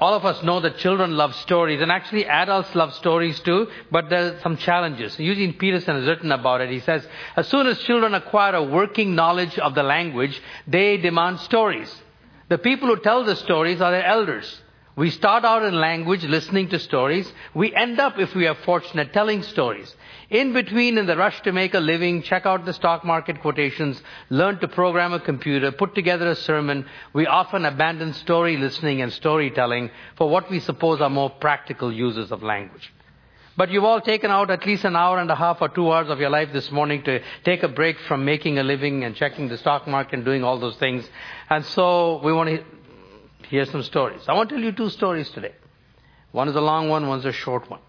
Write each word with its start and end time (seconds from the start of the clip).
all 0.00 0.14
of 0.14 0.24
us 0.24 0.42
know 0.44 0.60
that 0.60 0.78
children 0.78 1.16
love 1.16 1.34
stories, 1.34 1.80
and 1.80 1.90
actually 1.90 2.24
adults 2.26 2.74
love 2.74 2.94
stories 2.94 3.40
too, 3.40 3.68
but 3.90 4.08
there 4.08 4.34
are 4.34 4.40
some 4.40 4.56
challenges. 4.56 5.18
Eugene 5.18 5.54
Peterson 5.54 5.96
has 5.96 6.06
written 6.06 6.30
about 6.30 6.60
it. 6.60 6.70
He 6.70 6.80
says, 6.80 7.06
as 7.36 7.48
soon 7.48 7.66
as 7.66 7.78
children 7.80 8.14
acquire 8.14 8.54
a 8.54 8.62
working 8.62 9.14
knowledge 9.14 9.58
of 9.58 9.74
the 9.74 9.82
language, 9.82 10.40
they 10.66 10.98
demand 10.98 11.40
stories. 11.40 11.92
The 12.48 12.58
people 12.58 12.88
who 12.88 13.00
tell 13.00 13.24
the 13.24 13.36
stories 13.36 13.80
are 13.80 13.90
their 13.90 14.06
elders. 14.06 14.62
We 14.98 15.10
start 15.10 15.44
out 15.44 15.62
in 15.62 15.74
language, 15.74 16.24
listening 16.24 16.70
to 16.70 16.80
stories. 16.80 17.32
We 17.54 17.72
end 17.72 18.00
up, 18.00 18.18
if 18.18 18.34
we 18.34 18.48
are 18.48 18.56
fortunate, 18.56 19.12
telling 19.12 19.44
stories. 19.44 19.94
In 20.28 20.52
between, 20.52 20.98
in 20.98 21.06
the 21.06 21.16
rush 21.16 21.40
to 21.42 21.52
make 21.52 21.74
a 21.74 21.78
living, 21.78 22.22
check 22.22 22.46
out 22.46 22.64
the 22.64 22.72
stock 22.72 23.04
market 23.04 23.40
quotations, 23.40 24.02
learn 24.28 24.58
to 24.58 24.66
program 24.66 25.12
a 25.12 25.20
computer, 25.20 25.70
put 25.70 25.94
together 25.94 26.28
a 26.28 26.34
sermon, 26.34 26.84
we 27.12 27.28
often 27.28 27.64
abandon 27.64 28.12
story 28.12 28.56
listening 28.56 29.00
and 29.00 29.12
storytelling 29.12 29.90
for 30.16 30.28
what 30.28 30.50
we 30.50 30.58
suppose 30.58 31.00
are 31.00 31.08
more 31.08 31.30
practical 31.30 31.92
uses 31.92 32.32
of 32.32 32.42
language. 32.42 32.92
But 33.56 33.70
you've 33.70 33.84
all 33.84 34.00
taken 34.00 34.32
out 34.32 34.50
at 34.50 34.66
least 34.66 34.84
an 34.84 34.96
hour 34.96 35.18
and 35.18 35.30
a 35.30 35.36
half 35.36 35.58
or 35.60 35.68
two 35.68 35.92
hours 35.92 36.10
of 36.10 36.18
your 36.18 36.30
life 36.30 36.52
this 36.52 36.72
morning 36.72 37.04
to 37.04 37.20
take 37.44 37.62
a 37.62 37.68
break 37.68 38.00
from 38.08 38.24
making 38.24 38.58
a 38.58 38.64
living 38.64 39.04
and 39.04 39.14
checking 39.14 39.48
the 39.48 39.58
stock 39.58 39.86
market 39.86 40.14
and 40.14 40.24
doing 40.24 40.42
all 40.42 40.58
those 40.58 40.76
things. 40.76 41.08
And 41.48 41.64
so 41.64 42.20
we 42.24 42.32
want 42.32 42.50
to 42.50 42.77
hear 43.46 43.64
some 43.66 43.82
stories. 43.82 44.20
I 44.28 44.34
want 44.34 44.48
to 44.50 44.56
tell 44.56 44.64
you 44.64 44.72
two 44.72 44.90
stories 44.90 45.30
today. 45.30 45.54
One 46.32 46.48
is 46.48 46.56
a 46.56 46.60
long 46.60 46.88
one, 46.88 47.06
one's 47.06 47.24
a 47.24 47.32
short 47.32 47.70
one. 47.70 47.80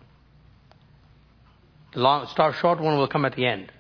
The 1.93 1.99
long, 1.99 2.27
short 2.59 2.79
one 2.79 2.97
will 2.97 3.07
come 3.07 3.25
at 3.25 3.35
the 3.35 3.45
end. 3.45 3.71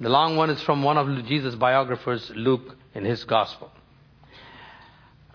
The 0.00 0.08
long 0.08 0.36
one 0.36 0.50
is 0.50 0.60
from 0.62 0.82
one 0.82 0.98
of 0.98 1.26
Jesus' 1.26 1.54
biographers, 1.54 2.30
Luke, 2.34 2.76
in 2.94 3.04
his 3.04 3.24
gospel. 3.24 3.70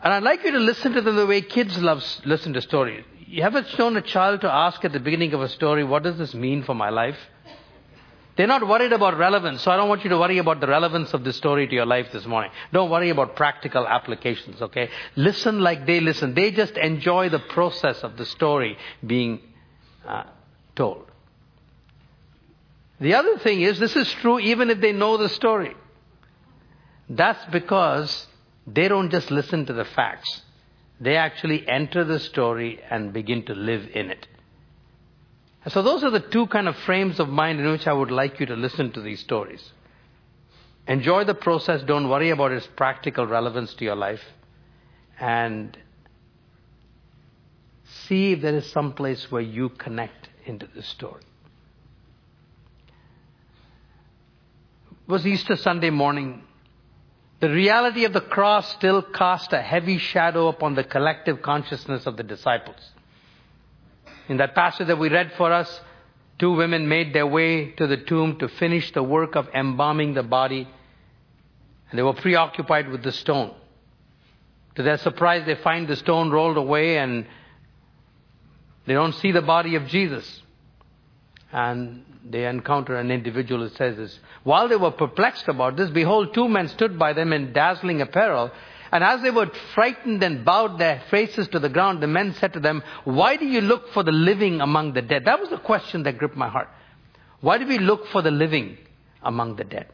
And 0.02 0.14
I'd 0.14 0.24
like 0.24 0.44
you 0.44 0.52
to 0.52 0.60
listen 0.60 0.94
to 0.94 1.02
them 1.02 1.16
the 1.16 1.26
way 1.26 1.42
kids 1.42 1.78
love 1.78 2.04
listen 2.26 2.54
to 2.54 2.62
stories. 2.62 3.04
You 3.26 3.44
ever 3.44 3.64
shown 3.64 3.96
a 3.98 4.02
child 4.02 4.42
to 4.42 4.52
ask 4.52 4.84
at 4.84 4.92
the 4.92 5.00
beginning 5.00 5.34
of 5.34 5.42
a 5.42 5.50
story, 5.50 5.84
what 5.84 6.04
does 6.04 6.18
this 6.18 6.34
mean 6.34 6.64
for 6.64 6.74
my 6.74 6.90
life? 6.90 7.18
They're 8.40 8.48
not 8.48 8.66
worried 8.66 8.94
about 8.94 9.18
relevance, 9.18 9.64
so 9.64 9.70
I 9.70 9.76
don't 9.76 9.90
want 9.90 10.06
you 10.06 10.12
to 10.12 10.18
worry 10.18 10.38
about 10.38 10.62
the 10.62 10.68
relevance 10.68 11.14
of 11.14 11.26
this 11.26 11.36
story 11.36 11.68
to 11.68 11.76
your 11.76 11.86
life 11.86 12.10
this 12.14 12.26
morning. 12.26 12.52
Don't 12.72 12.90
worry 12.90 13.10
about 13.10 13.36
practical 13.36 13.86
applications, 13.86 14.62
okay? 14.62 14.90
Listen 15.18 15.60
like 15.60 15.86
they 15.86 16.00
listen. 16.00 16.34
They 16.34 16.52
just 16.52 16.78
enjoy 16.78 17.28
the 17.28 17.40
process 17.40 18.02
of 18.02 18.16
the 18.16 18.26
story 18.26 18.78
being 19.06 19.42
uh, 20.08 20.24
told. 20.74 21.12
The 23.02 23.16
other 23.16 23.40
thing 23.40 23.60
is, 23.60 23.78
this 23.78 23.98
is 23.98 24.10
true 24.22 24.40
even 24.40 24.70
if 24.70 24.80
they 24.80 24.94
know 24.94 25.18
the 25.18 25.28
story. 25.28 25.76
That's 27.10 27.46
because 27.52 28.26
they 28.66 28.88
don't 28.88 29.10
just 29.10 29.32
listen 29.32 29.66
to 29.66 29.74
the 29.74 29.84
facts. 29.84 30.44
They 31.02 31.18
actually 31.18 31.68
enter 31.68 32.06
the 32.06 32.22
story 32.22 32.80
and 32.90 33.12
begin 33.12 33.44
to 33.48 33.54
live 33.54 33.86
in 33.94 34.10
it. 34.10 34.28
So 35.70 35.82
those 35.84 36.04
are 36.04 36.10
the 36.10 36.20
two 36.20 36.48
kind 36.48 36.68
of 36.68 36.76
frames 36.78 37.20
of 37.20 37.30
mind 37.30 37.60
in 37.60 37.70
which 37.70 37.86
I 37.86 37.94
would 37.94 38.12
like 38.12 38.40
you 38.40 38.46
to 38.48 38.56
listen 38.56 38.92
to 38.94 39.02
these 39.02 39.20
stories. 39.20 39.72
Enjoy 40.88 41.24
the 41.24 41.36
process, 41.36 41.84
don't 41.84 42.10
worry 42.10 42.32
about 42.32 42.52
its 42.52 42.68
practical 42.76 43.28
relevance 43.28 43.76
to 43.76 43.86
your 43.86 43.96
life, 43.96 44.24
and 45.20 45.78
see 48.08 48.32
if 48.32 48.42
there 48.42 48.56
is 48.56 48.66
some 48.72 48.94
place 48.94 49.32
where 49.32 49.42
you 49.42 49.70
connect 49.70 50.30
into 50.46 50.68
the 50.74 50.82
story. 50.82 51.22
It 54.92 55.12
was 55.12 55.28
Easter 55.28 55.56
Sunday 55.56 55.92
morning. 55.92 56.44
The 57.40 57.50
reality 57.50 58.06
of 58.06 58.14
the 58.14 58.22
cross 58.22 58.72
still 58.74 59.02
cast 59.04 59.54
a 59.54 59.62
heavy 59.62 60.00
shadow 60.00 60.48
upon 60.48 60.74
the 60.74 60.84
collective 60.84 61.44
consciousness 61.44 62.08
of 62.08 62.18
the 62.18 62.24
disciples. 62.24 62.92
In 64.30 64.38
that 64.38 64.56
passage 64.56 64.88
that 64.88 64.98
we 64.98 65.10
read 65.10 65.34
for 65.38 65.52
us, 65.52 65.82
two 66.38 66.52
women 66.54 66.88
made 66.88 67.14
their 67.14 67.28
way 67.28 67.72
to 67.72 67.88
the 67.88 67.98
tomb 67.98 68.40
to 68.40 68.48
finish 68.48 68.92
the 68.94 69.04
work 69.04 69.36
of 69.36 69.50
embalming 69.54 70.14
the 70.14 70.24
body, 70.24 70.68
and 71.90 71.98
they 71.98 72.04
were 72.04 72.14
preoccupied 72.14 72.90
with 72.90 73.04
the 73.04 73.12
stone. 73.12 73.54
To 74.76 74.84
their 74.84 74.98
surprise, 74.98 75.46
they 75.46 75.56
find 75.56 75.88
the 75.88 75.98
stone 75.98 76.30
rolled 76.30 76.58
away 76.58 77.00
and 77.00 77.26
they 78.86 78.94
don't 78.94 79.16
see 79.16 79.32
the 79.32 79.42
body 79.42 79.76
of 79.76 79.88
Jesus 79.88 80.42
and 81.52 82.06
they 82.24 82.46
encounter 82.46 82.96
an 82.96 83.12
individual 83.12 83.68
who 83.68 83.76
says 83.76 83.98
this. 83.98 84.20
While 84.44 84.68
they 84.68 84.76
were 84.76 84.92
perplexed 84.92 85.48
about 85.48 85.76
this, 85.76 85.90
behold, 85.90 86.34
two 86.34 86.48
men 86.48 86.68
stood 86.68 87.00
by 87.00 87.14
them 87.14 87.34
in 87.34 87.54
dazzling 87.54 88.02
apparel. 88.02 88.52
And 88.92 89.04
as 89.04 89.22
they 89.22 89.30
were 89.30 89.52
frightened 89.76 90.24
and 90.24 90.44
bowed 90.44 90.80
their 90.80 91.02
faces 91.12 91.48
to 91.50 91.60
the 91.60 91.70
ground, 91.70 92.02
the 92.02 92.08
men 92.08 92.34
said 92.40 92.54
to 92.54 92.60
them, 92.60 92.84
Why 93.04 93.36
do 93.36 93.46
you 93.46 93.62
look 93.62 93.90
for 93.94 94.04
the 94.04 94.12
living 94.12 94.62
among 94.62 94.94
the 94.94 95.02
dead? 95.02 95.26
That 95.26 95.40
was 95.40 95.50
the 95.50 95.58
question 95.58 96.04
that 96.04 96.18
gripped 96.18 96.36
my 96.36 96.50
heart. 96.50 96.70
Why 97.42 97.58
do 97.58 97.68
we 97.68 97.78
look 97.78 98.08
for 98.08 98.22
the 98.22 98.32
living 98.32 98.78
among 99.22 99.58
the 99.58 99.64
dead? 99.64 99.88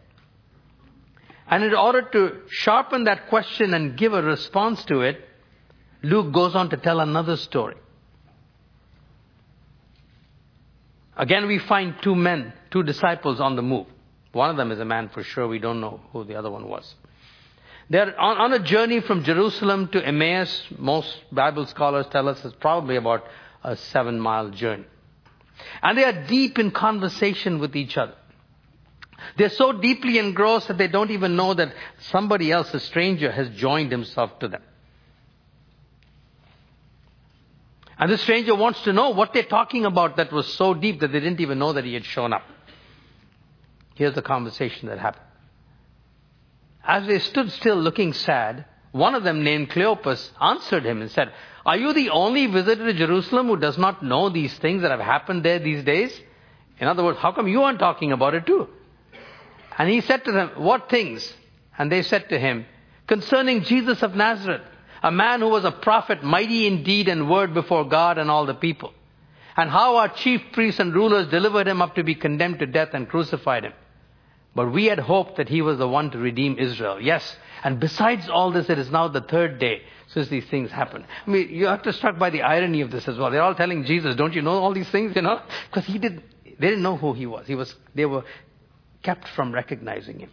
And 1.48 1.64
in 1.64 1.76
order 1.76 2.02
to 2.02 2.42
sharpen 2.50 3.04
that 3.04 3.28
question 3.30 3.74
and 3.74 3.98
give 3.98 4.14
a 4.14 4.22
response 4.22 4.84
to 4.86 5.02
it, 5.02 5.22
Luke 6.02 6.34
goes 6.34 6.56
on 6.56 6.70
to 6.70 6.78
tell 6.78 7.00
another 7.00 7.38
story. 7.38 7.76
Again, 11.18 11.48
we 11.48 11.60
find 11.60 11.96
two 12.02 12.16
men, 12.16 12.54
two 12.72 12.84
disciples 12.84 13.40
on 13.40 13.56
the 13.56 13.62
move. 13.62 13.88
One 14.32 14.50
of 14.50 14.58
them 14.58 14.72
is 14.72 14.80
a 14.80 14.86
man 14.86 15.10
for 15.10 15.24
sure. 15.24 15.48
We 15.48 15.60
don't 15.60 15.80
know 15.80 16.02
who 16.12 16.24
the 16.24 16.36
other 16.36 16.52
one 16.52 16.68
was. 16.68 16.94
They're 17.90 18.20
on, 18.20 18.38
on 18.38 18.54
a 18.54 18.60
journey 18.60 19.02
from 19.02 19.24
Jerusalem 19.24 19.90
to 19.90 20.06
Emmaus. 20.06 20.64
Most 20.78 21.16
Bible 21.32 21.66
scholars 21.68 22.08
tell 22.10 22.28
us 22.28 22.44
it's 22.44 22.56
probably 22.60 22.96
about 22.96 23.26
a 23.64 23.76
seven 23.76 24.20
mile 24.20 24.50
journey. 24.50 24.86
And 25.82 25.98
they 25.98 26.04
are 26.04 26.26
deep 26.26 26.60
in 26.60 26.72
conversation 26.72 27.60
with 27.60 27.76
each 27.76 27.98
other. 27.98 28.16
They're 29.38 29.50
so 29.50 29.72
deeply 29.72 30.18
engrossed 30.18 30.68
that 30.68 30.78
they 30.78 30.88
don't 30.88 31.12
even 31.12 31.36
know 31.36 31.54
that 31.54 31.74
somebody 32.10 32.52
else, 32.52 32.74
a 32.74 32.80
stranger, 32.80 33.32
has 33.32 33.50
joined 33.50 33.92
himself 33.92 34.38
to 34.40 34.48
them. 34.48 34.62
And 37.98 38.12
the 38.12 38.18
stranger 38.18 38.54
wants 38.54 38.82
to 38.84 38.94
know 38.94 39.12
what 39.12 39.34
they're 39.34 39.44
talking 39.44 39.86
about 39.86 40.18
that 40.18 40.32
was 40.32 40.54
so 40.56 40.74
deep 40.74 41.00
that 41.00 41.12
they 41.14 41.20
didn't 41.20 41.40
even 41.40 41.60
know 41.60 41.74
that 41.74 41.86
he 41.86 41.94
had 41.94 42.04
shown 42.04 42.34
up. 42.34 42.44
Here's 43.96 44.16
the 44.16 44.22
conversation 44.22 44.90
that 44.90 45.00
happened. 45.00 45.24
As 46.86 47.08
they 47.08 47.20
stood 47.20 47.52
still 47.52 47.78
looking 47.78 48.14
sad, 48.14 48.66
one 48.92 49.16
of 49.16 49.24
them 49.24 49.44
named 49.44 49.72
Cleopas 49.72 50.32
answered 50.42 50.86
him 50.86 51.02
and 51.02 51.12
said, 51.12 51.34
Are 51.66 51.78
you 51.78 51.94
the 51.94 52.12
only 52.12 52.46
visitor 52.48 52.86
to 52.86 52.94
Jerusalem 52.94 53.48
who 53.48 53.58
does 53.58 53.78
not 53.78 54.04
know 54.04 54.30
these 54.30 54.54
things 54.60 54.82
that 54.84 54.92
have 54.92 55.00
happened 55.00 55.44
there 55.44 55.60
these 55.60 55.84
days? 55.84 56.18
In 56.80 56.88
other 56.88 57.04
words, 57.04 57.20
how 57.20 57.32
come 57.32 57.48
you 57.48 57.64
aren't 57.64 57.80
talking 57.80 58.12
about 58.12 58.36
it 58.36 58.46
too? 58.46 58.68
And 59.78 59.90
he 59.90 60.02
said 60.02 60.24
to 60.26 60.32
them, 60.32 60.52
What 60.58 60.90
things? 60.90 61.34
And 61.78 61.92
they 61.92 62.04
said 62.04 62.30
to 62.30 62.40
him, 62.40 62.66
Concerning 63.08 63.64
Jesus 63.64 64.02
of 64.02 64.16
Nazareth 64.16 64.62
a 65.06 65.12
man 65.12 65.40
who 65.42 65.50
was 65.50 65.64
a 65.64 65.72
prophet, 65.72 66.24
mighty 66.24 66.66
in 66.66 66.82
deed 66.82 67.08
and 67.08 67.30
word 67.30 67.54
before 67.54 67.88
God 67.88 68.18
and 68.18 68.32
all 68.32 68.48
the 68.48 68.56
people. 68.56 68.92
And 69.56 69.70
how 69.70 69.98
our 69.98 70.10
chief 70.10 70.42
priests 70.52 70.80
and 70.80 70.96
rulers 70.96 71.28
delivered 71.28 71.68
him 71.68 71.80
up 71.80 71.94
to 71.96 72.04
be 72.04 72.16
condemned 72.16 72.58
to 72.58 72.66
death 72.66 72.90
and 72.94 73.08
crucified 73.08 73.66
him. 73.66 73.74
But 74.56 74.72
we 74.72 74.86
had 74.86 75.00
hoped 75.00 75.36
that 75.36 75.50
he 75.50 75.62
was 75.62 75.78
the 75.78 75.88
one 75.88 76.12
to 76.12 76.18
redeem 76.18 76.58
Israel. 76.58 77.00
Yes. 77.02 77.38
And 77.64 77.80
besides 77.80 78.30
all 78.30 78.52
this, 78.52 78.70
it 78.70 78.80
is 78.80 78.90
now 78.90 79.10
the 79.10 79.22
third 79.22 79.60
day 79.60 79.82
since 80.08 80.30
these 80.30 80.46
things 80.46 80.72
happened. 80.72 81.06
I 81.28 81.30
mean, 81.30 81.50
you 81.50 81.66
have 81.68 81.84
to 81.84 81.92
struck 81.92 82.18
by 82.18 82.30
the 82.30 82.42
irony 82.42 82.82
of 82.82 82.90
this 82.90 83.08
as 83.08 83.18
well. 83.18 83.32
They're 83.32 83.42
all 83.42 83.56
telling 83.56 83.84
Jesus, 83.84 84.16
don't 84.16 84.34
you 84.34 84.42
know 84.42 84.52
all 84.52 84.74
these 84.74 84.90
things, 84.90 85.16
you 85.16 85.22
know? 85.22 85.42
Because 85.70 85.86
he 85.86 86.00
did, 86.00 86.24
they 86.46 86.68
didn't 86.68 86.84
know 86.84 86.96
who 86.96 87.14
he 87.14 87.26
was. 87.26 87.48
He 87.48 87.56
was, 87.56 87.76
they 87.94 88.06
were 88.06 88.24
kept 89.04 89.28
from 89.30 89.52
recognizing 89.52 90.20
him. 90.20 90.32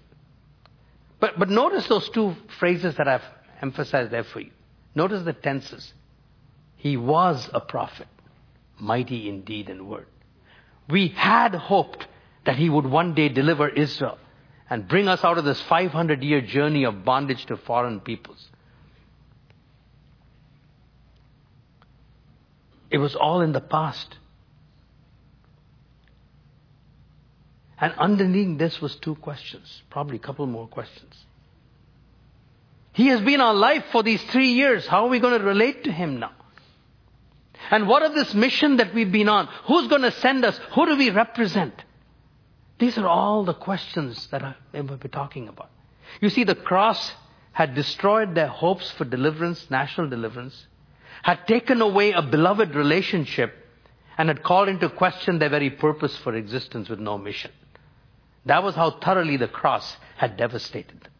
But, 1.18 1.38
but 1.38 1.48
notice 1.50 1.88
those 1.88 2.08
two 2.10 2.36
phrases 2.58 2.96
that 2.96 3.08
I've 3.08 3.24
emphasized 3.60 4.10
there 4.10 4.24
for 4.24 4.40
you. 4.40 4.50
Notice 4.94 5.24
the 5.24 5.32
tenses. 5.32 5.92
He 6.76 6.96
was 6.96 7.48
a 7.52 7.60
prophet, 7.60 8.08
mighty 8.78 9.28
in 9.28 9.42
deed 9.42 9.68
and 9.68 9.88
word. 9.88 10.06
We 10.88 11.08
had 11.08 11.54
hoped 11.54 12.06
that 12.44 12.56
he 12.56 12.68
would 12.68 12.86
one 12.86 13.14
day 13.14 13.28
deliver 13.28 13.68
Israel 13.68 14.18
and 14.68 14.88
bring 14.88 15.08
us 15.08 15.22
out 15.22 15.38
of 15.38 15.44
this 15.44 15.60
500 15.62 16.22
year 16.22 16.40
journey 16.40 16.84
of 16.84 17.04
bondage 17.04 17.44
to 17.46 17.56
foreign 17.56 18.00
peoples. 18.00 18.48
It 22.90 22.98
was 22.98 23.14
all 23.16 23.40
in 23.40 23.52
the 23.52 23.60
past. 23.60 24.18
And 27.78 27.94
underneath 27.98 28.58
this 28.58 28.80
was 28.80 28.94
two 28.96 29.16
questions, 29.16 29.82
probably 29.90 30.16
a 30.16 30.20
couple 30.20 30.46
more 30.46 30.68
questions. 30.68 31.14
He 32.92 33.06
has 33.08 33.20
been 33.22 33.40
our 33.40 33.54
life 33.54 33.84
for 33.90 34.02
these 34.02 34.22
three 34.24 34.52
years. 34.52 34.86
How 34.86 35.06
are 35.06 35.08
we 35.08 35.18
going 35.18 35.38
to 35.38 35.44
relate 35.44 35.84
to 35.84 35.92
Him 35.92 36.20
now? 36.20 36.32
And 37.70 37.88
what 37.88 38.02
of 38.02 38.14
this 38.14 38.34
mission 38.34 38.76
that 38.76 38.94
we've 38.94 39.10
been 39.10 39.28
on? 39.28 39.48
Who's 39.66 39.88
going 39.88 40.02
to 40.02 40.12
send 40.12 40.44
us? 40.44 40.58
Who 40.74 40.86
do 40.86 40.96
we 40.96 41.10
represent? 41.10 41.74
These 42.82 42.98
are 42.98 43.06
all 43.06 43.44
the 43.44 43.54
questions 43.54 44.26
that 44.32 44.42
I 44.42 44.56
will 44.74 44.96
be 44.96 45.08
talking 45.08 45.46
about. 45.46 45.70
You 46.20 46.28
see, 46.30 46.42
the 46.42 46.56
cross 46.56 47.12
had 47.52 47.76
destroyed 47.76 48.34
their 48.34 48.48
hopes 48.48 48.90
for 48.90 49.04
deliverance, 49.04 49.70
national 49.70 50.08
deliverance, 50.08 50.66
had 51.22 51.46
taken 51.46 51.80
away 51.80 52.10
a 52.10 52.22
beloved 52.22 52.74
relationship 52.74 53.54
and 54.18 54.28
had 54.28 54.42
called 54.42 54.68
into 54.68 54.88
question 54.88 55.38
their 55.38 55.48
very 55.48 55.70
purpose 55.70 56.16
for 56.16 56.34
existence 56.34 56.88
with 56.88 56.98
no 56.98 57.16
mission. 57.18 57.52
That 58.46 58.64
was 58.64 58.74
how 58.74 58.98
thoroughly 58.98 59.36
the 59.36 59.46
cross 59.46 59.96
had 60.16 60.36
devastated 60.36 61.02
them. 61.02 61.12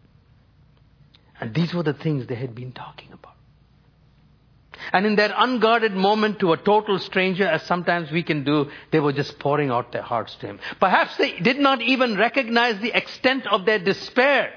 And 1.40 1.54
these 1.54 1.72
were 1.72 1.84
the 1.84 1.94
things 1.94 2.26
they 2.26 2.34
had 2.34 2.56
been 2.56 2.72
talking 2.72 3.12
about. 3.12 3.31
And 4.92 5.06
in 5.06 5.16
their 5.16 5.32
unguarded 5.36 5.92
moment 5.92 6.40
to 6.40 6.52
a 6.52 6.56
total 6.56 6.98
stranger, 6.98 7.46
as 7.46 7.62
sometimes 7.62 8.10
we 8.10 8.22
can 8.22 8.44
do, 8.44 8.70
they 8.90 9.00
were 9.00 9.12
just 9.12 9.38
pouring 9.38 9.70
out 9.70 9.92
their 9.92 10.02
hearts 10.02 10.34
to 10.36 10.46
him. 10.46 10.60
Perhaps 10.80 11.16
they 11.16 11.38
did 11.38 11.58
not 11.58 11.80
even 11.82 12.16
recognize 12.16 12.80
the 12.80 12.96
extent 12.96 13.46
of 13.46 13.64
their 13.66 13.78
despair 13.78 14.52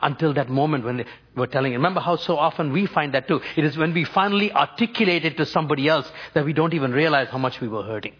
until 0.00 0.34
that 0.34 0.48
moment 0.48 0.84
when 0.84 0.98
they 0.98 1.06
were 1.36 1.46
telling. 1.46 1.72
Him. 1.72 1.80
Remember 1.80 2.00
how 2.00 2.16
so 2.16 2.36
often 2.36 2.72
we 2.72 2.86
find 2.86 3.14
that 3.14 3.28
too. 3.28 3.40
It 3.56 3.64
is 3.64 3.76
when 3.76 3.94
we 3.94 4.04
finally 4.04 4.52
articulate 4.52 5.24
it 5.24 5.36
to 5.36 5.46
somebody 5.46 5.88
else 5.88 6.10
that 6.34 6.44
we 6.44 6.52
don't 6.52 6.74
even 6.74 6.92
realize 6.92 7.28
how 7.28 7.38
much 7.38 7.60
we 7.60 7.68
were 7.68 7.82
hurting. 7.82 8.14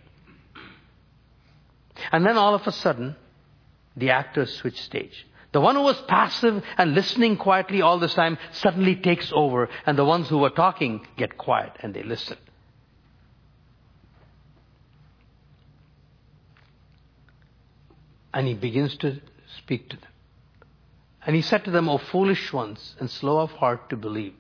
And 2.11 2.25
then 2.25 2.37
all 2.37 2.55
of 2.55 2.67
a 2.67 2.73
sudden, 2.73 3.17
the 3.97 4.11
actors 4.11 4.55
switch 4.57 4.81
stage. 4.81 5.27
The 5.55 5.61
one 5.61 5.77
who 5.77 5.83
was 5.83 6.01
passive 6.09 6.65
and 6.77 6.95
listening 6.97 7.37
quietly 7.37 7.81
all 7.81 8.01
this 8.01 8.15
time 8.15 8.39
suddenly 8.51 8.97
takes 8.97 9.31
over, 9.33 9.69
and 9.87 9.97
the 9.97 10.05
ones 10.05 10.29
who 10.29 10.39
were 10.39 10.51
talking 10.51 11.06
get 11.17 11.39
quiet 11.39 11.77
and 11.79 11.95
they 11.95 12.03
listen. 12.03 12.37
And 18.33 18.49
he 18.49 18.55
begins 18.55 18.97
to 18.97 19.21
speak 19.59 19.91
to 19.91 19.97
them. 19.97 20.11
And 21.25 21.37
he 21.37 21.43
said 21.43 21.65
to 21.67 21.71
them, 21.71 21.89
O 21.89 21.99
foolish 21.99 22.53
ones 22.53 22.97
and 22.99 23.09
slow 23.09 23.39
of 23.39 23.53
heart 23.53 23.91
to 23.91 23.97
believe 23.97 24.35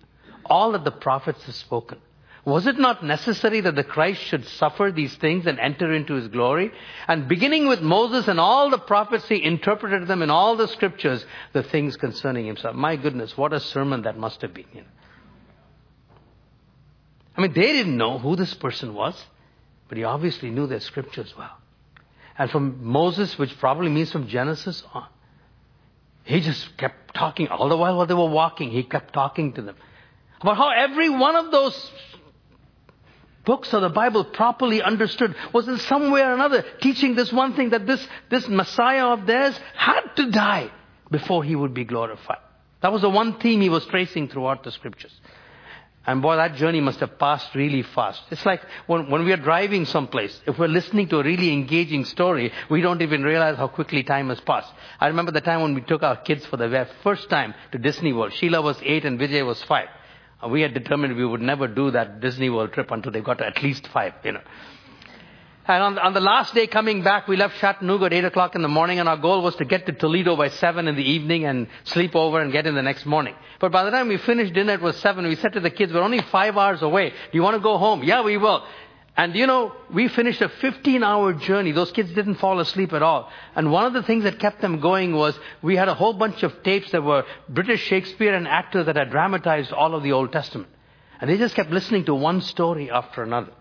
all 0.44 0.72
that 0.72 0.82
the 0.82 0.90
prophets 0.90 1.44
have 1.44 1.54
spoken. 1.54 1.98
Was 2.44 2.66
it 2.66 2.78
not 2.78 3.02
necessary 3.02 3.62
that 3.62 3.74
the 3.74 3.84
Christ 3.84 4.20
should 4.20 4.44
suffer 4.44 4.92
these 4.94 5.14
things 5.16 5.46
and 5.46 5.58
enter 5.58 5.94
into 5.94 6.14
his 6.14 6.28
glory? 6.28 6.72
And 7.08 7.26
beginning 7.26 7.68
with 7.68 7.80
Moses 7.80 8.28
and 8.28 8.38
all 8.38 8.68
the 8.68 8.78
prophets, 8.78 9.26
he 9.28 9.42
interpreted 9.42 10.06
them 10.06 10.20
in 10.20 10.28
all 10.28 10.54
the 10.54 10.68
scriptures, 10.68 11.24
the 11.54 11.62
things 11.62 11.96
concerning 11.96 12.44
himself. 12.44 12.76
My 12.76 12.96
goodness, 12.96 13.36
what 13.36 13.54
a 13.54 13.60
sermon 13.60 14.02
that 14.02 14.18
must 14.18 14.42
have 14.42 14.52
been. 14.52 14.66
You 14.74 14.82
know? 14.82 14.86
I 17.36 17.40
mean, 17.40 17.54
they 17.54 17.72
didn't 17.72 17.96
know 17.96 18.18
who 18.18 18.36
this 18.36 18.52
person 18.52 18.92
was, 18.92 19.20
but 19.88 19.96
he 19.96 20.04
obviously 20.04 20.50
knew 20.50 20.66
their 20.66 20.80
scriptures 20.80 21.32
well. 21.38 21.56
And 22.36 22.50
from 22.50 22.84
Moses, 22.84 23.38
which 23.38 23.58
probably 23.58 23.88
means 23.88 24.12
from 24.12 24.28
Genesis 24.28 24.82
on, 24.92 25.06
he 26.24 26.40
just 26.40 26.76
kept 26.76 27.14
talking 27.14 27.48
all 27.48 27.70
the 27.70 27.76
while 27.76 27.96
while 27.96 28.06
they 28.06 28.14
were 28.14 28.28
walking. 28.28 28.70
He 28.70 28.82
kept 28.82 29.14
talking 29.14 29.54
to 29.54 29.62
them 29.62 29.76
about 30.40 30.56
how 30.58 30.70
every 30.70 31.08
one 31.08 31.36
of 31.36 31.50
those 31.50 31.90
books 33.44 33.72
of 33.72 33.82
the 33.82 33.88
Bible 33.88 34.24
properly 34.24 34.82
understood 34.82 35.34
was 35.52 35.68
in 35.68 35.78
some 35.78 36.10
way 36.10 36.22
or 36.22 36.32
another 36.32 36.64
teaching 36.80 37.14
this 37.14 37.32
one 37.32 37.54
thing 37.54 37.70
that 37.70 37.86
this, 37.86 38.06
this 38.30 38.48
Messiah 38.48 39.06
of 39.06 39.26
theirs 39.26 39.58
had 39.74 40.02
to 40.16 40.30
die 40.30 40.70
before 41.10 41.44
he 41.44 41.54
would 41.54 41.74
be 41.74 41.84
glorified. 41.84 42.38
That 42.80 42.92
was 42.92 43.02
the 43.02 43.10
one 43.10 43.38
theme 43.38 43.60
he 43.60 43.68
was 43.68 43.86
tracing 43.86 44.28
throughout 44.28 44.64
the 44.64 44.70
scriptures. 44.70 45.12
And 46.06 46.20
boy, 46.20 46.36
that 46.36 46.56
journey 46.56 46.82
must 46.82 47.00
have 47.00 47.18
passed 47.18 47.54
really 47.54 47.82
fast. 47.82 48.20
It's 48.30 48.44
like 48.44 48.60
when, 48.86 49.08
when 49.08 49.24
we 49.24 49.32
are 49.32 49.38
driving 49.38 49.86
someplace, 49.86 50.38
if 50.46 50.58
we're 50.58 50.68
listening 50.68 51.08
to 51.08 51.18
a 51.18 51.24
really 51.24 51.50
engaging 51.50 52.04
story, 52.04 52.52
we 52.68 52.82
don't 52.82 53.00
even 53.00 53.22
realize 53.22 53.56
how 53.56 53.68
quickly 53.68 54.02
time 54.02 54.28
has 54.28 54.40
passed. 54.40 54.70
I 55.00 55.06
remember 55.06 55.32
the 55.32 55.40
time 55.40 55.62
when 55.62 55.74
we 55.74 55.80
took 55.80 56.02
our 56.02 56.16
kids 56.16 56.44
for 56.44 56.58
the 56.58 56.86
first 57.02 57.30
time 57.30 57.54
to 57.72 57.78
Disney 57.78 58.12
World. 58.12 58.34
Sheila 58.34 58.60
was 58.60 58.78
eight 58.82 59.06
and 59.06 59.18
Vijay 59.18 59.46
was 59.46 59.62
five. 59.62 59.88
We 60.50 60.60
had 60.60 60.74
determined 60.74 61.16
we 61.16 61.24
would 61.24 61.40
never 61.40 61.68
do 61.68 61.90
that 61.92 62.20
Disney 62.20 62.50
World 62.50 62.72
trip 62.72 62.90
until 62.90 63.12
they 63.12 63.20
got 63.20 63.40
at 63.40 63.62
least 63.62 63.88
five, 63.88 64.14
you 64.24 64.32
know. 64.32 64.42
And 65.66 65.82
on, 65.82 65.98
on 65.98 66.12
the 66.12 66.20
last 66.20 66.54
day 66.54 66.66
coming 66.66 67.02
back, 67.02 67.26
we 67.26 67.36
left 67.36 67.56
Chattanooga 67.58 68.06
at 68.06 68.12
8 68.12 68.26
o'clock 68.26 68.54
in 68.54 68.60
the 68.60 68.68
morning, 68.68 68.98
and 68.98 69.08
our 69.08 69.16
goal 69.16 69.40
was 69.42 69.56
to 69.56 69.64
get 69.64 69.86
to 69.86 69.92
Toledo 69.92 70.36
by 70.36 70.48
7 70.48 70.86
in 70.86 70.94
the 70.94 71.02
evening 71.02 71.46
and 71.46 71.68
sleep 71.84 72.14
over 72.14 72.38
and 72.38 72.52
get 72.52 72.66
in 72.66 72.74
the 72.74 72.82
next 72.82 73.06
morning. 73.06 73.34
But 73.60 73.72
by 73.72 73.84
the 73.84 73.90
time 73.90 74.08
we 74.08 74.18
finished 74.18 74.52
dinner, 74.52 74.74
it 74.74 74.82
was 74.82 74.96
7. 74.98 75.26
We 75.26 75.36
said 75.36 75.54
to 75.54 75.60
the 75.60 75.70
kids, 75.70 75.90
we're 75.90 76.02
only 76.02 76.20
five 76.20 76.58
hours 76.58 76.82
away. 76.82 77.08
Do 77.08 77.14
you 77.32 77.42
want 77.42 77.56
to 77.56 77.62
go 77.62 77.78
home? 77.78 78.02
Yeah, 78.02 78.22
we 78.22 78.36
will. 78.36 78.62
And 79.16 79.36
you 79.36 79.46
know, 79.46 79.72
we 79.92 80.08
finished 80.08 80.40
a 80.42 80.48
15 80.48 81.04
hour 81.04 81.34
journey. 81.34 81.70
Those 81.70 81.92
kids 81.92 82.12
didn't 82.12 82.36
fall 82.36 82.58
asleep 82.58 82.92
at 82.92 83.02
all. 83.02 83.30
And 83.54 83.70
one 83.70 83.86
of 83.86 83.92
the 83.92 84.02
things 84.02 84.24
that 84.24 84.40
kept 84.40 84.60
them 84.60 84.80
going 84.80 85.14
was 85.14 85.38
we 85.62 85.76
had 85.76 85.88
a 85.88 85.94
whole 85.94 86.14
bunch 86.14 86.42
of 86.42 86.62
tapes 86.64 86.90
that 86.90 87.02
were 87.02 87.24
British 87.48 87.80
Shakespeare 87.82 88.34
and 88.34 88.48
actors 88.48 88.86
that 88.86 88.96
had 88.96 89.10
dramatized 89.10 89.72
all 89.72 89.94
of 89.94 90.02
the 90.02 90.12
Old 90.12 90.32
Testament. 90.32 90.68
And 91.20 91.30
they 91.30 91.38
just 91.38 91.54
kept 91.54 91.70
listening 91.70 92.06
to 92.06 92.14
one 92.14 92.40
story 92.40 92.90
after 92.90 93.22
another. 93.22 93.52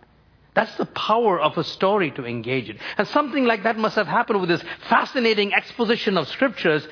That's 0.56 0.76
the 0.76 0.86
power 0.86 1.40
of 1.40 1.58
a 1.58 1.64
story 1.64 2.12
to 2.12 2.26
engage 2.26 2.70
in. 2.70 2.80
And 2.98 3.08
something 3.08 3.46
like 3.46 3.64
that 3.64 3.78
must 3.78 3.96
have 3.96 4.08
happened 4.08 4.40
with 4.40 4.50
this 4.50 4.64
fascinating 4.90 5.54
exposition 5.54 6.18
of 6.18 6.28
scriptures. 6.30 6.88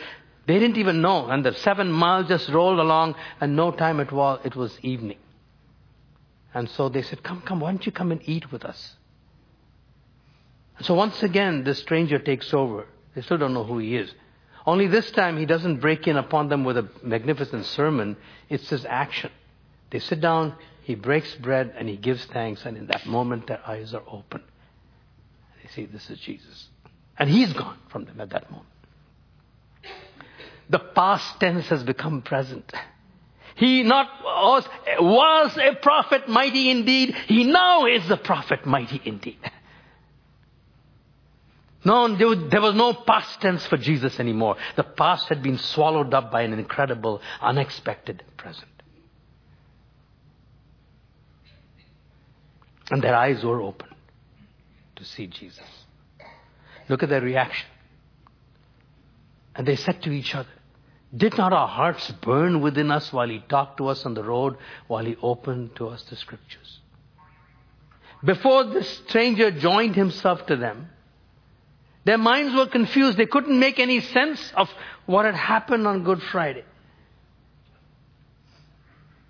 They 0.46 0.60
didn't 0.60 0.78
even 0.78 1.02
know. 1.02 1.28
And 1.28 1.44
the 1.44 1.54
seven 1.54 1.92
miles 1.92 2.28
just 2.28 2.50
rolled 2.50 2.80
along, 2.80 3.16
and 3.40 3.56
no 3.56 3.72
time 3.72 4.00
at 4.00 4.12
all, 4.14 4.40
it 4.44 4.56
was 4.56 4.78
evening. 4.82 5.18
And 6.54 6.70
so 6.70 6.90
they 6.90 7.02
said, 7.02 7.24
Come, 7.24 7.42
come, 7.42 7.60
why 7.60 7.72
don't 7.72 7.86
you 7.86 7.92
come 7.92 8.12
and 8.12 8.22
eat 8.26 8.52
with 8.52 8.66
us? 8.66 8.96
And 10.78 10.86
so 10.86 10.94
once 10.94 11.22
again, 11.24 11.64
the 11.64 11.76
stranger 11.76 12.20
takes 12.20 12.54
over. 12.54 12.88
They 13.16 13.22
still 13.22 13.38
don't 13.38 13.54
know 13.54 13.64
who 13.64 13.78
he 13.78 13.96
is. 13.96 14.14
Only 14.66 14.88
this 14.88 15.10
time, 15.12 15.38
he 15.38 15.46
doesn't 15.46 15.78
break 15.80 16.08
in 16.08 16.18
upon 16.18 16.50
them 16.50 16.64
with 16.64 16.78
a 16.78 16.90
magnificent 17.04 17.66
sermon, 17.66 18.18
it's 18.50 18.70
his 18.70 18.86
action. 18.86 19.32
They 19.90 20.00
sit 20.00 20.22
down, 20.22 20.56
he 20.84 20.96
breaks 20.96 21.34
bread 21.36 21.74
and 21.78 21.90
he 21.90 21.98
gives 21.98 22.26
thanks, 22.26 22.66
and 22.66 22.78
in 22.78 22.88
that 22.88 23.06
moment 23.06 23.48
their 23.48 23.62
eyes 23.68 23.94
are 23.94 24.04
open. 24.08 24.42
They 25.62 25.70
see 25.70 25.86
this 25.86 26.10
is 26.10 26.20
Jesus. 26.20 26.68
And 27.18 27.30
he's 27.30 27.54
gone 27.54 27.78
from 27.90 28.06
them 28.06 28.22
at 28.22 28.30
that 28.32 28.50
moment. 28.52 28.68
The 30.70 30.80
past 30.80 31.40
tense 31.40 31.68
has 31.68 31.84
become 31.84 32.22
present. 32.22 32.72
He 33.56 33.84
not 33.84 34.08
was, 34.24 34.68
was 35.00 35.58
a 35.58 35.76
prophet 35.76 36.28
mighty 36.28 36.70
indeed. 36.70 37.16
He 37.28 37.44
now 37.44 37.86
is 37.86 38.10
a 38.10 38.18
prophet 38.18 38.66
mighty 38.66 39.02
indeed. 39.06 39.40
No, 41.84 42.16
there 42.16 42.62
was 42.62 42.76
no 42.76 42.94
past 42.94 43.42
tense 43.42 43.66
for 43.66 43.76
Jesus 43.76 44.20
anymore. 44.20 44.56
The 44.76 44.84
past 44.84 45.30
had 45.30 45.42
been 45.42 45.58
swallowed 45.58 46.14
up 46.14 46.32
by 46.32 46.44
an 46.44 46.54
incredible, 46.54 47.22
unexpected 47.42 48.24
present. 48.38 48.68
And 52.92 53.02
their 53.02 53.16
eyes 53.16 53.44
were 53.44 53.62
open 53.62 53.88
to 54.98 55.06
see 55.06 55.26
Jesus. 55.26 55.66
Look 56.88 57.02
at 57.02 57.10
their 57.10 57.22
reaction. 57.22 57.66
And 59.56 59.68
they 59.68 59.76
said 59.76 60.04
to 60.04 60.12
each 60.12 60.36
other, 60.36 60.50
Did 61.16 61.38
not 61.38 61.52
our 61.52 61.68
hearts 61.68 62.10
burn 62.22 62.62
within 62.62 62.90
us 62.90 63.12
while 63.12 63.28
he 63.28 63.40
talked 63.50 63.78
to 63.78 63.88
us 63.88 64.06
on 64.06 64.14
the 64.14 64.24
road, 64.24 64.58
while 64.88 65.04
he 65.04 65.18
opened 65.22 65.76
to 65.76 65.90
us 65.90 66.04
the 66.04 66.16
scriptures? 66.16 66.80
Before 68.24 68.64
this 68.64 68.88
stranger 69.08 69.52
joined 69.52 69.96
himself 69.96 70.46
to 70.46 70.56
them, 70.56 70.90
their 72.06 72.18
minds 72.18 72.56
were 72.56 72.68
confused. 72.68 73.18
They 73.18 73.26
couldn't 73.26 73.60
make 73.60 73.78
any 73.78 74.00
sense 74.00 74.54
of 74.56 74.70
what 75.06 75.26
had 75.26 75.36
happened 75.36 75.86
on 75.86 76.04
Good 76.04 76.22
Friday. 76.24 76.64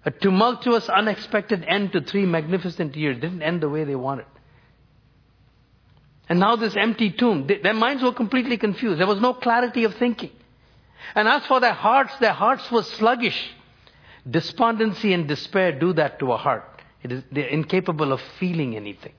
A 0.05 0.11
tumultuous, 0.11 0.87
unexpected 0.89 1.63
end 1.67 1.93
to 1.93 2.01
three 2.01 2.25
magnificent 2.25 2.95
years. 2.95 3.19
Didn't 3.19 3.41
end 3.41 3.61
the 3.61 3.69
way 3.69 3.83
they 3.83 3.95
wanted. 3.95 4.25
And 6.29 6.39
now 6.39 6.55
this 6.55 6.75
empty 6.75 7.11
tomb. 7.11 7.47
Their 7.47 7.73
minds 7.73 8.03
were 8.03 8.13
completely 8.13 8.57
confused. 8.57 8.99
There 8.99 9.07
was 9.07 9.19
no 9.19 9.33
clarity 9.33 9.83
of 9.83 9.95
thinking. 9.95 10.31
And 11.15 11.27
as 11.27 11.45
for 11.45 11.59
their 11.59 11.73
hearts, 11.73 12.15
their 12.19 12.33
hearts 12.33 12.69
were 12.71 12.83
sluggish. 12.83 13.51
Despondency 14.29 15.13
and 15.13 15.27
despair 15.27 15.77
do 15.77 15.93
that 15.93 16.19
to 16.19 16.31
a 16.31 16.37
heart. 16.37 16.81
It 17.03 17.11
is, 17.11 17.23
they're 17.31 17.47
incapable 17.47 18.11
of 18.11 18.21
feeling 18.39 18.75
anything. 18.75 19.13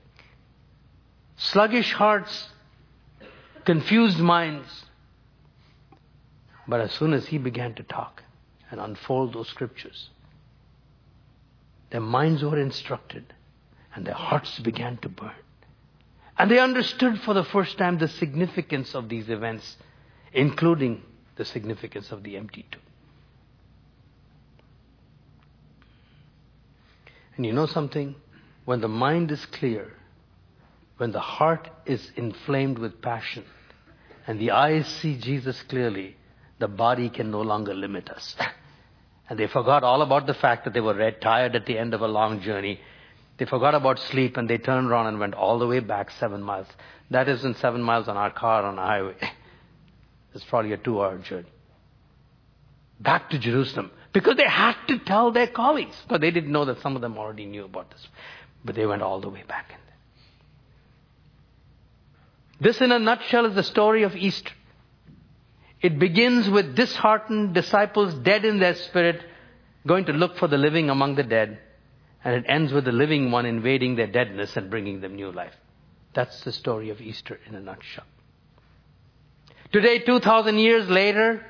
Sluggish 1.35 1.91
hearts, 1.93 2.49
confused 3.65 4.19
minds. 4.19 4.85
But 6.67 6.79
as 6.79 6.91
soon 6.93 7.13
as 7.13 7.27
he 7.27 7.37
began 7.37 7.73
to 7.75 7.83
talk 7.83 8.23
and 8.71 8.79
unfold 8.79 9.33
those 9.33 9.49
scriptures, 9.49 10.09
their 11.89 12.01
minds 12.01 12.43
were 12.43 12.59
instructed 12.59 13.33
and 13.93 14.05
their 14.05 14.13
hearts 14.13 14.59
began 14.59 14.97
to 14.97 15.09
burn. 15.09 15.31
And 16.37 16.49
they 16.49 16.59
understood 16.59 17.19
for 17.21 17.33
the 17.33 17.43
first 17.43 17.77
time 17.77 17.97
the 17.97 18.07
significance 18.07 18.95
of 18.95 19.09
these 19.09 19.29
events, 19.29 19.77
including 20.31 21.03
the 21.35 21.45
significance 21.45 22.11
of 22.11 22.23
the 22.23 22.37
empty 22.37 22.65
tomb. 22.71 22.81
And 27.35 27.45
you 27.45 27.53
know 27.53 27.65
something? 27.65 28.15
When 28.65 28.81
the 28.81 28.87
mind 28.87 29.31
is 29.31 29.45
clear, 29.47 29.91
when 30.97 31.11
the 31.11 31.19
heart 31.19 31.69
is 31.85 32.11
inflamed 32.15 32.77
with 32.77 33.01
passion, 33.01 33.43
and 34.27 34.39
the 34.39 34.51
eyes 34.51 34.87
see 34.87 35.17
Jesus 35.17 35.61
clearly, 35.63 36.15
the 36.59 36.67
body 36.67 37.09
can 37.09 37.31
no 37.31 37.41
longer 37.41 37.73
limit 37.73 38.09
us. 38.09 38.35
And 39.29 39.39
they 39.39 39.47
forgot 39.47 39.83
all 39.83 40.01
about 40.01 40.27
the 40.27 40.33
fact 40.33 40.65
that 40.65 40.73
they 40.73 40.81
were 40.81 40.93
red, 40.93 41.21
tired 41.21 41.55
at 41.55 41.65
the 41.65 41.77
end 41.77 41.93
of 41.93 42.01
a 42.01 42.07
long 42.07 42.41
journey. 42.41 42.79
They 43.37 43.45
forgot 43.45 43.73
about 43.73 43.97
sleep 43.97 44.35
and 44.35 44.49
they 44.49 44.57
turned 44.57 44.87
around 44.87 45.07
and 45.07 45.19
went 45.19 45.33
all 45.33 45.59
the 45.59 45.65
way 45.65 45.79
back 45.79 46.11
seven 46.11 46.43
miles. 46.43 46.67
That 47.09 47.29
isn't 47.29 47.57
seven 47.57 47.81
miles 47.81 48.09
on 48.09 48.17
our 48.17 48.31
car 48.31 48.63
on 48.63 48.77
a 48.77 48.81
highway. 48.81 49.15
It's 50.33 50.43
probably 50.45 50.73
a 50.73 50.77
two 50.77 51.01
hour 51.01 51.17
journey. 51.19 51.49
Back 52.99 53.29
to 53.31 53.39
Jerusalem. 53.39 53.91
Because 54.13 54.37
they 54.37 54.47
had 54.47 54.75
to 54.87 54.99
tell 54.99 55.31
their 55.31 55.47
colleagues. 55.47 55.95
Because 56.03 56.21
they 56.21 56.31
didn't 56.31 56.51
know 56.51 56.65
that 56.65 56.81
some 56.81 56.95
of 56.95 57.01
them 57.01 57.17
already 57.17 57.45
knew 57.45 57.65
about 57.65 57.91
this. 57.91 58.07
But 58.63 58.75
they 58.75 58.85
went 58.85 59.01
all 59.01 59.19
the 59.19 59.29
way 59.29 59.43
back. 59.47 59.73
This, 62.61 62.79
in 62.79 62.91
a 62.91 62.99
nutshell, 62.99 63.45
is 63.45 63.55
the 63.55 63.63
story 63.63 64.03
of 64.03 64.15
Easter. 64.15 64.51
It 65.81 65.99
begins 65.99 66.49
with 66.49 66.75
disheartened 66.75 67.53
disciples, 67.53 68.13
dead 68.13 68.45
in 68.45 68.59
their 68.59 68.75
spirit, 68.75 69.21
going 69.85 70.05
to 70.05 70.13
look 70.13 70.37
for 70.37 70.47
the 70.47 70.57
living 70.57 70.89
among 70.89 71.15
the 71.15 71.23
dead. 71.23 71.59
And 72.23 72.35
it 72.35 72.45
ends 72.47 72.71
with 72.71 72.85
the 72.85 72.93
living 72.93 73.31
one 73.31 73.45
invading 73.45 73.95
their 73.95 74.07
deadness 74.07 74.55
and 74.55 74.69
bringing 74.69 75.01
them 75.01 75.15
new 75.15 75.29
life. 75.31 75.53
That's 76.13 76.41
the 76.45 76.53
story 76.53 76.89
of 76.89 77.01
Easter 77.01 77.37
in 77.45 77.55
a 77.55 77.59
nutshell. 77.59 78.05
Today, 79.73 79.99
2,000 79.99 80.59
years 80.59 80.87
later, 80.87 81.43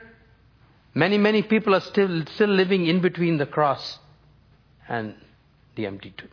many, 0.94 1.18
many 1.18 1.44
people 1.44 1.75
are 1.75 1.82
still, 1.82 2.25
still 2.34 2.48
living 2.48 2.86
in 2.86 3.01
between 3.01 3.38
the 3.38 3.46
cross 3.46 4.00
and 4.88 5.13
the 5.75 5.86
empty 5.86 6.13
tomb. 6.15 6.30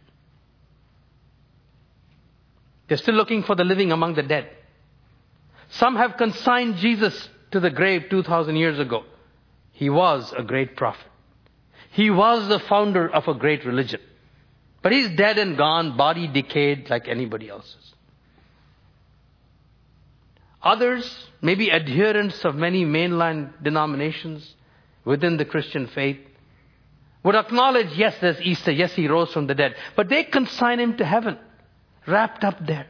They're 2.87 2.97
still 2.97 3.15
looking 3.15 3.43
for 3.43 3.57
the 3.57 3.65
living 3.65 3.91
among 3.91 4.15
the 4.15 4.23
dead. 4.23 4.49
Some 5.71 5.97
have 5.97 6.17
consigned 6.17 6.77
Jesus 6.77 7.29
to 7.51 7.59
the 7.59 7.71
grave 7.71 8.05
2,000 8.09 8.55
years 8.55 8.79
ago. 8.79 9.05
He 9.73 9.91
was 9.91 10.33
a 10.37 10.45
great 10.45 10.77
prophet. 10.77 11.07
He 11.91 12.09
was 12.09 12.49
the 12.49 12.61
founder 12.61 13.09
of 13.09 13.27
a 13.27 13.35
great 13.35 13.65
religion. 13.65 14.01
But 14.83 14.93
he's 14.93 15.11
dead 15.17 15.39
and 15.39 15.57
gone, 15.57 15.97
body 15.97 16.29
decayed 16.29 16.89
like 16.89 17.09
anybody 17.09 17.49
else's. 17.49 17.95
Others, 20.63 21.29
maybe 21.41 21.73
adherents 21.73 22.45
of 22.45 22.55
many 22.55 22.85
mainline 22.85 23.53
denominations 23.63 24.55
within 25.05 25.37
the 25.37 25.45
Christian 25.45 25.87
faith, 25.87 26.19
would 27.23 27.35
acknowledge, 27.35 27.93
yes, 27.97 28.17
there's 28.21 28.41
Easter, 28.41 28.71
yes, 28.71 28.93
he 28.93 29.09
rose 29.09 29.33
from 29.33 29.47
the 29.47 29.55
dead. 29.55 29.75
But 29.97 30.09
they 30.09 30.25
consign 30.25 30.81
him 30.81 30.97
to 30.99 31.05
heaven, 31.05 31.39
wrapped 32.07 32.45
up 32.45 32.67
there. 32.67 32.87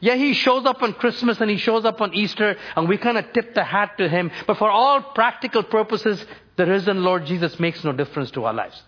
Yeah, 0.00 0.14
he 0.14 0.32
shows 0.32 0.64
up 0.64 0.82
on 0.82 0.94
Christmas 0.94 1.40
and 1.40 1.50
he 1.50 1.58
shows 1.58 1.84
up 1.84 2.00
on 2.00 2.14
Easter 2.14 2.56
and 2.74 2.88
we 2.88 2.96
kind 2.96 3.18
of 3.18 3.32
tip 3.32 3.54
the 3.54 3.64
hat 3.64 3.98
to 3.98 4.08
him. 4.08 4.30
But 4.46 4.56
for 4.56 4.70
all 4.70 5.02
practical 5.02 5.62
purposes, 5.62 6.24
the 6.56 6.66
risen 6.66 7.02
Lord 7.04 7.26
Jesus 7.26 7.58
makes 7.60 7.84
no 7.84 7.92
difference 7.92 8.30
to 8.32 8.44
our 8.44 8.54
lives. 8.54 8.82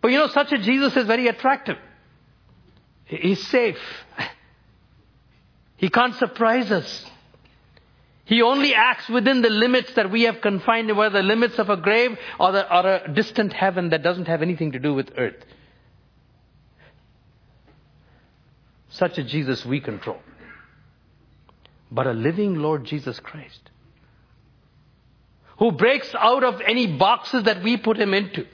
But 0.00 0.10
you 0.10 0.18
know, 0.18 0.26
such 0.28 0.52
a 0.52 0.58
Jesus 0.58 0.96
is 0.96 1.06
very 1.06 1.28
attractive. 1.28 1.78
He's 3.04 3.46
safe. 3.46 3.78
He 5.84 5.90
can't 5.90 6.14
surprise 6.14 6.72
us. 6.72 7.04
He 8.24 8.40
only 8.40 8.72
acts 8.72 9.06
within 9.10 9.42
the 9.42 9.50
limits 9.50 9.92
that 9.96 10.10
we 10.10 10.22
have 10.22 10.40
confined, 10.40 10.96
whether 10.96 11.20
the 11.20 11.22
limits 11.22 11.58
of 11.58 11.68
a 11.68 11.76
grave 11.76 12.16
or, 12.40 12.52
the, 12.52 12.74
or 12.74 12.88
a 12.88 13.12
distant 13.12 13.52
heaven 13.52 13.90
that 13.90 14.02
doesn't 14.02 14.26
have 14.26 14.40
anything 14.40 14.72
to 14.72 14.78
do 14.78 14.94
with 14.94 15.12
earth. 15.18 15.44
Such 18.88 19.18
a 19.18 19.24
Jesus 19.24 19.66
we 19.66 19.78
control. 19.78 20.20
But 21.90 22.06
a 22.06 22.14
living 22.14 22.54
Lord 22.54 22.86
Jesus 22.86 23.20
Christ, 23.20 23.70
who 25.58 25.70
breaks 25.72 26.08
out 26.14 26.44
of 26.44 26.62
any 26.66 26.96
boxes 26.96 27.44
that 27.44 27.62
we 27.62 27.76
put 27.76 27.98
him 27.98 28.14
into, 28.14 28.46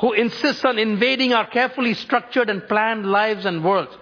who 0.00 0.14
insists 0.14 0.64
on 0.64 0.78
invading 0.78 1.34
our 1.34 1.46
carefully 1.46 1.92
structured 1.92 2.48
and 2.48 2.66
planned 2.66 3.04
lives 3.04 3.44
and 3.44 3.62
worlds. 3.62 3.94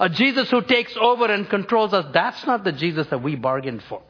A 0.00 0.08
Jesus 0.08 0.50
who 0.50 0.62
takes 0.62 0.96
over 0.96 1.26
and 1.26 1.48
controls 1.48 1.92
us, 1.92 2.06
that's 2.12 2.46
not 2.46 2.64
the 2.64 2.72
Jesus 2.72 3.08
that 3.08 3.22
we 3.22 3.34
bargained 3.34 3.82
for. 3.82 4.02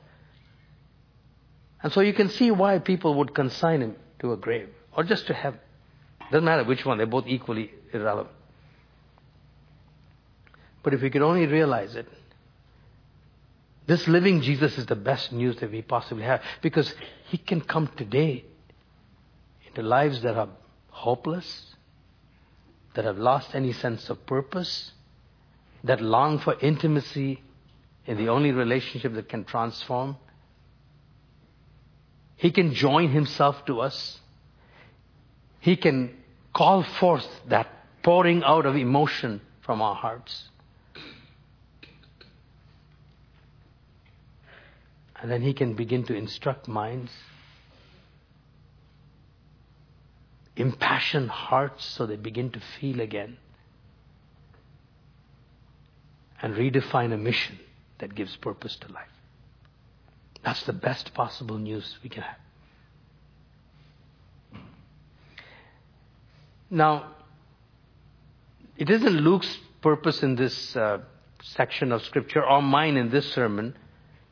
And 1.82 1.92
so 1.92 2.00
you 2.00 2.12
can 2.12 2.28
see 2.28 2.50
why 2.50 2.78
people 2.78 3.14
would 3.14 3.34
consign 3.34 3.80
him 3.80 3.96
to 4.18 4.32
a 4.32 4.36
grave 4.36 4.68
or 4.96 5.04
just 5.04 5.26
to 5.28 5.34
heaven. 5.34 5.60
Doesn't 6.30 6.44
matter 6.44 6.64
which 6.64 6.84
one, 6.84 6.98
they're 6.98 7.06
both 7.06 7.26
equally 7.26 7.70
irrelevant. 7.92 8.34
But 10.82 10.94
if 10.94 11.00
we 11.00 11.10
could 11.10 11.22
only 11.22 11.46
realize 11.46 11.94
it, 11.94 12.06
this 13.86 14.06
living 14.06 14.42
Jesus 14.42 14.76
is 14.76 14.84
the 14.84 14.96
best 14.96 15.32
news 15.32 15.56
that 15.60 15.72
we 15.72 15.80
possibly 15.80 16.24
have 16.24 16.42
because 16.60 16.92
he 17.28 17.38
can 17.38 17.62
come 17.62 17.90
today 17.96 18.44
into 19.66 19.82
lives 19.82 20.20
that 20.22 20.36
are 20.36 20.48
hopeless, 20.90 21.74
that 22.94 23.06
have 23.06 23.16
lost 23.16 23.54
any 23.54 23.72
sense 23.72 24.10
of 24.10 24.26
purpose, 24.26 24.92
that 25.84 26.00
long 26.00 26.38
for 26.38 26.58
intimacy 26.60 27.42
in 28.06 28.16
the 28.16 28.28
only 28.28 28.52
relationship 28.52 29.14
that 29.14 29.28
can 29.28 29.44
transform. 29.44 30.16
He 32.36 32.50
can 32.50 32.72
join 32.72 33.10
himself 33.10 33.64
to 33.66 33.80
us. 33.80 34.20
He 35.60 35.76
can 35.76 36.16
call 36.54 36.82
forth 36.82 37.26
that 37.48 37.68
pouring 38.02 38.42
out 38.42 38.64
of 38.64 38.76
emotion 38.76 39.40
from 39.60 39.82
our 39.82 39.94
hearts. 39.94 40.48
And 45.20 45.30
then 45.30 45.42
he 45.42 45.52
can 45.52 45.74
begin 45.74 46.04
to 46.04 46.14
instruct 46.14 46.68
minds, 46.68 47.10
impassion 50.56 51.28
hearts 51.28 51.84
so 51.84 52.06
they 52.06 52.16
begin 52.16 52.50
to 52.52 52.60
feel 52.80 53.00
again, 53.00 53.36
and 56.42 56.54
redefine 56.54 57.12
a 57.12 57.16
mission 57.16 57.58
that 57.98 58.14
gives 58.14 58.34
purpose 58.36 58.76
to 58.76 58.92
life. 58.92 59.08
That's 60.44 60.62
the 60.64 60.72
best 60.72 61.14
possible 61.14 61.58
news 61.58 61.98
we 62.02 62.08
can 62.08 62.22
have. 62.22 62.36
Now, 66.70 67.14
it 68.76 68.90
isn't 68.90 69.12
Luke's 69.12 69.58
purpose 69.80 70.22
in 70.22 70.36
this 70.36 70.76
uh, 70.76 70.98
section 71.42 71.92
of 71.92 72.02
Scripture 72.02 72.44
or 72.44 72.62
mine 72.62 72.96
in 72.96 73.10
this 73.10 73.32
sermon 73.32 73.76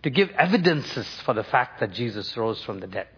to 0.02 0.10
give 0.10 0.30
evidences 0.30 1.06
for 1.24 1.34
the 1.34 1.44
fact 1.44 1.80
that 1.80 1.92
Jesus 1.92 2.36
rose 2.36 2.62
from 2.62 2.80
the 2.80 2.86
dead. 2.86 3.08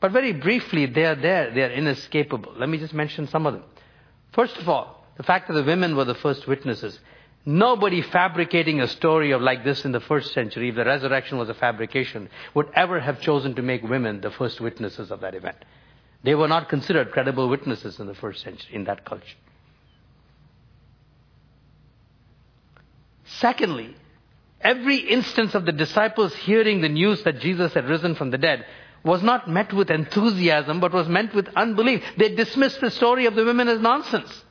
But 0.00 0.12
very 0.12 0.32
briefly, 0.32 0.86
they 0.86 1.04
are 1.04 1.14
there, 1.14 1.52
they 1.52 1.62
are 1.62 1.70
inescapable. 1.70 2.54
Let 2.56 2.68
me 2.68 2.78
just 2.78 2.94
mention 2.94 3.28
some 3.28 3.46
of 3.46 3.54
them. 3.54 3.64
First 4.32 4.56
of 4.56 4.68
all, 4.68 5.06
the 5.16 5.22
fact 5.22 5.48
that 5.48 5.54
the 5.54 5.62
women 5.62 5.96
were 5.96 6.06
the 6.06 6.14
first 6.14 6.46
witnesses. 6.46 6.98
Nobody 7.46 8.02
fabricating 8.02 8.80
a 8.80 8.88
story 8.88 9.30
of 9.30 9.40
like 9.40 9.64
this 9.64 9.84
in 9.84 9.92
the 9.92 10.00
first 10.00 10.32
century, 10.32 10.68
if 10.68 10.74
the 10.74 10.84
resurrection 10.84 11.38
was 11.38 11.48
a 11.48 11.54
fabrication, 11.54 12.28
would 12.54 12.68
ever 12.74 13.00
have 13.00 13.20
chosen 13.20 13.54
to 13.54 13.62
make 13.62 13.82
women 13.82 14.20
the 14.20 14.30
first 14.30 14.60
witnesses 14.60 15.10
of 15.10 15.20
that 15.20 15.34
event. 15.34 15.56
They 16.22 16.34
were 16.34 16.48
not 16.48 16.68
considered 16.68 17.12
credible 17.12 17.48
witnesses 17.48 17.98
in 17.98 18.06
the 18.06 18.14
first 18.14 18.42
century, 18.42 18.74
in 18.74 18.84
that 18.84 19.06
culture. 19.06 19.36
Secondly, 23.24 23.96
Every 24.60 24.96
instance 24.96 25.54
of 25.54 25.64
the 25.64 25.72
disciples 25.72 26.34
hearing 26.34 26.80
the 26.80 26.88
news 26.88 27.22
that 27.22 27.40
Jesus 27.40 27.72
had 27.72 27.88
risen 27.88 28.14
from 28.14 28.30
the 28.30 28.38
dead 28.38 28.66
was 29.02 29.22
not 29.22 29.48
met 29.48 29.72
with 29.72 29.90
enthusiasm, 29.90 30.80
but 30.80 30.92
was 30.92 31.08
met 31.08 31.34
with 31.34 31.48
unbelief. 31.56 32.04
They 32.18 32.34
dismissed 32.34 32.80
the 32.82 32.90
story 32.90 33.24
of 33.24 33.34
the 33.34 33.44
women 33.44 33.68
as 33.68 33.80
nonsense. 33.80 34.44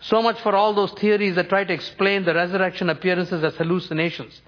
So 0.00 0.22
much 0.22 0.40
for 0.40 0.54
all 0.54 0.74
those 0.74 0.92
theories 0.92 1.34
that 1.34 1.48
try 1.48 1.64
to 1.64 1.72
explain 1.72 2.24
the 2.24 2.34
resurrection 2.34 2.88
appearances 2.88 3.44
as 3.44 3.54
hallucinations. 3.56 4.40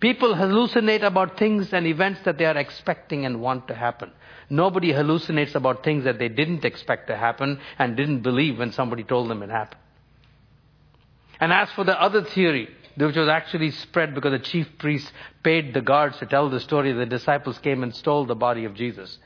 People 0.00 0.34
hallucinate 0.34 1.02
about 1.02 1.38
things 1.38 1.72
and 1.72 1.86
events 1.86 2.20
that 2.24 2.38
they 2.38 2.46
are 2.46 2.56
expecting 2.56 3.24
and 3.24 3.40
want 3.40 3.68
to 3.68 3.74
happen. 3.74 4.10
Nobody 4.50 4.92
hallucinates 4.92 5.54
about 5.54 5.84
things 5.84 6.04
that 6.04 6.18
they 6.18 6.28
didn't 6.28 6.64
expect 6.64 7.06
to 7.06 7.16
happen 7.16 7.60
and 7.78 7.96
didn't 7.96 8.22
believe 8.22 8.58
when 8.58 8.72
somebody 8.72 9.04
told 9.04 9.30
them 9.30 9.42
it 9.42 9.50
happened. 9.50 9.80
And 11.38 11.52
as 11.52 11.70
for 11.72 11.84
the 11.84 12.00
other 12.00 12.24
theory, 12.24 12.68
which 12.96 13.16
was 13.16 13.28
actually 13.28 13.70
spread 13.70 14.14
because 14.14 14.32
the 14.32 14.38
chief 14.38 14.68
priests 14.78 15.10
paid 15.42 15.72
the 15.74 15.80
guards 15.80 16.18
to 16.18 16.26
tell 16.26 16.50
the 16.50 16.60
story 16.60 16.92
the 16.92 17.06
disciples 17.06 17.58
came 17.58 17.82
and 17.82 17.94
stole 17.94 18.26
the 18.26 18.34
body 18.34 18.64
of 18.64 18.74
Jesus. 18.74 19.18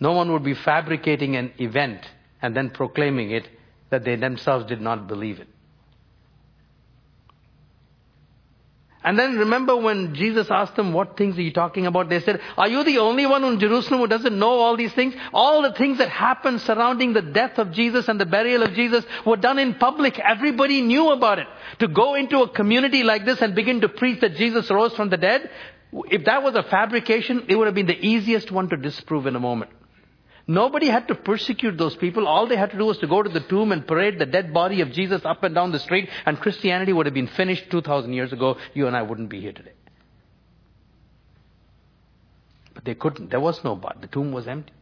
No 0.00 0.12
one 0.12 0.32
would 0.32 0.44
be 0.44 0.54
fabricating 0.54 1.36
an 1.36 1.52
event 1.58 2.08
and 2.42 2.56
then 2.56 2.70
proclaiming 2.70 3.30
it 3.30 3.48
that 3.90 4.04
they 4.04 4.16
themselves 4.16 4.66
did 4.66 4.80
not 4.80 5.06
believe 5.06 5.40
it. 5.40 5.48
And 9.04 9.16
then 9.16 9.38
remember 9.38 9.76
when 9.76 10.16
Jesus 10.16 10.48
asked 10.50 10.74
them, 10.74 10.92
what 10.92 11.16
things 11.16 11.38
are 11.38 11.42
you 11.42 11.52
talking 11.52 11.86
about? 11.86 12.08
They 12.08 12.18
said, 12.18 12.40
are 12.56 12.66
you 12.66 12.82
the 12.82 12.98
only 12.98 13.24
one 13.24 13.44
in 13.44 13.60
Jerusalem 13.60 14.00
who 14.00 14.08
doesn't 14.08 14.36
know 14.36 14.50
all 14.50 14.76
these 14.76 14.92
things? 14.94 15.14
All 15.32 15.62
the 15.62 15.72
things 15.74 15.98
that 15.98 16.08
happened 16.08 16.60
surrounding 16.62 17.12
the 17.12 17.22
death 17.22 17.58
of 17.58 17.70
Jesus 17.70 18.08
and 18.08 18.20
the 18.20 18.26
burial 18.26 18.64
of 18.64 18.74
Jesus 18.74 19.04
were 19.24 19.36
done 19.36 19.60
in 19.60 19.74
public. 19.74 20.18
Everybody 20.18 20.82
knew 20.82 21.12
about 21.12 21.38
it. 21.38 21.46
To 21.78 21.86
go 21.86 22.16
into 22.16 22.40
a 22.40 22.48
community 22.48 23.04
like 23.04 23.24
this 23.24 23.40
and 23.40 23.54
begin 23.54 23.82
to 23.82 23.88
preach 23.88 24.22
that 24.22 24.34
Jesus 24.34 24.68
rose 24.72 24.92
from 24.96 25.08
the 25.08 25.16
dead, 25.16 25.50
if 26.10 26.24
that 26.24 26.42
was 26.42 26.56
a 26.56 26.64
fabrication, 26.64 27.44
it 27.48 27.54
would 27.54 27.66
have 27.66 27.76
been 27.76 27.86
the 27.86 28.04
easiest 28.04 28.50
one 28.50 28.68
to 28.70 28.76
disprove 28.76 29.28
in 29.28 29.36
a 29.36 29.40
moment. 29.40 29.70
Nobody 30.48 30.86
had 30.86 31.08
to 31.08 31.16
persecute 31.16 31.76
those 31.76 31.96
people. 31.96 32.28
All 32.28 32.46
they 32.46 32.56
had 32.56 32.70
to 32.70 32.78
do 32.78 32.84
was 32.84 32.98
to 32.98 33.08
go 33.08 33.20
to 33.22 33.28
the 33.28 33.40
tomb 33.40 33.72
and 33.72 33.86
parade 33.86 34.18
the 34.18 34.26
dead 34.26 34.54
body 34.54 34.80
of 34.80 34.92
Jesus 34.92 35.24
up 35.24 35.42
and 35.42 35.54
down 35.54 35.72
the 35.72 35.80
street, 35.80 36.08
and 36.24 36.38
Christianity 36.38 36.92
would 36.92 37.06
have 37.06 37.14
been 37.14 37.26
finished 37.26 37.68
2,000 37.70 38.12
years 38.12 38.32
ago. 38.32 38.56
You 38.72 38.86
and 38.86 38.96
I 38.96 39.02
wouldn't 39.02 39.28
be 39.28 39.40
here 39.40 39.52
today. 39.52 39.72
But 42.74 42.84
they 42.84 42.94
couldn't. 42.94 43.30
There 43.30 43.40
was 43.40 43.62
no 43.64 43.74
body. 43.74 43.98
The 44.02 44.06
tomb 44.06 44.30
was 44.30 44.46
empty. 44.46 44.72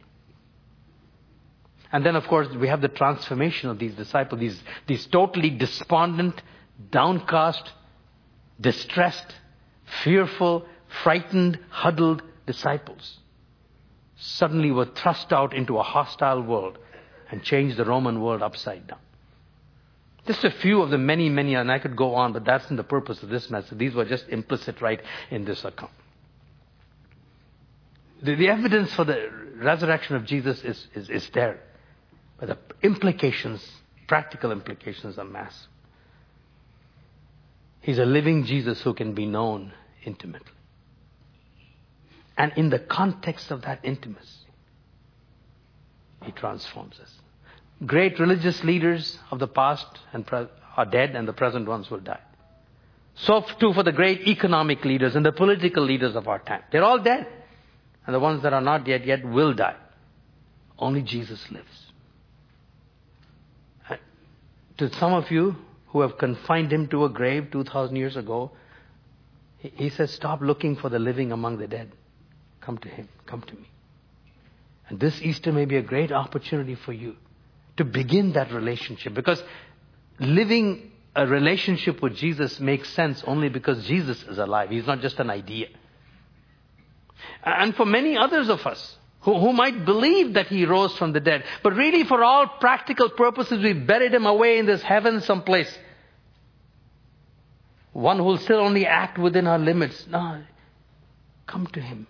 And 1.91 2.05
then, 2.05 2.15
of 2.15 2.27
course, 2.27 2.47
we 2.49 2.67
have 2.67 2.81
the 2.81 2.89
transformation 2.89 3.69
of 3.69 3.79
these 3.79 3.95
disciples, 3.95 4.39
these, 4.39 4.61
these 4.85 5.07
totally 5.07 5.49
despondent, 5.49 6.39
downcast, 6.91 7.71
distressed, 8.61 9.33
fearful, 10.03 10.65
frightened, 11.03 11.57
huddled 11.69 12.21
disciples 12.45 13.19
suddenly 14.17 14.71
were 14.71 14.85
thrust 14.85 15.31
out 15.33 15.53
into 15.53 15.77
a 15.77 15.83
hostile 15.83 16.41
world 16.41 16.77
and 17.31 17.43
changed 17.43 17.77
the 17.77 17.85
Roman 17.85 18.21
world 18.21 18.41
upside 18.41 18.87
down. 18.87 18.99
Just 20.25 20.43
a 20.43 20.51
few 20.51 20.81
of 20.81 20.89
the 20.89 20.97
many, 20.97 21.29
many, 21.29 21.53
and 21.53 21.71
I 21.71 21.79
could 21.79 21.95
go 21.95 22.15
on, 22.15 22.33
but 22.33 22.45
that's 22.45 22.69
not 22.69 22.77
the 22.77 22.83
purpose 22.83 23.21
of 23.21 23.29
this 23.29 23.49
message. 23.49 23.77
These 23.77 23.93
were 23.93 24.05
just 24.05 24.27
implicit 24.29 24.81
right 24.81 24.99
in 25.29 25.45
this 25.45 25.63
account. 25.63 25.91
The, 28.23 28.35
the 28.35 28.47
evidence 28.47 28.93
for 28.93 29.03
the 29.03 29.29
resurrection 29.57 30.15
of 30.15 30.25
Jesus 30.25 30.63
is, 30.63 30.87
is, 30.95 31.09
is 31.09 31.29
there. 31.33 31.59
But 32.39 32.49
the 32.49 32.57
implications, 32.81 33.63
practical 34.07 34.51
implications, 34.51 35.19
are 35.19 35.25
massive. 35.25 35.69
He's 37.81 37.99
a 37.99 38.05
living 38.05 38.45
Jesus 38.45 38.81
who 38.81 38.95
can 38.95 39.13
be 39.13 39.27
known 39.27 39.73
intimately. 40.03 40.54
And 42.37 42.51
in 42.55 42.69
the 42.69 42.79
context 42.79 43.51
of 43.51 43.61
that 43.63 43.79
intimacy, 43.83 44.47
He 46.23 46.31
transforms 46.31 46.99
us. 46.99 47.11
Great 47.85 48.19
religious 48.19 48.63
leaders 48.63 49.19
of 49.31 49.39
the 49.39 49.47
past 49.47 49.87
and 50.13 50.25
pre- 50.25 50.47
are 50.77 50.85
dead, 50.85 51.15
and 51.15 51.27
the 51.27 51.33
present 51.33 51.67
ones 51.67 51.89
will 51.89 51.99
die. 51.99 52.19
So 53.15 53.41
too 53.59 53.73
for 53.73 53.83
the 53.83 53.91
great 53.91 54.27
economic 54.27 54.83
leaders 54.83 55.15
and 55.15 55.25
the 55.25 55.31
political 55.31 55.83
leaders 55.83 56.15
of 56.15 56.27
our 56.27 56.39
time. 56.39 56.63
They're 56.71 56.83
all 56.83 56.99
dead. 56.99 57.27
And 58.05 58.13
the 58.13 58.19
ones 58.19 58.43
that 58.43 58.53
are 58.53 58.61
not 58.61 58.85
yet 58.87 59.05
yet 59.05 59.25
will 59.25 59.53
die. 59.53 59.75
Only 60.77 61.01
Jesus 61.01 61.49
lives. 61.49 61.85
Uh, 63.89 63.95
to 64.77 64.93
some 64.95 65.13
of 65.13 65.31
you 65.31 65.55
who 65.87 66.01
have 66.01 66.17
confined 66.17 66.71
him 66.71 66.87
to 66.89 67.05
a 67.05 67.09
grave 67.09 67.49
2,000 67.51 67.95
years 67.95 68.17
ago, 68.17 68.51
he 69.57 69.89
says, 69.89 70.11
Stop 70.11 70.41
looking 70.41 70.75
for 70.75 70.89
the 70.89 70.99
living 70.99 71.31
among 71.31 71.57
the 71.57 71.67
dead. 71.67 71.91
Come 72.65 72.79
to 72.79 72.89
Him. 72.89 73.07
Come 73.27 73.41
to 73.41 73.55
me. 73.55 73.69
And 74.89 74.99
this 74.99 75.21
Easter 75.21 75.51
may 75.51 75.65
be 75.65 75.77
a 75.77 75.81
great 75.81 76.11
opportunity 76.11 76.75
for 76.75 76.93
you 76.93 77.15
to 77.77 77.85
begin 77.85 78.33
that 78.33 78.51
relationship 78.51 79.13
because 79.13 79.41
living 80.19 80.91
a 81.15 81.27
relationship 81.27 82.01
with 82.01 82.15
Jesus 82.15 82.59
makes 82.59 82.89
sense 82.89 83.23
only 83.25 83.49
because 83.49 83.85
Jesus 83.85 84.21
is 84.23 84.37
alive. 84.37 84.69
He's 84.69 84.87
not 84.87 85.01
just 85.01 85.19
an 85.19 85.29
idea. 85.29 85.67
And 87.43 87.75
for 87.75 87.85
many 87.85 88.17
others 88.17 88.49
of 88.49 88.65
us 88.65 88.97
who, 89.21 89.39
who 89.39 89.53
might 89.53 89.85
believe 89.85 90.33
that 90.33 90.47
He 90.47 90.65
rose 90.65 90.95
from 90.97 91.13
the 91.13 91.19
dead, 91.19 91.43
but 91.63 91.73
really 91.73 92.03
for 92.03 92.23
all 92.23 92.47
practical 92.47 93.09
purposes, 93.09 93.63
we 93.63 93.73
buried 93.73 94.13
Him 94.13 94.25
away 94.25 94.57
in 94.57 94.65
this 94.65 94.81
heaven 94.81 95.21
someplace. 95.21 95.71
One 97.93 98.17
who 98.17 98.23
will 98.23 98.37
still 98.37 98.59
only 98.59 98.85
act 98.85 99.17
within 99.17 99.47
our 99.47 99.59
limits. 99.59 100.05
No, 100.09 100.43
come 101.47 101.67
to 101.67 101.79
Him. 101.79 102.07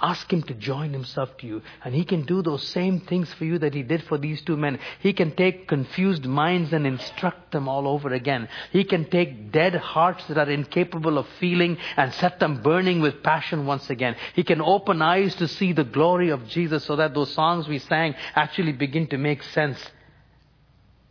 Ask 0.00 0.32
Him 0.32 0.42
to 0.42 0.54
join 0.54 0.92
Himself 0.92 1.36
to 1.38 1.46
you. 1.46 1.62
And 1.84 1.92
He 1.92 2.04
can 2.04 2.22
do 2.24 2.40
those 2.40 2.62
same 2.68 3.00
things 3.00 3.32
for 3.34 3.44
you 3.44 3.58
that 3.58 3.74
He 3.74 3.82
did 3.82 4.04
for 4.04 4.16
these 4.16 4.40
two 4.42 4.56
men. 4.56 4.78
He 5.00 5.12
can 5.12 5.34
take 5.34 5.66
confused 5.66 6.24
minds 6.24 6.72
and 6.72 6.86
instruct 6.86 7.50
them 7.50 7.68
all 7.68 7.88
over 7.88 8.12
again. 8.12 8.48
He 8.70 8.84
can 8.84 9.10
take 9.10 9.50
dead 9.50 9.74
hearts 9.74 10.24
that 10.28 10.38
are 10.38 10.50
incapable 10.50 11.18
of 11.18 11.26
feeling 11.40 11.78
and 11.96 12.14
set 12.14 12.38
them 12.38 12.62
burning 12.62 13.00
with 13.00 13.24
passion 13.24 13.66
once 13.66 13.90
again. 13.90 14.14
He 14.34 14.44
can 14.44 14.60
open 14.60 15.02
eyes 15.02 15.34
to 15.36 15.48
see 15.48 15.72
the 15.72 15.84
glory 15.84 16.30
of 16.30 16.46
Jesus 16.46 16.84
so 16.84 16.94
that 16.96 17.14
those 17.14 17.32
songs 17.32 17.66
we 17.66 17.78
sang 17.78 18.14
actually 18.36 18.72
begin 18.72 19.08
to 19.08 19.18
make 19.18 19.42
sense. 19.42 19.78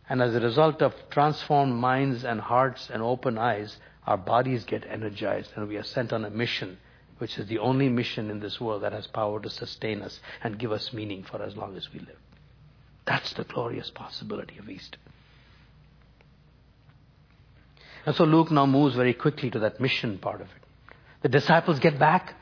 And 0.08 0.22
as 0.22 0.34
a 0.34 0.40
result 0.40 0.80
of 0.80 0.94
transformed 1.10 1.74
minds 1.74 2.24
and 2.24 2.40
hearts 2.40 2.88
and 2.90 3.02
open 3.02 3.36
eyes, 3.36 3.76
our 4.06 4.16
bodies 4.16 4.64
get 4.64 4.86
energized 4.88 5.50
and 5.54 5.68
we 5.68 5.76
are 5.76 5.82
sent 5.82 6.14
on 6.14 6.24
a 6.24 6.30
mission 6.30 6.78
which 7.18 7.38
is 7.38 7.46
the 7.48 7.58
only 7.58 7.88
mission 7.88 8.30
in 8.30 8.40
this 8.40 8.60
world 8.60 8.82
that 8.82 8.92
has 8.92 9.06
power 9.06 9.40
to 9.40 9.50
sustain 9.50 10.02
us 10.02 10.20
and 10.42 10.58
give 10.58 10.72
us 10.72 10.92
meaning 10.92 11.24
for 11.24 11.42
as 11.42 11.56
long 11.56 11.76
as 11.76 11.92
we 11.92 12.00
live. 12.00 12.18
That's 13.04 13.32
the 13.34 13.44
glorious 13.44 13.90
possibility 13.90 14.58
of 14.58 14.68
Easter. 14.68 14.98
And 18.06 18.14
so 18.14 18.24
Luke 18.24 18.50
now 18.50 18.66
moves 18.66 18.94
very 18.94 19.14
quickly 19.14 19.50
to 19.50 19.58
that 19.60 19.80
mission 19.80 20.18
part 20.18 20.40
of 20.40 20.46
it. 20.46 20.94
The 21.22 21.28
disciples 21.28 21.78
get 21.78 21.98
back. 21.98 22.34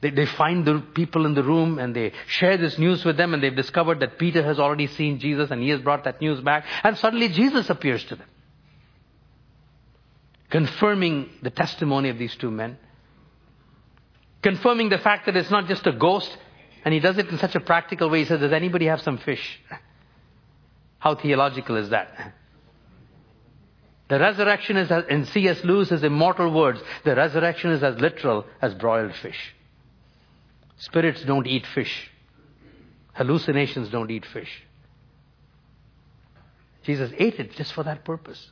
They, 0.00 0.10
they 0.10 0.26
find 0.26 0.64
the 0.64 0.80
people 0.94 1.26
in 1.26 1.34
the 1.34 1.42
room 1.42 1.78
and 1.78 1.94
they 1.94 2.12
share 2.26 2.56
this 2.56 2.78
news 2.78 3.04
with 3.04 3.16
them 3.16 3.34
and 3.34 3.42
they've 3.42 3.54
discovered 3.54 4.00
that 4.00 4.18
Peter 4.18 4.42
has 4.42 4.58
already 4.60 4.86
seen 4.86 5.18
Jesus 5.18 5.50
and 5.50 5.62
he 5.62 5.70
has 5.70 5.80
brought 5.80 6.04
that 6.04 6.20
news 6.20 6.40
back. 6.40 6.64
And 6.84 6.96
suddenly 6.98 7.28
Jesus 7.28 7.70
appears 7.70 8.04
to 8.04 8.16
them. 8.16 8.28
Confirming 10.50 11.30
the 11.42 11.50
testimony 11.50 12.10
of 12.10 12.18
these 12.18 12.36
two 12.36 12.50
men 12.50 12.78
confirming 14.42 14.88
the 14.88 14.98
fact 14.98 15.26
that 15.26 15.36
it's 15.36 15.50
not 15.50 15.66
just 15.66 15.86
a 15.86 15.92
ghost, 15.92 16.36
and 16.84 16.94
he 16.94 17.00
does 17.00 17.18
it 17.18 17.28
in 17.28 17.38
such 17.38 17.54
a 17.54 17.60
practical 17.60 18.08
way. 18.08 18.20
He 18.20 18.24
says, 18.24 18.40
Does 18.40 18.52
anybody 18.52 18.86
have 18.86 19.02
some 19.02 19.18
fish? 19.18 19.60
How 20.98 21.14
theological 21.14 21.76
is 21.76 21.90
that? 21.90 22.34
The 24.08 24.18
resurrection 24.18 24.76
is, 24.76 24.90
as, 24.90 25.04
in 25.08 25.26
C.S. 25.26 25.62
Lewis's 25.64 26.02
immortal 26.02 26.52
words, 26.52 26.80
the 27.04 27.14
resurrection 27.14 27.72
is 27.72 27.82
as 27.82 27.98
literal 28.00 28.46
as 28.60 28.74
broiled 28.74 29.14
fish. 29.14 29.54
Spirits 30.78 31.22
don't 31.24 31.46
eat 31.46 31.66
fish. 31.66 32.10
Hallucinations 33.12 33.90
don't 33.90 34.10
eat 34.10 34.24
fish. 34.24 34.62
Jesus 36.84 37.10
ate 37.18 37.38
it 37.38 37.54
just 37.54 37.72
for 37.74 37.82
that 37.84 38.04
purpose. 38.04 38.50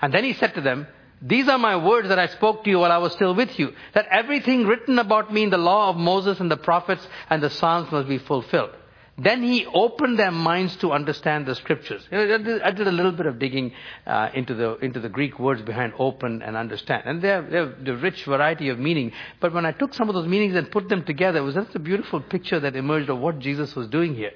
And 0.00 0.12
then 0.12 0.24
he 0.24 0.32
said 0.32 0.54
to 0.54 0.60
them, 0.60 0.86
these 1.20 1.48
are 1.48 1.58
my 1.58 1.76
words 1.76 2.08
that 2.08 2.18
I 2.18 2.26
spoke 2.26 2.64
to 2.64 2.70
you 2.70 2.78
while 2.78 2.92
I 2.92 2.98
was 2.98 3.12
still 3.12 3.34
with 3.34 3.58
you. 3.58 3.72
That 3.94 4.06
everything 4.10 4.66
written 4.66 4.98
about 4.98 5.32
me 5.32 5.42
in 5.42 5.50
the 5.50 5.58
law 5.58 5.90
of 5.90 5.96
Moses 5.96 6.38
and 6.40 6.50
the 6.50 6.56
prophets 6.56 7.06
and 7.28 7.42
the 7.42 7.50
Psalms 7.50 7.90
must 7.90 8.08
be 8.08 8.18
fulfilled. 8.18 8.70
Then 9.20 9.42
he 9.42 9.66
opened 9.66 10.16
their 10.16 10.30
minds 10.30 10.76
to 10.76 10.92
understand 10.92 11.46
the 11.46 11.56
scriptures. 11.56 12.06
I 12.12 12.70
did 12.70 12.86
a 12.86 12.92
little 12.92 13.10
bit 13.10 13.26
of 13.26 13.40
digging 13.40 13.72
uh, 14.06 14.28
into 14.32 14.54
the 14.54 14.76
into 14.76 15.00
the 15.00 15.08
Greek 15.08 15.40
words 15.40 15.60
behind 15.60 15.94
open 15.98 16.40
and 16.40 16.56
understand, 16.56 17.02
and 17.04 17.20
they're, 17.20 17.42
they're 17.42 17.74
the 17.82 17.96
rich 17.96 18.24
variety 18.24 18.68
of 18.68 18.78
meaning. 18.78 19.10
But 19.40 19.52
when 19.52 19.66
I 19.66 19.72
took 19.72 19.92
some 19.92 20.08
of 20.08 20.14
those 20.14 20.28
meanings 20.28 20.54
and 20.54 20.70
put 20.70 20.88
them 20.88 21.02
together, 21.04 21.40
it 21.40 21.42
was 21.42 21.56
just 21.56 21.74
a 21.74 21.80
beautiful 21.80 22.20
picture 22.20 22.60
that 22.60 22.76
emerged 22.76 23.10
of 23.10 23.18
what 23.18 23.40
Jesus 23.40 23.74
was 23.74 23.88
doing 23.88 24.14
here. 24.14 24.30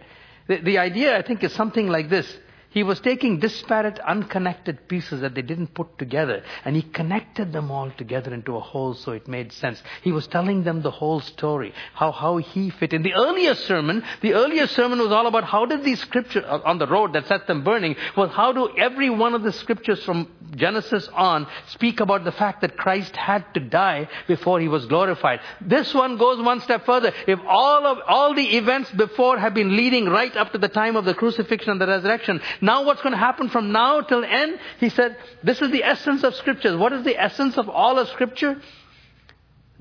The, 0.48 0.56
the 0.56 0.78
idea, 0.78 1.16
I 1.16 1.22
think, 1.22 1.44
is 1.44 1.52
something 1.52 1.86
like 1.86 2.10
this: 2.10 2.26
he 2.72 2.82
was 2.82 3.00
taking 3.00 3.38
disparate, 3.38 3.98
unconnected 4.00 4.88
pieces 4.88 5.20
that 5.20 5.34
they 5.34 5.42
didn't 5.42 5.74
put 5.74 5.98
together, 5.98 6.42
and 6.64 6.74
he 6.74 6.82
connected 6.82 7.52
them 7.52 7.70
all 7.70 7.90
together 7.90 8.32
into 8.32 8.56
a 8.56 8.60
whole 8.60 8.94
so 8.94 9.12
it 9.12 9.28
made 9.28 9.52
sense. 9.52 9.82
He 10.02 10.12
was 10.12 10.26
telling 10.26 10.64
them 10.64 10.82
the 10.82 10.90
whole 10.90 11.20
story, 11.20 11.74
how, 11.94 12.12
how 12.12 12.38
he 12.38 12.70
fit 12.70 12.92
in. 12.92 13.02
The 13.02 13.14
earlier 13.14 13.54
sermon, 13.54 14.02
the 14.20 14.34
earlier 14.34 14.66
sermon 14.66 14.98
was 14.98 15.12
all 15.12 15.26
about 15.26 15.44
how 15.44 15.66
did 15.66 15.84
these 15.84 16.00
scriptures, 16.00 16.44
uh, 16.46 16.60
on 16.64 16.78
the 16.78 16.86
road 16.86 17.12
that 17.12 17.26
set 17.26 17.46
them 17.46 17.64
burning, 17.64 17.96
was 18.16 18.30
how 18.30 18.52
do 18.52 18.70
every 18.78 19.10
one 19.10 19.34
of 19.34 19.42
the 19.42 19.52
scriptures 19.52 20.02
from 20.04 20.28
Genesis 20.56 21.08
on 21.14 21.46
speak 21.68 22.00
about 22.00 22.24
the 22.24 22.32
fact 22.32 22.60
that 22.60 22.76
Christ 22.76 23.16
had 23.16 23.44
to 23.54 23.60
die 23.60 24.08
before 24.28 24.60
he 24.60 24.68
was 24.68 24.86
glorified. 24.86 25.40
This 25.60 25.94
one 25.94 26.18
goes 26.18 26.42
one 26.42 26.60
step 26.60 26.84
further. 26.84 27.12
If 27.26 27.40
all 27.46 27.86
of, 27.86 27.98
all 28.06 28.34
the 28.34 28.56
events 28.56 28.90
before 28.90 29.38
have 29.38 29.54
been 29.54 29.76
leading 29.76 30.06
right 30.06 30.36
up 30.36 30.52
to 30.52 30.58
the 30.58 30.68
time 30.68 30.96
of 30.96 31.04
the 31.04 31.14
crucifixion 31.14 31.72
and 31.72 31.80
the 31.80 31.86
resurrection, 31.86 32.40
now 32.62 32.84
what's 32.84 33.02
going 33.02 33.12
to 33.12 33.18
happen 33.18 33.50
from 33.50 33.72
now 33.72 34.00
till 34.00 34.24
end? 34.24 34.58
He 34.78 34.88
said, 34.88 35.16
this 35.42 35.60
is 35.60 35.70
the 35.70 35.84
essence 35.84 36.22
of 36.22 36.34
scriptures. 36.36 36.76
What 36.76 36.92
is 36.92 37.04
the 37.04 37.20
essence 37.20 37.58
of 37.58 37.68
all 37.68 37.98
of 37.98 38.08
scripture? 38.08 38.62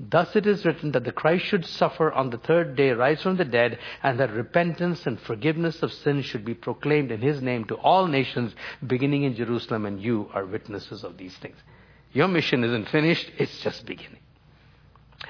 Thus 0.00 0.34
it 0.34 0.48
is 0.48 0.64
written 0.64 0.90
that 0.92 1.04
the 1.04 1.12
Christ 1.12 1.44
should 1.44 1.64
suffer 1.64 2.10
on 2.10 2.30
the 2.30 2.38
third 2.38 2.74
day, 2.74 2.90
rise 2.90 3.22
from 3.22 3.36
the 3.36 3.44
dead, 3.44 3.78
and 4.02 4.18
that 4.18 4.32
repentance 4.32 5.06
and 5.06 5.20
forgiveness 5.20 5.80
of 5.82 5.92
sins 5.92 6.24
should 6.24 6.44
be 6.44 6.54
proclaimed 6.54 7.12
in 7.12 7.20
his 7.20 7.40
name 7.40 7.66
to 7.66 7.76
all 7.76 8.08
nations, 8.08 8.52
beginning 8.84 9.22
in 9.22 9.36
Jerusalem, 9.36 9.86
and 9.86 10.02
you 10.02 10.28
are 10.34 10.44
witnesses 10.44 11.04
of 11.04 11.18
these 11.18 11.36
things. 11.36 11.56
Your 12.12 12.26
mission 12.26 12.64
isn't 12.64 12.88
finished, 12.88 13.30
it's 13.38 13.60
just 13.60 13.86
beginning. 13.86 14.21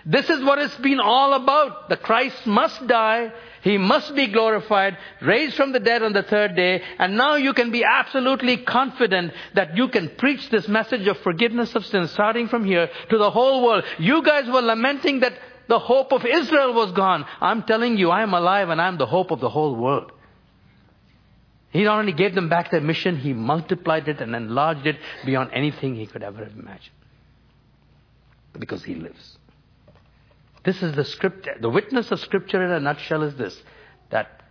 This 0.05 0.29
is 0.29 0.43
what 0.43 0.59
it's 0.59 0.77
been 0.77 1.01
all 1.01 1.35
about. 1.35 1.89
The 1.89 1.97
Christ 1.97 2.47
must 2.47 2.87
die 2.87 3.33
he 3.63 3.79
must 3.79 4.17
be 4.17 4.27
glorified, 4.27 4.99
raised 5.21 5.55
from 5.55 5.71
the 5.71 5.79
dead 5.79 6.03
on 6.03 6.13
the 6.13 6.25
third 6.25 6.57
day, 6.57 6.83
and 6.99 7.17
now 7.17 7.37
you 7.37 7.55
can 7.55 7.71
be 7.71 7.85
absolutely 7.85 8.57
confident 8.57 9.33
that 9.55 9.77
you 9.77 9.87
can 9.87 10.09
preach 10.19 10.51
this 10.51 10.67
message 10.67 11.07
of 11.07 11.17
forgiveness 11.19 11.73
of 11.77 11.87
sins 11.87 12.11
starting 12.11 12.49
from 12.49 12.65
here 12.65 12.91
to 13.11 13.19
the 13.19 13.31
whole 13.31 13.65
world. 13.65 13.85
You 14.01 14.21
guys 14.25 14.47
were 14.49 14.63
lamenting 14.63 15.21
that 15.21 15.35
The 15.69 15.79
hope 15.79 16.13
of 16.13 16.27
Israel 16.27 16.75
was 16.75 16.93
gone. 16.93 17.25
I'm 17.41 17.63
telling 17.63 17.97
you, 17.97 18.11
I 18.11 18.23
am 18.23 18.35
alive 18.35 18.69
and 18.69 18.81
I'm 18.81 18.99
the 18.99 19.07
hope 19.07 19.31
of 19.31 19.41
the 19.41 19.49
whole 19.49 19.75
world. 19.75 20.11
He 21.71 21.85
not 21.85 22.01
only 22.01 22.13
gave 22.13 22.35
them 22.35 22.49
back 22.49 22.71
their 22.71 22.81
mission, 22.81 23.17
he 23.17 23.33
multiplied 23.33 24.09
it 24.09 24.21
and 24.21 24.35
enlarged 24.35 24.87
it 24.87 24.97
beyond 25.25 25.51
anything 25.55 25.95
he 25.95 26.07
could 26.07 26.23
ever 26.23 26.45
have 26.45 26.53
imagined. 26.59 26.91
Because 28.59 28.85
he 28.85 28.97
lives. 28.97 29.39
This 30.65 30.83
is 30.83 30.95
the 30.95 31.05
script. 31.05 31.49
The 31.61 31.69
witness 31.69 32.11
of 32.11 32.21
scripture 32.21 32.65
in 32.65 32.71
a 32.71 32.81
nutshell 32.81 33.23
is 33.23 33.35
this 33.35 33.61
that 34.11 34.43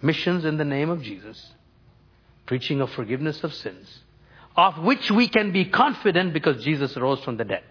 missions 0.00 0.44
in 0.44 0.56
the 0.56 0.64
name 0.64 0.90
of 0.90 1.02
Jesus, 1.02 1.52
preaching 2.46 2.80
of 2.80 2.90
forgiveness 2.90 3.42
of 3.42 3.52
sins, 3.52 4.00
of 4.56 4.78
which 4.78 5.10
we 5.10 5.28
can 5.28 5.52
be 5.52 5.64
confident 5.66 6.32
because 6.32 6.64
Jesus 6.64 6.96
rose 6.96 7.22
from 7.24 7.36
the 7.36 7.44
dead. 7.44 7.64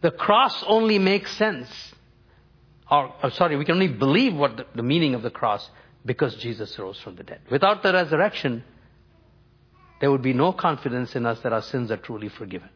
The 0.00 0.10
cross 0.10 0.64
only 0.66 0.98
makes 0.98 1.30
sense. 1.36 1.68
Or, 2.90 3.12
or 3.22 3.30
sorry, 3.30 3.56
we 3.56 3.64
can 3.64 3.74
only 3.74 3.88
believe 3.88 4.34
what 4.34 4.56
the, 4.56 4.66
the 4.74 4.82
meaning 4.82 5.14
of 5.14 5.22
the 5.22 5.30
cross 5.30 5.68
because 6.04 6.36
Jesus 6.36 6.78
rose 6.78 6.98
from 7.00 7.16
the 7.16 7.24
dead. 7.24 7.40
Without 7.50 7.82
the 7.82 7.92
resurrection, 7.92 8.62
there 10.00 10.10
would 10.10 10.22
be 10.22 10.32
no 10.32 10.52
confidence 10.52 11.16
in 11.16 11.26
us 11.26 11.40
that 11.40 11.52
our 11.52 11.62
sins 11.62 11.90
are 11.90 11.96
truly 11.96 12.28
forgiven. 12.28 12.68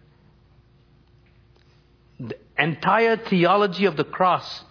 The 2.21 2.37
entire 2.59 3.17
theology 3.17 3.87
of 3.87 3.97
the 3.97 4.05
cross, 4.05 4.65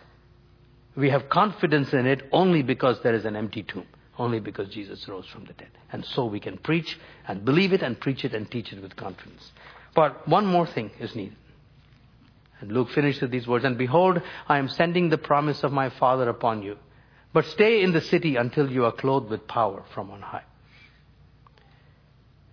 we 0.95 1.09
have 1.09 1.29
confidence 1.29 1.91
in 1.93 2.05
it 2.05 2.27
only 2.31 2.61
because 2.61 3.01
there 3.01 3.15
is 3.15 3.25
an 3.25 3.35
empty 3.35 3.63
tomb, 3.63 3.87
only 4.17 4.39
because 4.39 4.69
Jesus 4.69 5.07
rose 5.07 5.25
from 5.25 5.45
the 5.45 5.53
dead. 5.53 5.71
And 5.91 6.05
so 6.05 6.25
we 6.25 6.39
can 6.39 6.57
preach 6.57 6.99
and 7.27 7.43
believe 7.43 7.73
it 7.73 7.81
and 7.81 7.99
preach 7.99 8.23
it 8.23 8.35
and 8.35 8.49
teach 8.49 8.71
it 8.71 8.81
with 8.81 8.95
confidence. 8.95 9.51
But 9.95 10.27
one 10.27 10.45
more 10.45 10.67
thing 10.67 10.91
is 10.99 11.15
needed. 11.15 11.35
And 12.61 12.71
Luke 12.71 12.89
finished 12.91 13.21
with 13.21 13.31
these 13.31 13.47
words, 13.47 13.65
And 13.65 13.77
behold, 13.77 14.21
I 14.47 14.59
am 14.59 14.67
sending 14.67 15.09
the 15.09 15.17
promise 15.17 15.63
of 15.63 15.71
my 15.71 15.89
Father 15.89 16.29
upon 16.29 16.61
you. 16.61 16.77
But 17.33 17.45
stay 17.45 17.81
in 17.81 17.93
the 17.93 18.01
city 18.01 18.35
until 18.35 18.69
you 18.69 18.85
are 18.85 18.91
clothed 18.91 19.29
with 19.29 19.47
power 19.47 19.83
from 19.93 20.11
on 20.11 20.21
high. 20.21 20.43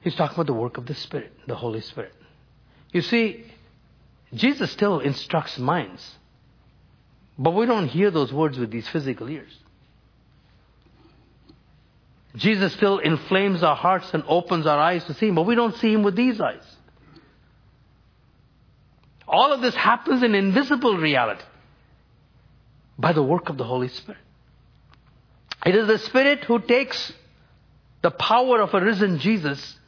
He's 0.01 0.15
talking 0.15 0.37
about 0.37 0.47
the 0.47 0.55
work 0.55 0.79
of 0.79 0.87
the 0.87 0.95
Spirit, 0.95 1.33
the 1.47 1.57
Holy 1.57 1.81
Spirit. 1.81 2.15
You 2.93 3.03
see, 3.03 3.45
Jesus 4.37 4.71
still 4.71 5.01
instructs 5.01 5.59
minds. 5.59 6.15
But 7.39 7.53
we 7.53 7.67
don't 7.67 7.89
hear 7.89 8.11
those 8.11 8.33
words 8.33 8.59
with 8.59 8.71
these 8.71 8.89
physical 8.89 9.29
ears. 9.29 9.53
Jesus 12.37 12.73
still 12.75 12.99
inflames 12.99 13.63
our 13.63 13.77
hearts 13.77 14.13
and 14.13 14.23
opens 14.29 14.67
our 14.67 14.79
eyes 14.79 15.05
to 15.05 15.15
see 15.15 15.29
Him, 15.29 15.35
but 15.35 15.47
we 15.47 15.55
don't 15.55 15.75
see 15.77 15.93
Him 15.93 16.03
with 16.03 16.17
these 16.17 16.41
eyes. 16.41 16.65
All 19.27 19.53
of 19.53 19.61
this 19.61 19.75
happens 19.75 20.23
in 20.23 20.35
invisible 20.35 20.97
reality 20.97 21.43
by 22.99 23.13
the 23.13 23.23
work 23.23 23.49
of 23.49 23.57
the 23.57 23.65
Holy 23.65 23.89
Spirit. 23.89 24.21
It 25.65 25.75
is 25.75 25.87
the 25.87 25.99
Spirit 25.99 26.45
who 26.45 26.61
takes 26.61 27.13
the 28.03 28.11
power 28.11 28.61
of 28.61 28.73
a 28.73 28.81
risen 28.81 29.19
Jesus 29.19 29.79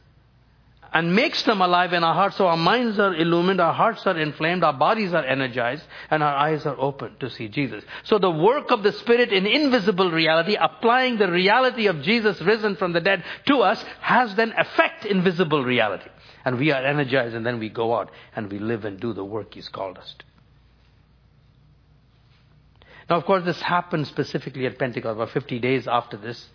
and 0.93 1.15
makes 1.15 1.43
them 1.43 1.61
alive 1.61 1.93
in 1.93 2.03
our 2.03 2.13
hearts 2.13 2.37
so 2.37 2.47
our 2.47 2.57
minds 2.57 2.99
are 2.99 3.13
illumined, 3.13 3.61
our 3.61 3.73
hearts 3.73 4.05
are 4.07 4.17
inflamed, 4.17 4.63
our 4.63 4.73
bodies 4.73 5.13
are 5.13 5.23
energized, 5.23 5.83
and 6.09 6.23
our 6.23 6.35
eyes 6.35 6.65
are 6.65 6.79
open 6.79 7.15
to 7.19 7.29
see 7.29 7.47
Jesus. 7.47 7.83
So 8.03 8.17
the 8.17 8.31
work 8.31 8.71
of 8.71 8.83
the 8.83 8.91
Spirit 8.93 9.31
in 9.31 9.45
invisible 9.45 10.11
reality, 10.11 10.55
applying 10.59 11.17
the 11.17 11.31
reality 11.31 11.87
of 11.87 12.01
Jesus 12.01 12.41
risen 12.41 12.75
from 12.75 12.93
the 12.93 13.01
dead 13.01 13.23
to 13.47 13.57
us, 13.57 13.83
has 14.01 14.33
then 14.35 14.53
effect 14.57 15.05
in 15.05 15.23
visible 15.23 15.63
reality. 15.63 16.09
And 16.45 16.57
we 16.57 16.71
are 16.71 16.83
energized 16.83 17.35
and 17.35 17.45
then 17.45 17.59
we 17.59 17.69
go 17.69 17.95
out 17.95 18.11
and 18.35 18.51
we 18.51 18.59
live 18.59 18.85
and 18.85 18.99
do 18.99 19.13
the 19.13 19.25
work 19.25 19.53
He's 19.53 19.69
called 19.69 19.97
us 19.97 20.15
to. 20.19 20.25
Now, 23.09 23.17
of 23.17 23.25
course, 23.25 23.43
this 23.43 23.59
happened 23.61 24.07
specifically 24.07 24.67
at 24.67 24.77
Pentecost, 24.77 25.15
about 25.15 25.31
50 25.31 25.59
days 25.59 25.87
after 25.87 26.15
this. 26.15 26.47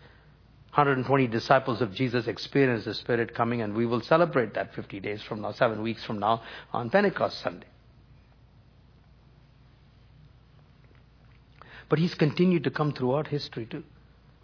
120 0.75 1.29
disciples 1.29 1.81
of 1.81 1.95
Jesus 1.95 2.27
experienced 2.27 2.85
the 2.85 2.95
Spirit 2.95 3.33
coming, 3.33 3.63
and 3.63 3.77
we 3.77 3.87
will 3.87 4.01
celebrate 4.01 4.55
that 4.55 4.75
50 4.75 4.99
days 4.99 5.23
from 5.23 5.41
now, 5.41 5.53
seven 5.53 5.83
weeks 5.83 6.03
from 6.03 6.19
now, 6.19 6.43
on 6.73 6.91
Pentecost 6.91 7.39
Sunday. 7.39 7.69
But 11.89 12.01
He's 12.01 12.15
continued 12.15 12.65
to 12.65 12.73
come 12.73 12.93
throughout 12.93 13.29
history 13.29 13.67
too. 13.67 13.85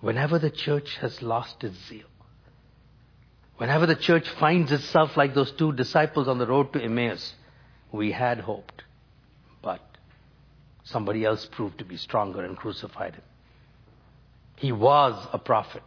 Whenever 0.00 0.38
the 0.38 0.50
church 0.50 0.98
has 1.00 1.20
lost 1.20 1.64
its 1.64 1.76
zeal, 1.88 2.06
whenever 3.56 3.86
the 3.86 3.96
church 3.96 4.28
finds 4.28 4.70
itself 4.70 5.16
like 5.16 5.34
those 5.34 5.50
two 5.50 5.72
disciples 5.72 6.28
on 6.28 6.38
the 6.38 6.46
road 6.46 6.72
to 6.74 6.80
Emmaus, 6.80 7.34
we 7.90 8.12
had 8.12 8.38
hoped, 8.38 8.84
but 9.62 9.82
somebody 10.84 11.24
else 11.24 11.44
proved 11.46 11.78
to 11.78 11.84
be 11.84 11.96
stronger 11.96 12.44
and 12.44 12.56
crucified 12.56 13.16
him. 13.16 13.24
He 14.54 14.70
was 14.70 15.26
a 15.32 15.38
prophet. 15.38 15.82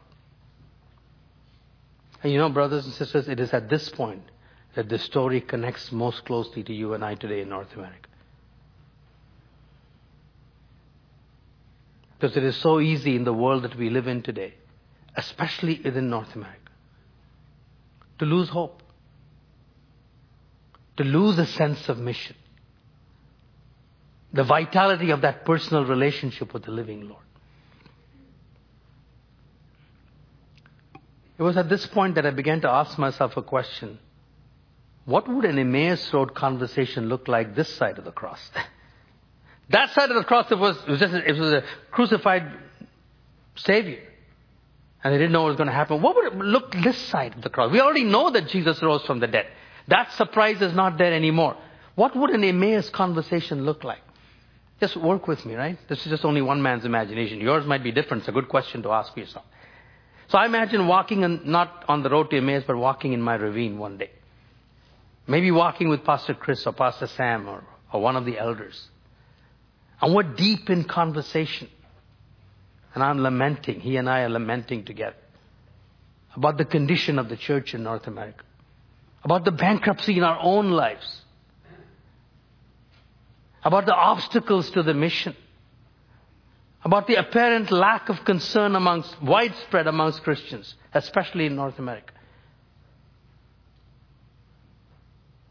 And 2.24 2.32
you 2.32 2.38
know, 2.38 2.50
brothers 2.50 2.86
and 2.86 2.94
sisters, 2.94 3.28
it 3.28 3.42
is 3.42 3.54
at 3.54 3.70
this 3.70 3.90
point 3.90 4.24
that 4.76 4.88
the 4.88 4.98
story 4.98 5.42
connects 5.42 5.92
most 5.92 6.24
closely 6.26 6.64
to 6.64 6.74
you 6.74 6.94
and 6.94 7.04
I 7.04 7.16
today 7.16 7.42
in 7.42 7.50
North 7.50 7.74
America. 7.76 8.10
Because 12.18 12.38
it 12.38 12.44
is 12.44 12.56
so 12.56 12.80
easy 12.80 13.18
in 13.18 13.26
the 13.26 13.34
world 13.34 13.64
that 13.64 13.76
we 13.76 13.90
live 13.90 14.08
in 14.08 14.22
today, 14.22 14.54
especially 15.18 15.82
within 15.84 16.10
North 16.10 16.34
America, 16.34 16.72
to 18.20 18.26
lose 18.26 18.48
hope, 18.48 18.82
to 20.96 21.04
lose 21.04 21.38
a 21.38 21.46
sense 21.46 21.90
of 21.90 22.00
mission, 22.00 22.38
the 24.32 24.46
vitality 24.46 25.12
of 25.12 25.22
that 25.22 25.44
personal 25.44 25.86
relationship 25.86 26.54
with 26.54 26.64
the 26.64 26.72
living 26.72 27.10
Lord. 27.10 27.23
It 31.38 31.44
was 31.44 31.58
at 31.58 31.70
this 31.70 31.86
point 31.88 32.16
that 32.16 32.26
I 32.26 32.32
began 32.32 32.62
to 32.62 32.70
ask 32.70 32.98
myself 32.98 33.38
a 33.38 33.42
question. 33.42 34.00
What 35.06 35.28
would 35.28 35.46
an 35.46 35.60
Emmaus 35.60 36.14
Road 36.14 36.34
conversation 36.34 37.10
look 37.10 37.28
like 37.28 37.56
this 37.56 37.74
side 37.76 37.98
of 37.98 38.06
the 38.06 38.12
cross? 38.12 38.40
that 39.70 39.92
side 39.92 40.10
of 40.10 40.16
the 40.16 40.24
cross, 40.24 40.52
it 40.52 40.58
was, 40.58 40.78
it 40.78 40.90
was 40.90 41.00
just, 41.00 41.14
it 41.14 41.38
was 41.38 41.54
a 41.54 41.64
crucified 41.92 42.52
Savior. 43.56 44.00
And 45.04 45.14
they 45.14 45.18
didn't 45.18 45.34
know 45.34 45.42
what 45.42 45.50
was 45.50 45.58
going 45.58 45.68
to 45.68 45.74
happen. 45.74 46.02
What 46.02 46.16
would 46.16 46.26
it 46.28 46.36
look 46.38 46.72
this 46.72 46.98
side 46.98 47.36
of 47.36 47.42
the 47.42 47.50
cross? 47.50 47.72
We 47.72 47.82
already 47.82 48.06
know 48.06 48.30
that 48.32 48.48
Jesus 48.48 48.82
rose 48.82 49.04
from 49.06 49.20
the 49.20 49.28
dead. 49.28 49.48
That 49.88 50.14
surprise 50.14 50.62
is 50.62 50.74
not 50.74 50.98
there 50.98 51.14
anymore. 51.14 51.58
What 51.96 52.16
would 52.16 52.30
an 52.30 52.44
Emmaus 52.44 52.90
conversation 52.90 53.66
look 53.66 53.84
like? 53.84 54.00
Just 54.80 54.96
work 54.96 55.28
with 55.28 55.46
me, 55.46 55.56
right? 55.56 55.78
This 55.90 56.00
is 56.06 56.10
just 56.10 56.26
only 56.26 56.42
one 56.42 56.62
man's 56.62 56.86
imagination. 56.86 57.42
Yours 57.42 57.66
might 57.66 57.84
be 57.84 57.92
different. 57.92 58.22
It's 58.22 58.30
a 58.30 58.32
good 58.32 58.48
question 58.48 58.82
to 58.84 58.92
ask 58.92 59.16
yourself. 59.16 59.46
So 60.30 60.38
I 60.38 60.46
imagine 60.46 60.88
walking 60.88 61.24
on, 61.24 61.42
not 61.46 61.86
on 61.88 62.04
the 62.04 62.10
road 62.10 62.30
to 62.32 62.38
Emmaus, 62.38 62.64
but 62.66 62.78
walking 62.78 63.14
in 63.14 63.22
my 63.22 63.36
ravine 63.36 63.78
one 63.78 63.98
day. 63.98 64.12
Maybe 65.28 65.52
walking 65.52 65.90
with 65.90 66.04
Pastor 66.04 66.34
Chris 66.34 66.66
or 66.66 66.74
Pastor 66.74 67.08
Sam 67.08 67.48
or, 67.48 67.64
or 67.92 68.02
one 68.02 68.16
of 68.16 68.26
the 68.26 68.38
elders. 68.38 68.90
And 70.02 70.14
we're 70.14 70.24
deep 70.24 70.70
in 70.70 70.84
conversation. 70.84 71.70
And 72.94 73.04
I'm 73.04 73.20
lamenting, 73.20 73.80
he 73.80 73.98
and 73.98 74.10
I 74.10 74.22
are 74.22 74.30
lamenting 74.30 74.86
together 74.86 75.16
about 76.36 76.58
the 76.58 76.66
condition 76.66 77.20
of 77.20 77.30
the 77.30 77.38
church 77.38 77.74
in 77.74 77.84
North 77.84 78.08
America, 78.08 78.44
about 79.24 79.46
the 79.46 79.52
bankruptcy 79.52 80.18
in 80.18 80.24
our 80.24 80.40
own 80.42 80.72
lives, 80.72 81.22
about 83.64 83.86
the 83.86 83.94
obstacles 83.94 84.70
to 84.72 84.84
the 84.84 84.94
mission, 84.94 85.36
about 86.86 87.08
the 87.08 87.16
apparent 87.16 87.72
lack 87.72 88.10
of 88.10 88.26
concern 88.26 88.76
amongst, 88.76 89.22
widespread 89.22 89.88
amongst 89.88 90.22
Christians, 90.24 90.76
especially 90.94 91.46
in 91.46 91.56
North 91.56 91.80
America. 91.80 92.14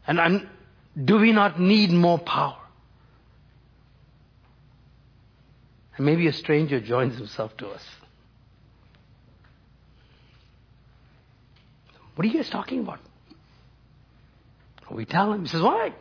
And 0.05 0.19
I'm, 0.19 0.49
do 1.01 1.17
we 1.17 1.31
not 1.31 1.59
need 1.59 1.91
more 1.91 2.19
power? 2.19 2.57
And 5.97 6.05
maybe 6.05 6.27
a 6.27 6.33
stranger 6.33 6.79
joins 6.79 7.17
himself 7.17 7.55
to 7.57 7.69
us. 7.69 7.83
What 12.15 12.25
are 12.25 12.29
you 12.29 12.35
guys 12.35 12.49
talking 12.49 12.81
about? 12.81 12.99
We 14.91 15.05
tell 15.05 15.33
him. 15.33 15.43
He 15.43 15.47
says, 15.47 15.61
Why? 15.61 15.93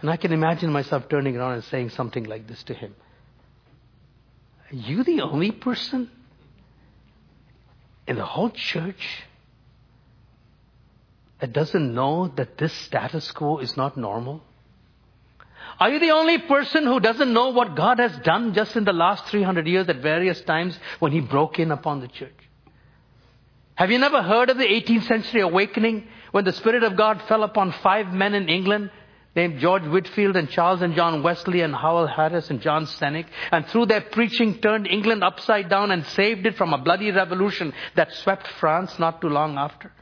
And 0.00 0.10
I 0.10 0.16
can 0.16 0.32
imagine 0.32 0.72
myself 0.72 1.08
turning 1.08 1.36
around 1.36 1.54
and 1.54 1.64
saying 1.64 1.90
something 1.90 2.24
like 2.24 2.46
this 2.46 2.62
to 2.64 2.74
him 2.74 2.94
Are 4.70 4.76
you 4.76 5.04
the 5.04 5.20
only 5.20 5.50
person 5.50 6.10
in 8.06 8.16
the 8.16 8.24
whole 8.24 8.50
church 8.50 9.24
that 11.40 11.52
doesn't 11.52 11.94
know 11.94 12.28
that 12.36 12.58
this 12.58 12.72
status 12.72 13.30
quo 13.30 13.58
is 13.58 13.76
not 13.76 13.96
normal? 13.96 14.42
Are 15.78 15.90
you 15.90 15.98
the 15.98 16.10
only 16.10 16.38
person 16.38 16.84
who 16.84 17.00
doesn't 17.00 17.32
know 17.32 17.50
what 17.50 17.74
God 17.74 17.98
has 17.98 18.16
done 18.18 18.52
just 18.52 18.76
in 18.76 18.84
the 18.84 18.92
last 18.92 19.26
300 19.26 19.66
years 19.66 19.88
at 19.88 19.96
various 19.96 20.40
times 20.42 20.78
when 20.98 21.12
He 21.12 21.20
broke 21.20 21.58
in 21.58 21.70
upon 21.70 22.00
the 22.00 22.08
church? 22.08 22.36
Have 23.74 23.90
you 23.90 23.98
never 23.98 24.22
heard 24.22 24.50
of 24.50 24.58
the 24.58 24.64
18th 24.64 25.04
century 25.04 25.40
awakening 25.40 26.06
when 26.32 26.44
the 26.44 26.52
Spirit 26.52 26.82
of 26.82 26.96
God 26.96 27.22
fell 27.22 27.42
upon 27.42 27.72
five 27.82 28.12
men 28.12 28.34
in 28.34 28.48
England 28.50 28.90
named 29.36 29.60
George 29.60 29.84
Whitefield 29.84 30.36
and 30.36 30.50
Charles 30.50 30.82
and 30.82 30.94
John 30.94 31.22
Wesley 31.22 31.60
and 31.60 31.74
Howell 31.74 32.08
Harris 32.08 32.50
and 32.50 32.60
John 32.60 32.86
Cennick, 32.86 33.26
and 33.52 33.66
through 33.66 33.86
their 33.86 34.00
preaching 34.00 34.60
turned 34.60 34.86
England 34.86 35.22
upside 35.22 35.68
down 35.68 35.90
and 35.90 36.04
saved 36.04 36.46
it 36.46 36.56
from 36.56 36.72
a 36.72 36.78
bloody 36.78 37.10
revolution 37.10 37.72
that 37.94 38.12
swept 38.12 38.46
France 38.58 38.98
not 38.98 39.20
too 39.20 39.28
long 39.28 39.56
after? 39.56 39.92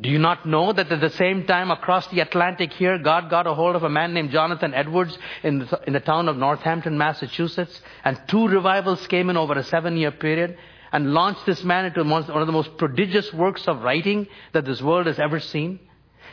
Do 0.00 0.08
you 0.08 0.18
not 0.18 0.44
know 0.44 0.72
that 0.72 0.90
at 0.90 1.00
the 1.00 1.10
same 1.10 1.46
time 1.46 1.70
across 1.70 2.08
the 2.08 2.18
Atlantic 2.18 2.72
here, 2.72 2.98
God 2.98 3.30
got 3.30 3.46
a 3.46 3.54
hold 3.54 3.76
of 3.76 3.84
a 3.84 3.88
man 3.88 4.12
named 4.12 4.32
Jonathan 4.32 4.74
Edwards 4.74 5.16
in 5.44 5.60
the, 5.60 5.80
in 5.86 5.92
the 5.92 6.00
town 6.00 6.28
of 6.28 6.36
Northampton, 6.36 6.98
Massachusetts, 6.98 7.80
and 8.04 8.20
two 8.26 8.48
revivals 8.48 9.06
came 9.06 9.30
in 9.30 9.36
over 9.36 9.54
a 9.54 9.62
seven 9.62 9.96
year 9.96 10.10
period 10.10 10.58
and 10.92 11.12
launched 11.12 11.46
this 11.46 11.62
man 11.62 11.84
into 11.84 12.02
one 12.02 12.24
of 12.24 12.46
the 12.46 12.52
most 12.52 12.76
prodigious 12.76 13.32
works 13.32 13.68
of 13.68 13.82
writing 13.82 14.26
that 14.52 14.64
this 14.64 14.82
world 14.82 15.06
has 15.06 15.20
ever 15.20 15.38
seen? 15.38 15.78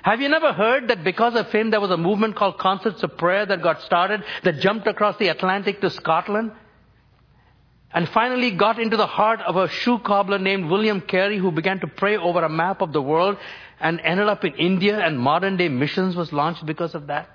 Have 0.03 0.19
you 0.19 0.29
never 0.29 0.51
heard 0.51 0.87
that 0.87 1.03
because 1.03 1.35
of 1.35 1.51
him 1.51 1.69
there 1.69 1.81
was 1.81 1.91
a 1.91 1.97
movement 1.97 2.35
called 2.35 2.57
Concerts 2.57 3.03
of 3.03 3.17
Prayer 3.17 3.45
that 3.45 3.61
got 3.61 3.81
started 3.83 4.23
that 4.43 4.59
jumped 4.59 4.87
across 4.87 5.17
the 5.17 5.27
Atlantic 5.27 5.81
to 5.81 5.89
Scotland? 5.89 6.51
And 7.93 8.07
finally 8.09 8.51
got 8.51 8.79
into 8.79 8.97
the 8.97 9.05
heart 9.05 9.41
of 9.41 9.57
a 9.57 9.67
shoe 9.67 9.99
cobbler 9.99 10.39
named 10.39 10.71
William 10.71 11.01
Carey 11.01 11.37
who 11.37 11.51
began 11.51 11.79
to 11.81 11.87
pray 11.87 12.17
over 12.17 12.43
a 12.43 12.49
map 12.49 12.81
of 12.81 12.93
the 12.93 13.01
world 13.01 13.37
and 13.79 13.99
ended 13.99 14.27
up 14.27 14.43
in 14.45 14.53
India 14.55 14.97
and 14.97 15.19
modern 15.19 15.57
day 15.57 15.67
missions 15.67 16.15
was 16.15 16.31
launched 16.31 16.65
because 16.65 16.95
of 16.95 17.07
that. 17.07 17.29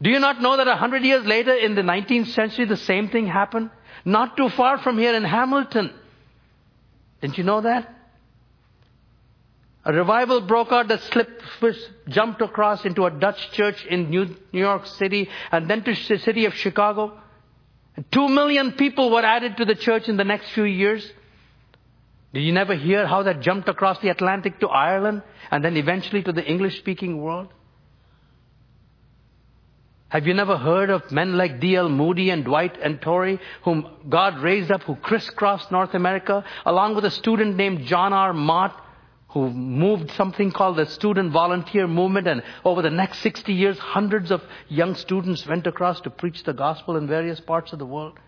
Do 0.00 0.10
you 0.10 0.20
not 0.20 0.40
know 0.40 0.56
that 0.56 0.68
a 0.68 0.76
hundred 0.76 1.02
years 1.02 1.26
later 1.26 1.52
in 1.52 1.74
the 1.74 1.82
19th 1.82 2.28
century 2.28 2.64
the 2.64 2.76
same 2.76 3.08
thing 3.08 3.26
happened? 3.26 3.70
Not 4.04 4.36
too 4.36 4.48
far 4.48 4.78
from 4.78 4.96
here 4.96 5.14
in 5.14 5.24
Hamilton. 5.24 5.92
Didn't 7.20 7.36
you 7.36 7.44
know 7.44 7.60
that? 7.60 7.99
A 9.90 9.92
revival 9.92 10.42
broke 10.42 10.70
out 10.70 10.86
that 10.86 11.00
slipped, 11.00 11.42
jumped 12.08 12.40
across 12.40 12.84
into 12.84 13.06
a 13.06 13.10
Dutch 13.10 13.50
church 13.50 13.84
in 13.86 14.08
New 14.08 14.36
York 14.52 14.86
City 14.86 15.28
and 15.50 15.68
then 15.68 15.82
to 15.82 15.92
the 15.92 16.18
city 16.18 16.44
of 16.44 16.54
Chicago. 16.54 17.20
Two 18.12 18.28
million 18.28 18.70
people 18.74 19.10
were 19.10 19.24
added 19.24 19.56
to 19.56 19.64
the 19.64 19.74
church 19.74 20.08
in 20.08 20.16
the 20.16 20.22
next 20.22 20.50
few 20.50 20.62
years. 20.62 21.04
Did 22.32 22.42
you 22.42 22.52
never 22.52 22.76
hear 22.76 23.04
how 23.04 23.24
that 23.24 23.40
jumped 23.40 23.68
across 23.68 23.98
the 23.98 24.10
Atlantic 24.10 24.60
to 24.60 24.68
Ireland 24.68 25.22
and 25.50 25.64
then 25.64 25.76
eventually 25.76 26.22
to 26.22 26.30
the 26.30 26.48
English 26.48 26.78
speaking 26.78 27.20
world? 27.20 27.48
Have 30.10 30.24
you 30.24 30.34
never 30.34 30.56
heard 30.56 30.90
of 30.90 31.10
men 31.10 31.36
like 31.36 31.58
D.L. 31.58 31.88
Moody 31.88 32.30
and 32.30 32.44
Dwight 32.44 32.78
and 32.80 33.02
Torrey, 33.02 33.40
whom 33.64 33.88
God 34.08 34.38
raised 34.38 34.70
up, 34.70 34.84
who 34.84 34.94
crisscrossed 34.94 35.72
North 35.72 35.94
America, 35.94 36.44
along 36.64 36.94
with 36.94 37.04
a 37.04 37.10
student 37.10 37.56
named 37.56 37.86
John 37.86 38.12
R. 38.12 38.32
Mott, 38.32 38.86
who 39.30 39.50
moved 39.50 40.10
something 40.12 40.50
called 40.50 40.76
the 40.76 40.86
student 40.86 41.32
volunteer 41.32 41.86
movement 41.86 42.26
and 42.26 42.42
over 42.64 42.82
the 42.82 42.90
next 42.90 43.20
60 43.20 43.52
years 43.52 43.78
hundreds 43.78 44.30
of 44.30 44.42
young 44.68 44.94
students 44.96 45.46
went 45.46 45.66
across 45.66 46.00
to 46.00 46.10
preach 46.10 46.42
the 46.42 46.52
gospel 46.52 46.96
in 46.96 47.06
various 47.06 47.38
parts 47.40 47.72
of 47.72 47.78
the 47.78 47.86
world. 47.86 48.18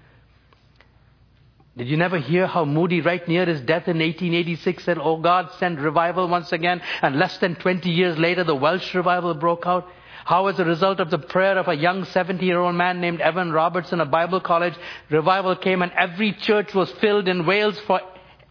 Did 1.77 1.89
you 1.89 1.97
never 1.97 2.19
hear 2.19 2.47
how 2.47 2.67
Moody, 2.67 3.01
right 3.01 3.27
near 3.27 3.47
his 3.47 3.61
death 3.63 3.89
in 3.89 3.99
1886, 3.99 4.85
said, 4.85 4.99
Oh 4.99 5.17
God, 5.17 5.51
send 5.59 5.81
revival 5.81 6.29
once 6.29 6.53
again? 6.53 6.83
And 7.01 7.19
less 7.19 7.39
than 7.39 7.55
20 7.57 7.91
years 7.91 8.19
later, 8.19 8.45
the 8.45 8.55
Welsh 8.55 8.95
revival 8.95 9.33
broke 9.35 9.67
out. 9.67 9.89
How, 10.27 10.47
as 10.47 10.61
a 10.61 10.65
result 10.65 11.01
of 11.01 11.11
the 11.11 11.19
prayer 11.19 11.59
of 11.59 11.67
a 11.67 11.75
young 11.75 12.05
70 12.05 12.45
year 12.45 12.61
old 12.61 12.77
man 12.77 13.01
named 13.01 13.21
Evan 13.21 13.51
Robertson 13.53 14.01
of 14.01 14.11
Bible 14.11 14.41
College, 14.41 14.75
revival 15.11 15.57
came 15.57 15.83
and 15.83 15.91
every 15.93 16.33
church 16.33 16.75
was 16.75 16.93
filled 17.01 17.27
in 17.27 17.47
Wales 17.47 17.81
for 17.87 18.01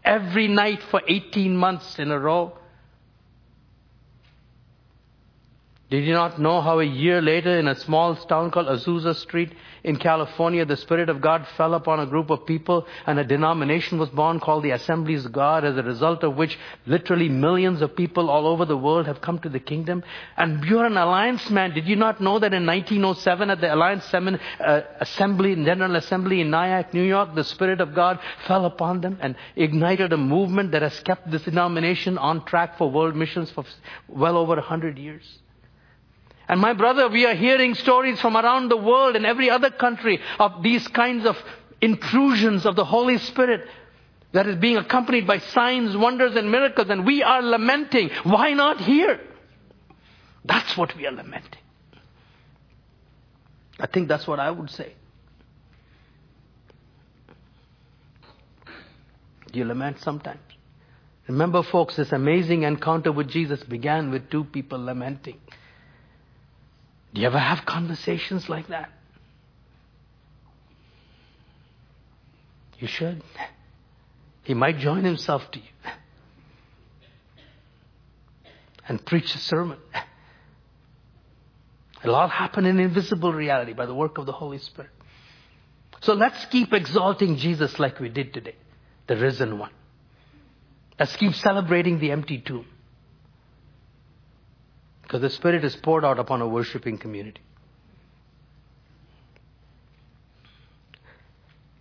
every 0.03 0.47
night 0.47 0.81
for 0.89 1.01
18 1.07 1.55
months 1.55 1.99
in 1.99 2.11
a 2.11 2.19
row. 2.19 2.57
Did 5.91 6.05
you 6.05 6.13
not 6.13 6.39
know 6.39 6.61
how 6.61 6.79
a 6.79 6.85
year 6.85 7.21
later 7.21 7.59
in 7.59 7.67
a 7.67 7.75
small 7.75 8.15
town 8.15 8.49
called 8.49 8.67
Azusa 8.67 9.13
Street 9.13 9.51
in 9.83 9.97
California, 9.97 10.63
the 10.63 10.77
Spirit 10.77 11.09
of 11.09 11.19
God 11.19 11.45
fell 11.57 11.73
upon 11.73 11.99
a 11.99 12.05
group 12.05 12.29
of 12.29 12.45
people 12.45 12.87
and 13.05 13.19
a 13.19 13.25
denomination 13.25 13.99
was 13.99 14.07
born 14.07 14.39
called 14.39 14.63
the 14.63 14.71
Assemblies 14.71 15.25
of 15.25 15.33
God 15.33 15.65
as 15.65 15.75
a 15.75 15.83
result 15.83 16.23
of 16.23 16.37
which 16.37 16.57
literally 16.85 17.27
millions 17.27 17.81
of 17.81 17.93
people 17.93 18.29
all 18.29 18.47
over 18.47 18.63
the 18.63 18.77
world 18.77 19.05
have 19.05 19.19
come 19.19 19.37
to 19.39 19.49
the 19.49 19.59
kingdom? 19.59 20.01
And 20.37 20.63
you're 20.63 20.85
an 20.85 20.95
Alliance 20.95 21.49
man. 21.49 21.73
Did 21.73 21.89
you 21.89 21.97
not 21.97 22.21
know 22.21 22.39
that 22.39 22.53
in 22.53 22.65
1907 22.65 23.49
at 23.49 23.59
the 23.59 23.75
Alliance 23.75 24.05
Semin- 24.05 24.39
uh, 24.61 24.83
Assembly, 25.01 25.55
General 25.55 25.97
Assembly 25.97 26.39
in 26.39 26.51
Nyack, 26.51 26.93
New 26.93 27.03
York, 27.03 27.35
the 27.35 27.43
Spirit 27.43 27.81
of 27.81 27.93
God 27.93 28.17
fell 28.47 28.63
upon 28.63 29.01
them 29.01 29.17
and 29.19 29.35
ignited 29.57 30.13
a 30.13 30.17
movement 30.17 30.71
that 30.71 30.83
has 30.83 30.97
kept 31.01 31.29
this 31.29 31.43
denomination 31.43 32.17
on 32.17 32.45
track 32.45 32.77
for 32.77 32.89
world 32.89 33.13
missions 33.13 33.51
for 33.51 33.65
well 34.07 34.37
over 34.37 34.57
a 34.57 34.61
hundred 34.61 34.97
years? 34.97 35.40
And 36.51 36.59
my 36.59 36.73
brother, 36.73 37.07
we 37.07 37.25
are 37.25 37.33
hearing 37.33 37.75
stories 37.75 38.19
from 38.19 38.35
around 38.35 38.67
the 38.67 38.75
world 38.75 39.15
and 39.15 39.25
every 39.25 39.49
other 39.49 39.69
country 39.69 40.19
of 40.37 40.61
these 40.61 40.85
kinds 40.89 41.25
of 41.25 41.37
intrusions 41.79 42.65
of 42.65 42.75
the 42.75 42.83
Holy 42.83 43.19
Spirit 43.19 43.65
that 44.33 44.47
is 44.47 44.57
being 44.57 44.75
accompanied 44.75 45.25
by 45.25 45.37
signs, 45.37 45.95
wonders, 45.95 46.35
and 46.35 46.51
miracles. 46.51 46.89
And 46.89 47.05
we 47.05 47.23
are 47.23 47.41
lamenting. 47.41 48.09
Why 48.23 48.51
not 48.51 48.81
here? 48.81 49.21
That's 50.43 50.75
what 50.75 50.93
we 50.97 51.07
are 51.07 51.13
lamenting. 51.13 51.61
I 53.79 53.87
think 53.87 54.09
that's 54.09 54.27
what 54.27 54.41
I 54.41 54.51
would 54.51 54.69
say. 54.71 54.93
You 59.53 59.63
lament 59.63 59.99
sometimes? 60.01 60.41
Remember, 61.29 61.63
folks, 61.63 61.95
this 61.95 62.11
amazing 62.11 62.63
encounter 62.63 63.13
with 63.13 63.29
Jesus 63.29 63.63
began 63.63 64.11
with 64.11 64.29
two 64.29 64.43
people 64.43 64.83
lamenting. 64.83 65.39
Do 67.13 67.21
you 67.21 67.27
ever 67.27 67.39
have 67.39 67.65
conversations 67.65 68.47
like 68.47 68.67
that? 68.69 68.89
You 72.79 72.87
should. 72.87 73.21
He 74.43 74.53
might 74.53 74.77
join 74.77 75.03
himself 75.03 75.49
to 75.51 75.59
you 75.59 75.65
and 78.87 79.05
preach 79.05 79.35
a 79.35 79.37
sermon. 79.37 79.77
It'll 82.03 82.15
all 82.15 82.27
happen 82.27 82.65
in 82.65 82.79
invisible 82.79 83.31
reality 83.31 83.73
by 83.73 83.85
the 83.85 83.93
work 83.93 84.17
of 84.17 84.25
the 84.25 84.31
Holy 84.31 84.57
Spirit. 84.57 84.89
So 86.01 86.13
let's 86.13 86.43
keep 86.45 86.73
exalting 86.73 87.37
Jesus 87.37 87.77
like 87.77 87.99
we 87.99 88.09
did 88.09 88.33
today, 88.33 88.55
the 89.07 89.15
risen 89.15 89.59
one. 89.59 89.71
Let's 90.99 91.15
keep 91.15 91.35
celebrating 91.35 91.99
the 91.99 92.11
empty 92.11 92.39
tomb. 92.39 92.65
Because 95.11 95.23
the 95.23 95.29
Spirit 95.29 95.65
is 95.65 95.75
poured 95.75 96.05
out 96.05 96.19
upon 96.19 96.39
a 96.39 96.47
worshiping 96.47 96.97
community. 96.97 97.41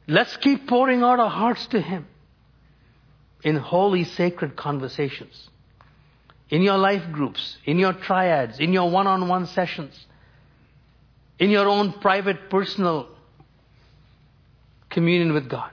Let's 0.09 0.37
keep 0.39 0.67
pouring 0.67 1.05
out 1.05 1.21
our 1.21 1.31
hearts 1.31 1.65
to 1.69 1.81
Him 1.81 2.09
in 3.45 3.55
holy, 3.55 4.03
sacred 4.03 4.57
conversations, 4.57 5.49
in 6.49 6.63
your 6.63 6.77
life 6.77 7.13
groups, 7.13 7.57
in 7.65 7.79
your 7.79 7.93
triads, 7.93 8.59
in 8.59 8.73
your 8.73 8.91
one 8.91 9.07
on 9.07 9.29
one 9.29 9.47
sessions, 9.47 9.95
in 11.39 11.51
your 11.51 11.69
own 11.69 11.93
private, 12.01 12.51
personal 12.51 13.07
communion 14.91 15.35
with 15.35 15.49
God. 15.49 15.71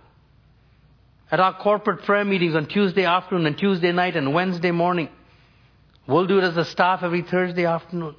At 1.31 1.39
our 1.39 1.57
corporate 1.57 2.03
prayer 2.03 2.23
meetings 2.23 2.53
on 2.53 2.67
Tuesday 2.67 3.05
afternoon 3.05 3.47
and 3.47 3.57
Tuesday 3.57 3.91
night 3.91 4.15
and 4.15 4.31
Wednesday 4.31 4.69
morning. 4.69 5.09
We'll 6.07 6.27
do 6.27 6.39
it 6.39 6.43
as 6.43 6.57
a 6.57 6.65
staff 6.65 7.03
every 7.03 7.21
Thursday 7.21 7.65
afternoon. 7.65 8.15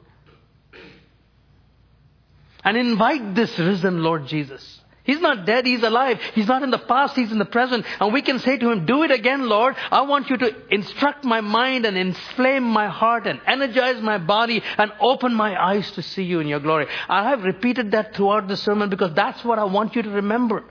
And 2.65 2.77
invite 2.77 3.35
this 3.35 3.59
risen 3.59 4.03
Lord 4.03 4.27
Jesus. 4.27 4.81
He's 5.09 5.23
not 5.23 5.47
dead, 5.47 5.65
He's 5.65 5.83
alive. 5.83 6.21
He's 6.35 6.47
not 6.47 6.63
in 6.63 6.71
the 6.71 6.79
past, 6.79 7.17
He's 7.17 7.33
in 7.33 7.39
the 7.39 7.47
present. 7.47 7.87
And 7.99 8.13
we 8.13 8.21
can 8.21 8.41
say 8.41 8.59
to 8.59 8.71
Him, 8.71 8.85
do 8.85 9.05
it 9.05 9.11
again, 9.11 9.49
Lord. 9.49 9.75
I 9.91 10.03
want 10.03 10.29
you 10.29 10.37
to 10.37 10.55
instruct 10.71 11.25
my 11.25 11.41
mind 11.41 11.87
and 11.87 11.97
inflame 11.97 12.65
my 12.65 12.89
heart 12.89 13.27
and 13.27 13.41
energize 13.47 14.03
my 14.03 14.19
body 14.19 14.63
and 14.77 14.93
open 15.01 15.33
my 15.33 15.59
eyes 15.59 15.91
to 15.93 16.03
see 16.03 16.25
you 16.25 16.41
in 16.41 16.47
your 16.47 16.61
glory. 16.61 16.89
I 17.09 17.31
have 17.31 17.43
repeated 17.43 17.93
that 17.93 18.15
throughout 18.15 18.49
the 18.49 18.57
sermon 18.59 18.91
because 18.91 19.15
that's 19.15 19.43
what 19.43 19.59
I 19.59 19.65
want 19.65 19.97
you 19.97 20.03
to 20.03 20.11
remember. 20.11 20.65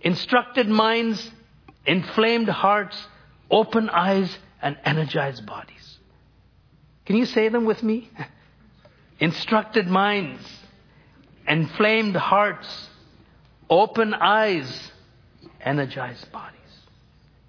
Instructed 0.00 0.66
minds, 0.66 1.30
inflamed 1.84 2.48
hearts, 2.48 2.96
open 3.50 3.90
eyes, 3.90 4.34
and 4.62 4.78
energized 4.82 5.44
bodies. 5.44 5.79
Can 7.10 7.16
you 7.16 7.26
say 7.26 7.48
them 7.48 7.64
with 7.64 7.82
me? 7.82 8.08
Instructed 9.18 9.88
minds, 9.88 10.40
inflamed 11.44 12.14
hearts, 12.14 12.88
open 13.68 14.14
eyes, 14.14 14.92
energized 15.60 16.30
bodies. 16.30 16.54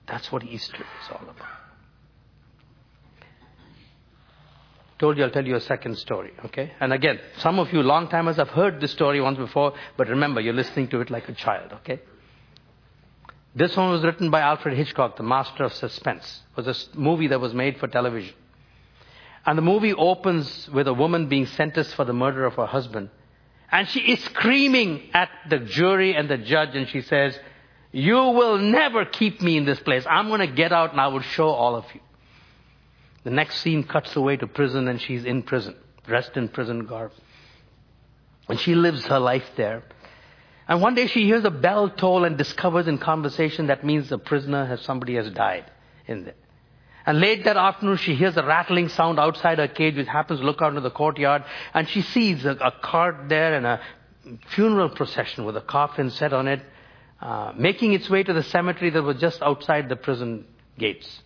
That's 0.08 0.32
what 0.32 0.44
Easter 0.44 0.78
is 0.80 1.12
all 1.12 1.22
about. 1.22 1.60
Told 4.98 5.20
you 5.20 5.26
I'll 5.26 5.30
tell 5.30 5.46
you 5.46 5.58
a 5.58 5.62
second 5.62 5.96
story, 6.00 6.32
okay? 6.46 6.72
And 6.80 6.92
again, 6.92 7.20
some 7.38 7.60
of 7.60 7.72
you 7.72 7.84
long 7.84 8.08
timers 8.08 8.38
have 8.38 8.50
heard 8.50 8.82
this 8.82 8.92
story 8.92 9.22
once 9.22 9.38
before, 9.38 9.76
but 9.96 10.08
remember, 10.08 10.42
you're 10.42 10.56
listening 10.56 10.88
to 10.88 11.02
it 11.02 11.12
like 11.12 11.30
a 11.30 11.34
child, 11.34 11.72
okay? 11.74 12.02
This 13.54 13.78
one 13.78 13.92
was 13.92 14.02
written 14.02 14.32
by 14.32 14.40
Alfred 14.40 14.76
Hitchcock, 14.76 15.18
the 15.18 15.24
master 15.24 15.66
of 15.66 15.74
suspense. 15.76 16.42
It 16.58 16.66
was 16.66 16.90
a 16.96 16.98
movie 16.98 17.28
that 17.28 17.40
was 17.40 17.54
made 17.54 17.78
for 17.78 17.88
television. 17.88 18.34
And 19.46 19.58
the 19.58 19.64
movie 19.64 19.94
opens 19.94 20.70
with 20.70 20.88
a 20.88 20.94
woman 20.94 21.28
being 21.28 21.46
sentenced 21.46 21.96
for 21.96 22.06
the 22.06 22.14
murder 22.14 22.46
of 22.46 22.56
her 22.56 22.66
husband. 22.66 23.10
And 23.72 23.88
she 23.88 24.00
is 24.00 24.24
screaming 24.26 25.10
at 25.14 25.30
the 25.50 25.60
jury 25.60 26.16
and 26.16 26.30
the 26.30 26.38
judge 26.38 26.76
and 26.76 26.88
she 26.90 27.02
says, 27.02 27.38
you 27.92 28.16
will 28.16 28.58
never 28.58 29.06
keep 29.06 29.42
me 29.42 29.58
in 29.58 29.66
this 29.66 29.80
place. 29.80 30.06
I'm 30.10 30.28
going 30.28 30.40
to 30.40 30.48
get 30.48 30.72
out 30.72 30.92
and 30.92 31.02
I 31.02 31.08
will 31.08 31.22
show 31.22 31.50
all 31.50 31.76
of 31.76 31.86
you. 31.94 32.00
The 33.24 33.32
next 33.32 33.58
scene 33.58 33.84
cuts 33.84 34.16
away 34.16 34.38
to 34.38 34.48
prison 34.48 34.88
and 34.88 35.02
she's 35.02 35.26
in 35.26 35.44
prison, 35.44 35.76
dressed 36.06 36.38
in 36.38 36.48
prison 36.50 36.86
garb. 36.86 37.12
And 38.48 38.60
she 38.60 38.76
lives 38.76 39.06
her 39.08 39.20
life 39.20 39.46
there. 39.56 39.84
And 40.68 40.82
one 40.82 40.96
day 40.96 41.08
she 41.08 41.26
hears 41.26 41.44
a 41.44 41.52
bell 41.52 41.90
toll 41.90 42.24
and 42.24 42.38
discovers 42.38 42.88
in 42.88 42.98
conversation 42.98 43.68
that 43.68 43.84
means 43.84 44.10
the 44.10 44.18
prisoner 44.18 44.66
has, 44.66 44.82
somebody 44.82 45.16
has 45.16 45.30
died 45.32 45.66
in 46.08 46.26
there. 46.26 46.36
And 47.06 47.20
late 47.20 47.44
that 47.46 47.58
afternoon, 47.58 47.98
she 47.98 48.16
hears 48.16 48.38
a 48.38 48.44
rattling 48.44 48.90
sound 48.90 49.20
outside 49.20 49.58
her 49.58 49.68
cage, 49.68 49.96
which 49.96 50.08
happens 50.08 50.40
to 50.40 50.46
look 50.46 50.62
out 50.62 50.70
into 50.70 50.82
the 50.82 50.92
courtyard, 50.92 51.44
and 51.74 51.90
she 51.90 52.02
sees 52.02 52.46
a, 52.46 52.52
a 52.52 52.72
cart 52.82 53.28
there 53.28 53.56
and 53.56 53.66
a 53.66 53.82
funeral 54.50 54.90
procession 54.90 55.46
with 55.46 55.58
a 55.58 55.62
coffin 55.62 56.10
set 56.12 56.32
on 56.34 56.48
it, 56.48 56.62
uh, 57.22 57.54
making 57.58 57.94
its 57.94 58.10
way 58.10 58.24
to 58.24 58.34
the 58.34 58.44
cemetery 58.44 58.92
that 58.92 59.02
was 59.02 59.18
just 59.18 59.42
outside 59.42 59.90
the 59.90 59.96
prison 59.96 60.46
gates. 60.78 61.22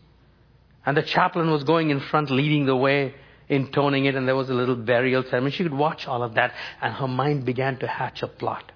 And 0.85 0.95
the 0.95 1.03
chaplain 1.03 1.51
was 1.51 1.63
going 1.63 1.89
in 1.89 1.99
front, 1.99 2.29
leading 2.29 2.65
the 2.65 2.75
way, 2.75 3.15
intoning 3.49 4.05
it, 4.05 4.15
and 4.15 4.27
there 4.27 4.35
was 4.35 4.49
a 4.49 4.53
little 4.53 4.75
burial 4.75 5.23
ceremony. 5.23 5.51
She 5.51 5.63
could 5.63 5.73
watch 5.73 6.07
all 6.07 6.23
of 6.23 6.35
that, 6.35 6.53
and 6.81 6.93
her 6.93 7.07
mind 7.07 7.45
began 7.45 7.77
to 7.79 7.87
hatch 7.87 8.23
a 8.23 8.27
plot. 8.27 8.71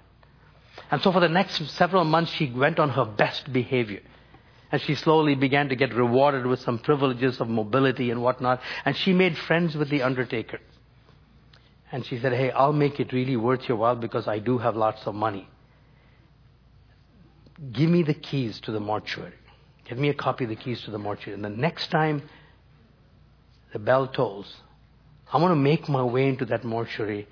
And 0.90 1.00
so 1.02 1.12
for 1.12 1.20
the 1.20 1.28
next 1.28 1.64
several 1.70 2.04
months, 2.04 2.32
she 2.32 2.50
went 2.50 2.78
on 2.78 2.90
her 2.90 3.04
best 3.04 3.52
behavior. 3.52 4.00
And 4.72 4.80
she 4.80 4.94
slowly 4.94 5.34
began 5.34 5.68
to 5.68 5.76
get 5.76 5.92
rewarded 5.94 6.46
with 6.46 6.60
some 6.60 6.78
privileges 6.78 7.40
of 7.40 7.48
mobility 7.48 8.10
and 8.10 8.22
whatnot. 8.22 8.60
And 8.84 8.96
she 8.96 9.12
made 9.12 9.36
friends 9.36 9.74
with 9.74 9.88
the 9.88 10.02
undertaker. 10.02 10.60
And 11.90 12.06
she 12.06 12.18
said, 12.20 12.32
Hey, 12.32 12.50
I'll 12.50 12.72
make 12.72 13.00
it 13.00 13.12
really 13.12 13.36
worth 13.36 13.68
your 13.68 13.78
while 13.78 13.96
because 13.96 14.28
I 14.28 14.38
do 14.38 14.58
have 14.58 14.76
lots 14.76 15.06
of 15.06 15.14
money. 15.14 15.48
Give 17.72 17.90
me 17.90 18.02
the 18.02 18.14
keys 18.14 18.60
to 18.60 18.72
the 18.72 18.80
mortuary. 18.80 19.34
Get 19.88 19.98
me 19.98 20.08
a 20.08 20.14
copy 20.14 20.44
of 20.44 20.50
the 20.50 20.56
keys 20.56 20.82
to 20.82 20.92
the 20.92 20.98
mortuary. 20.98 21.34
And 21.34 21.44
the 21.44 21.50
next 21.50 21.90
time 21.90 22.22
the 23.72 23.78
bell 23.78 24.06
tolls, 24.06 24.52
I'm 25.32 25.40
going 25.40 25.50
to 25.50 25.56
make 25.56 25.88
my 25.88 26.02
way 26.02 26.28
into 26.28 26.44
that 26.46 26.64
mortuary. 26.64 27.26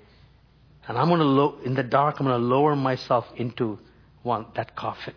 And 0.87 0.97
I'm 0.97 1.07
going 1.07 1.19
to, 1.19 1.25
lo- 1.25 1.57
in 1.63 1.73
the 1.73 1.83
dark, 1.83 2.19
I'm 2.19 2.25
going 2.25 2.39
to 2.39 2.45
lower 2.45 2.75
myself 2.75 3.25
into 3.37 3.79
one, 4.23 4.45
that 4.55 4.75
coffin. 4.75 5.13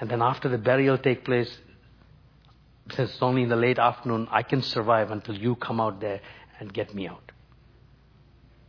And 0.00 0.10
then 0.10 0.22
after 0.22 0.48
the 0.48 0.58
burial 0.58 0.96
take 0.96 1.24
place, 1.24 1.58
since 2.90 3.10
it's 3.10 3.22
only 3.22 3.42
in 3.42 3.50
the 3.50 3.56
late 3.56 3.78
afternoon, 3.78 4.26
I 4.30 4.42
can 4.42 4.62
survive 4.62 5.10
until 5.10 5.36
you 5.36 5.54
come 5.54 5.80
out 5.80 6.00
there 6.00 6.20
and 6.58 6.72
get 6.72 6.94
me 6.94 7.06
out. 7.06 7.32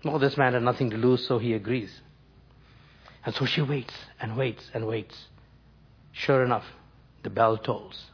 Well, 0.03 0.19
this 0.19 0.37
man 0.37 0.53
had 0.53 0.63
nothing 0.63 0.89
to 0.89 0.97
lose, 0.97 1.25
so 1.25 1.39
he 1.39 1.53
agrees. 1.53 2.01
And 3.25 3.33
so 3.33 3.45
she 3.45 3.61
waits 3.61 3.93
and 4.19 4.35
waits 4.35 4.69
and 4.73 4.85
waits. 4.87 5.27
Sure 6.11 6.43
enough, 6.43 6.65
the 7.23 7.29
bell 7.29 7.57
tolls. 7.57 8.05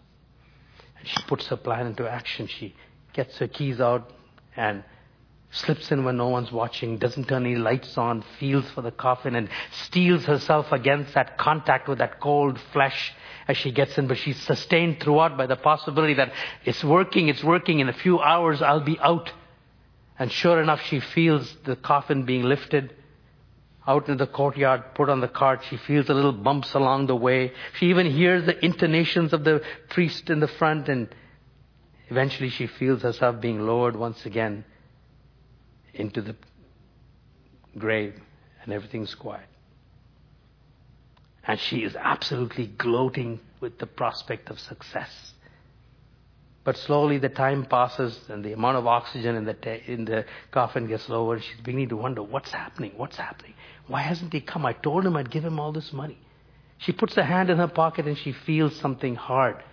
And 0.99 1.07
she 1.07 1.17
puts 1.27 1.47
her 1.47 1.57
plan 1.57 1.87
into 1.87 2.07
action. 2.07 2.47
She 2.47 2.75
gets 3.13 3.37
her 3.37 3.47
keys 3.47 3.79
out 3.79 4.11
and 4.55 4.83
slips 5.51 5.91
in 5.91 6.03
when 6.03 6.17
no 6.17 6.27
one's 6.27 6.51
watching, 6.51 6.97
doesn't 6.97 7.25
turn 7.25 7.45
any 7.45 7.55
lights 7.55 7.97
on, 7.97 8.23
feels 8.39 8.69
for 8.71 8.81
the 8.81 8.91
coffin 8.91 9.35
and 9.35 9.49
steels 9.85 10.25
herself 10.25 10.71
against 10.71 11.13
that 11.13 11.37
contact 11.37 11.87
with 11.87 11.99
that 11.99 12.19
cold 12.19 12.59
flesh 12.73 13.13
as 13.47 13.57
she 13.57 13.71
gets 13.71 13.97
in. 13.97 14.07
But 14.07 14.17
she's 14.17 14.39
sustained 14.41 14.99
throughout 14.99 15.37
by 15.37 15.47
the 15.47 15.55
possibility 15.55 16.15
that 16.15 16.33
it's 16.65 16.83
working, 16.83 17.29
it's 17.29 17.43
working. 17.43 17.79
In 17.79 17.89
a 17.89 17.93
few 17.93 18.19
hours, 18.19 18.61
I'll 18.61 18.83
be 18.83 18.99
out. 18.99 19.31
And 20.19 20.31
sure 20.31 20.61
enough, 20.61 20.81
she 20.81 20.99
feels 20.99 21.55
the 21.63 21.75
coffin 21.75 22.25
being 22.25 22.43
lifted 22.43 22.93
out 23.87 24.09
in 24.09 24.17
the 24.17 24.27
courtyard, 24.27 24.95
put 24.95 25.07
on 25.07 25.21
the 25.21 25.29
cart. 25.29 25.61
She 25.69 25.77
feels 25.77 26.07
the 26.07 26.13
little 26.13 26.33
bumps 26.33 26.73
along 26.73 27.07
the 27.07 27.15
way. 27.15 27.53
She 27.79 27.85
even 27.87 28.11
hears 28.11 28.45
the 28.45 28.65
intonations 28.65 29.31
of 29.31 29.45
the 29.45 29.63
priest 29.89 30.29
in 30.29 30.41
the 30.41 30.47
front 30.47 30.89
and 30.89 31.07
eventually 32.09 32.49
she 32.49 32.67
feels 32.67 33.01
herself 33.01 33.39
being 33.39 33.65
lowered 33.65 33.95
once 33.95 34.25
again 34.25 34.65
into 35.97 36.21
the 36.21 36.35
grave 37.77 38.13
and 38.63 38.73
everything's 38.73 39.15
quiet. 39.15 39.47
And 41.43 41.59
she 41.59 41.83
is 41.83 41.95
absolutely 41.95 42.67
gloating 42.67 43.39
with 43.59 43.79
the 43.79 43.87
prospect 43.87 44.49
of 44.49 44.59
success. 44.59 45.33
But 46.63 46.75
slowly 46.75 47.17
the 47.17 47.29
time 47.29 47.65
passes 47.65 48.19
and 48.27 48.43
the 48.43 48.51
amount 48.51 48.75
of 48.75 48.85
oxygen 48.85 49.35
in 49.35 49.45
the, 49.45 49.53
ta- 49.53 49.79
in 49.85 50.03
the 50.03 50.25
coffin 50.51 50.87
gets 50.87 51.07
lower. 51.07 51.39
She's 51.39 51.61
beginning 51.61 51.89
to 51.89 51.95
wonder, 51.95 52.21
what's 52.21 52.51
happening? 52.51 52.91
What's 52.97 53.15
happening? 53.15 53.53
Why 53.87 54.01
hasn't 54.01 54.33
he 54.33 54.41
come? 54.41 54.65
I 54.65 54.73
told 54.73 55.05
him 55.05 55.15
I'd 55.15 55.31
give 55.31 55.45
him 55.45 55.59
all 55.61 55.71
this 55.71 55.93
money. 55.93 56.19
She 56.79 56.91
puts 56.91 57.15
her 57.15 57.23
hand 57.23 57.49
in 57.49 57.57
her 57.57 57.69
pocket 57.69 58.05
and 58.05 58.17
she 58.17 58.33
feels 58.33 58.75
something 58.75 59.15
hard. 59.15 59.63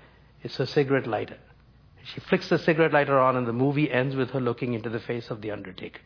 It's 0.44 0.56
her 0.58 0.66
cigarette 0.66 1.08
lighter. 1.08 1.38
She 2.04 2.20
flicks 2.20 2.48
the 2.48 2.58
cigarette 2.58 2.92
lighter 2.92 3.18
on 3.18 3.36
and 3.36 3.46
the 3.46 3.52
movie 3.52 3.90
ends 3.90 4.14
with 4.14 4.30
her 4.30 4.40
looking 4.40 4.74
into 4.74 4.90
the 4.90 5.00
face 5.00 5.30
of 5.30 5.40
the 5.40 5.50
undertaker. 5.50 6.00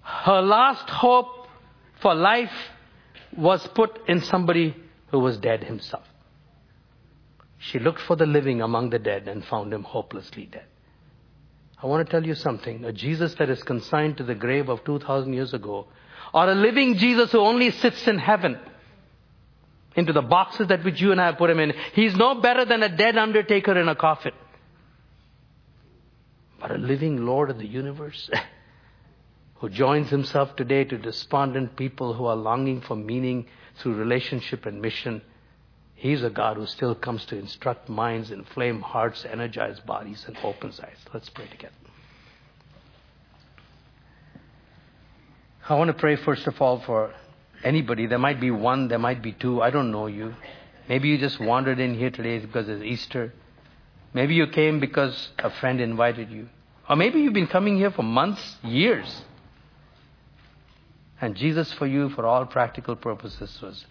Her 0.00 0.40
last 0.40 0.88
hope 0.88 1.48
for 2.00 2.14
life 2.14 2.52
was 3.36 3.66
put 3.68 4.00
in 4.08 4.22
somebody 4.22 4.74
who 5.10 5.18
was 5.18 5.36
dead 5.38 5.64
himself. 5.64 6.04
She 7.58 7.78
looked 7.78 8.00
for 8.00 8.16
the 8.16 8.26
living 8.26 8.62
among 8.62 8.90
the 8.90 8.98
dead 8.98 9.28
and 9.28 9.44
found 9.44 9.72
him 9.72 9.82
hopelessly 9.82 10.46
dead. 10.46 10.66
I 11.82 11.86
want 11.86 12.06
to 12.06 12.10
tell 12.10 12.24
you 12.24 12.34
something. 12.34 12.84
A 12.84 12.92
Jesus 12.92 13.34
that 13.34 13.50
is 13.50 13.62
consigned 13.62 14.16
to 14.16 14.24
the 14.24 14.34
grave 14.34 14.68
of 14.68 14.84
2,000 14.84 15.32
years 15.32 15.52
ago, 15.52 15.86
or 16.32 16.48
a 16.48 16.54
living 16.54 16.96
Jesus 16.96 17.32
who 17.32 17.38
only 17.38 17.70
sits 17.70 18.06
in 18.06 18.18
heaven, 18.18 18.58
into 19.96 20.12
the 20.12 20.22
boxes 20.22 20.68
that 20.68 20.84
which 20.84 21.00
you 21.00 21.10
and 21.10 21.20
I 21.20 21.26
have 21.26 21.38
put 21.38 21.50
him 21.50 21.58
in, 21.58 21.72
he's 21.94 22.14
no 22.14 22.40
better 22.40 22.64
than 22.64 22.82
a 22.82 22.94
dead 22.94 23.16
undertaker 23.16 23.78
in 23.78 23.88
a 23.88 23.96
coffin. 23.96 24.32
But 26.60 26.70
a 26.70 26.78
living 26.78 27.24
Lord 27.24 27.50
of 27.50 27.58
the 27.58 27.66
universe, 27.66 28.30
who 29.56 29.70
joins 29.70 30.10
himself 30.10 30.54
today 30.54 30.84
to 30.84 30.98
despondent 30.98 31.76
people 31.76 32.12
who 32.12 32.26
are 32.26 32.36
longing 32.36 32.82
for 32.82 32.94
meaning 32.94 33.46
through 33.78 33.94
relationship 33.94 34.66
and 34.66 34.82
mission. 34.82 35.22
He's 35.94 36.22
a 36.22 36.30
God 36.30 36.58
who 36.58 36.66
still 36.66 36.94
comes 36.94 37.24
to 37.26 37.38
instruct 37.38 37.88
minds, 37.88 38.30
inflame 38.30 38.82
hearts, 38.82 39.24
energize 39.24 39.80
bodies, 39.80 40.24
and 40.26 40.36
opens 40.44 40.78
eyes. 40.78 40.98
Let's 41.12 41.30
pray 41.30 41.46
together. 41.46 41.72
I 45.68 45.74
want 45.74 45.88
to 45.88 45.94
pray 45.94 46.16
first 46.16 46.46
of 46.46 46.60
all 46.60 46.80
for 46.80 47.12
anybody. 47.64 48.06
There 48.06 48.18
might 48.18 48.40
be 48.40 48.50
one, 48.50 48.88
there 48.88 48.98
might 48.98 49.22
be 49.22 49.32
two. 49.32 49.62
I 49.62 49.70
don't 49.70 49.90
know 49.90 50.06
you. 50.06 50.34
Maybe 50.88 51.08
you 51.08 51.18
just 51.18 51.40
wandered 51.40 51.80
in 51.80 51.94
here 51.94 52.10
today 52.10 52.38
because 52.38 52.68
it's 52.68 52.82
Easter. 52.82 53.32
Maybe 54.14 54.34
you 54.34 54.46
came 54.46 54.80
because 54.80 55.30
a 55.38 55.50
friend 55.50 55.80
invited 55.80 56.30
you. 56.30 56.48
Or 56.88 56.96
maybe 56.96 57.20
you've 57.20 57.32
been 57.32 57.48
coming 57.48 57.76
here 57.76 57.90
for 57.90 58.02
months, 58.02 58.56
years. 58.62 59.22
And 61.20 61.34
Jesus 61.34 61.72
for 61.72 61.86
you, 61.86 62.10
for 62.10 62.24
all 62.24 62.46
practical 62.46 62.94
purposes, 62.94 63.58
was 63.60 63.86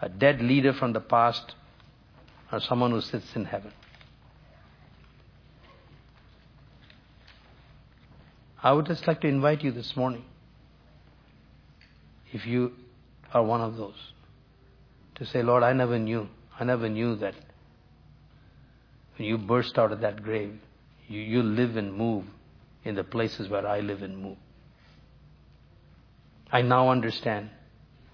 a 0.00 0.08
dead 0.08 0.40
leader 0.40 0.72
from 0.72 0.92
the 0.92 1.00
past 1.00 1.54
or 2.52 2.60
someone 2.60 2.90
who 2.90 3.00
sits 3.00 3.34
in 3.34 3.44
heaven. 3.44 3.72
I 8.62 8.72
would 8.72 8.86
just 8.86 9.06
like 9.06 9.20
to 9.22 9.28
invite 9.28 9.62
you 9.62 9.72
this 9.72 9.96
morning, 9.96 10.24
if 12.32 12.46
you 12.46 12.72
are 13.36 13.42
one 13.42 13.60
of 13.60 13.76
those, 13.76 14.12
to 15.16 15.26
say, 15.26 15.42
Lord, 15.42 15.62
I 15.62 15.74
never 15.74 15.98
knew. 15.98 16.26
I 16.58 16.64
never 16.64 16.88
knew 16.88 17.16
that 17.16 17.34
when 19.16 19.28
you 19.28 19.36
burst 19.36 19.76
out 19.78 19.92
of 19.92 20.00
that 20.00 20.22
grave, 20.22 20.58
you, 21.06 21.20
you 21.20 21.42
live 21.42 21.76
and 21.76 21.92
move 21.92 22.24
in 22.82 22.94
the 22.94 23.04
places 23.04 23.50
where 23.50 23.66
I 23.66 23.80
live 23.80 24.02
and 24.02 24.16
move. 24.16 24.38
I 26.50 26.62
now 26.62 26.88
understand 26.88 27.50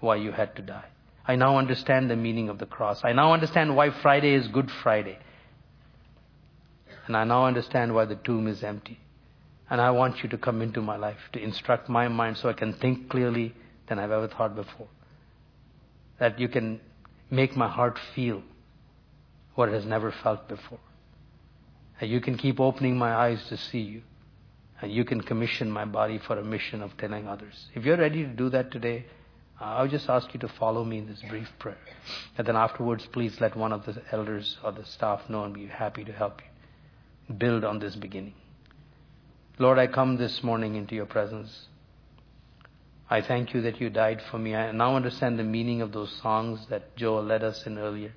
why 0.01 0.17
you 0.17 0.33
had 0.33 0.57
to 0.57 0.61
die. 0.61 0.89
I 1.25 1.37
now 1.37 1.57
understand 1.57 2.09
the 2.09 2.17
meaning 2.17 2.49
of 2.49 2.59
the 2.59 2.65
cross. 2.65 2.99
I 3.05 3.13
now 3.13 3.31
understand 3.31 3.77
why 3.77 3.91
Friday 4.01 4.33
is 4.33 4.49
Good 4.49 4.69
Friday. 4.83 5.17
And 7.07 7.15
I 7.15 7.23
now 7.23 7.45
understand 7.45 7.95
why 7.95 8.03
the 8.05 8.15
tomb 8.15 8.47
is 8.47 8.61
empty. 8.61 8.99
And 9.69 9.79
I 9.79 9.91
want 9.91 10.21
you 10.21 10.27
to 10.29 10.37
come 10.37 10.61
into 10.61 10.81
my 10.81 10.97
life 10.97 11.19
to 11.31 11.39
instruct 11.41 11.87
my 11.87 12.09
mind 12.09 12.37
so 12.37 12.49
I 12.49 12.53
can 12.53 12.73
think 12.73 13.09
clearly 13.09 13.53
than 13.87 13.99
I've 13.99 14.11
ever 14.11 14.27
thought 14.27 14.55
before. 14.55 14.87
That 16.23 16.39
you 16.39 16.47
can 16.47 16.79
make 17.29 17.57
my 17.57 17.67
heart 17.67 17.99
feel 18.15 18.41
what 19.55 19.67
it 19.67 19.73
has 19.73 19.85
never 19.85 20.09
felt 20.23 20.47
before. 20.47 20.79
That 21.99 22.07
you 22.07 22.21
can 22.21 22.37
keep 22.37 22.61
opening 22.61 22.97
my 22.97 23.13
eyes 23.13 23.45
to 23.49 23.57
see 23.57 23.81
you. 23.81 24.03
And 24.81 24.89
you 24.89 25.03
can 25.03 25.19
commission 25.19 25.69
my 25.69 25.83
body 25.83 26.19
for 26.25 26.39
a 26.39 26.43
mission 26.43 26.81
of 26.81 26.95
telling 26.95 27.27
others. 27.27 27.67
If 27.75 27.83
you're 27.83 27.97
ready 27.97 28.23
to 28.23 28.29
do 28.29 28.49
that 28.51 28.71
today, 28.71 29.05
I'll 29.59 29.89
just 29.89 30.09
ask 30.09 30.33
you 30.33 30.39
to 30.39 30.47
follow 30.47 30.85
me 30.85 30.99
in 30.99 31.07
this 31.07 31.21
brief 31.27 31.51
prayer. 31.59 31.75
And 32.37 32.47
then 32.47 32.55
afterwards, 32.55 33.05
please 33.11 33.41
let 33.41 33.57
one 33.57 33.73
of 33.73 33.85
the 33.85 34.01
elders 34.13 34.57
or 34.63 34.71
the 34.71 34.85
staff 34.85 35.29
know 35.29 35.43
and 35.43 35.53
be 35.53 35.65
happy 35.67 36.05
to 36.05 36.13
help 36.13 36.41
you 36.41 37.35
build 37.35 37.65
on 37.65 37.79
this 37.79 37.97
beginning. 37.97 38.35
Lord, 39.59 39.77
I 39.77 39.87
come 39.87 40.15
this 40.15 40.41
morning 40.41 40.75
into 40.75 40.95
your 40.95 41.05
presence. 41.05 41.67
I 43.09 43.21
thank 43.21 43.53
you 43.53 43.61
that 43.61 43.79
you 43.79 43.89
died 43.89 44.21
for 44.31 44.37
me. 44.37 44.55
I 44.55 44.71
now 44.71 44.95
understand 44.95 45.37
the 45.37 45.43
meaning 45.43 45.81
of 45.81 45.91
those 45.91 46.11
songs 46.21 46.65
that 46.69 46.95
Joel 46.95 47.23
led 47.23 47.43
us 47.43 47.65
in 47.65 47.77
earlier, 47.77 48.13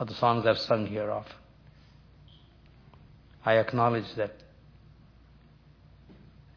or 0.00 0.06
the 0.06 0.14
songs 0.14 0.46
I've 0.46 0.58
sung 0.58 0.86
here 0.86 1.10
often. 1.10 1.36
I 3.44 3.54
acknowledge 3.54 4.14
that 4.16 4.34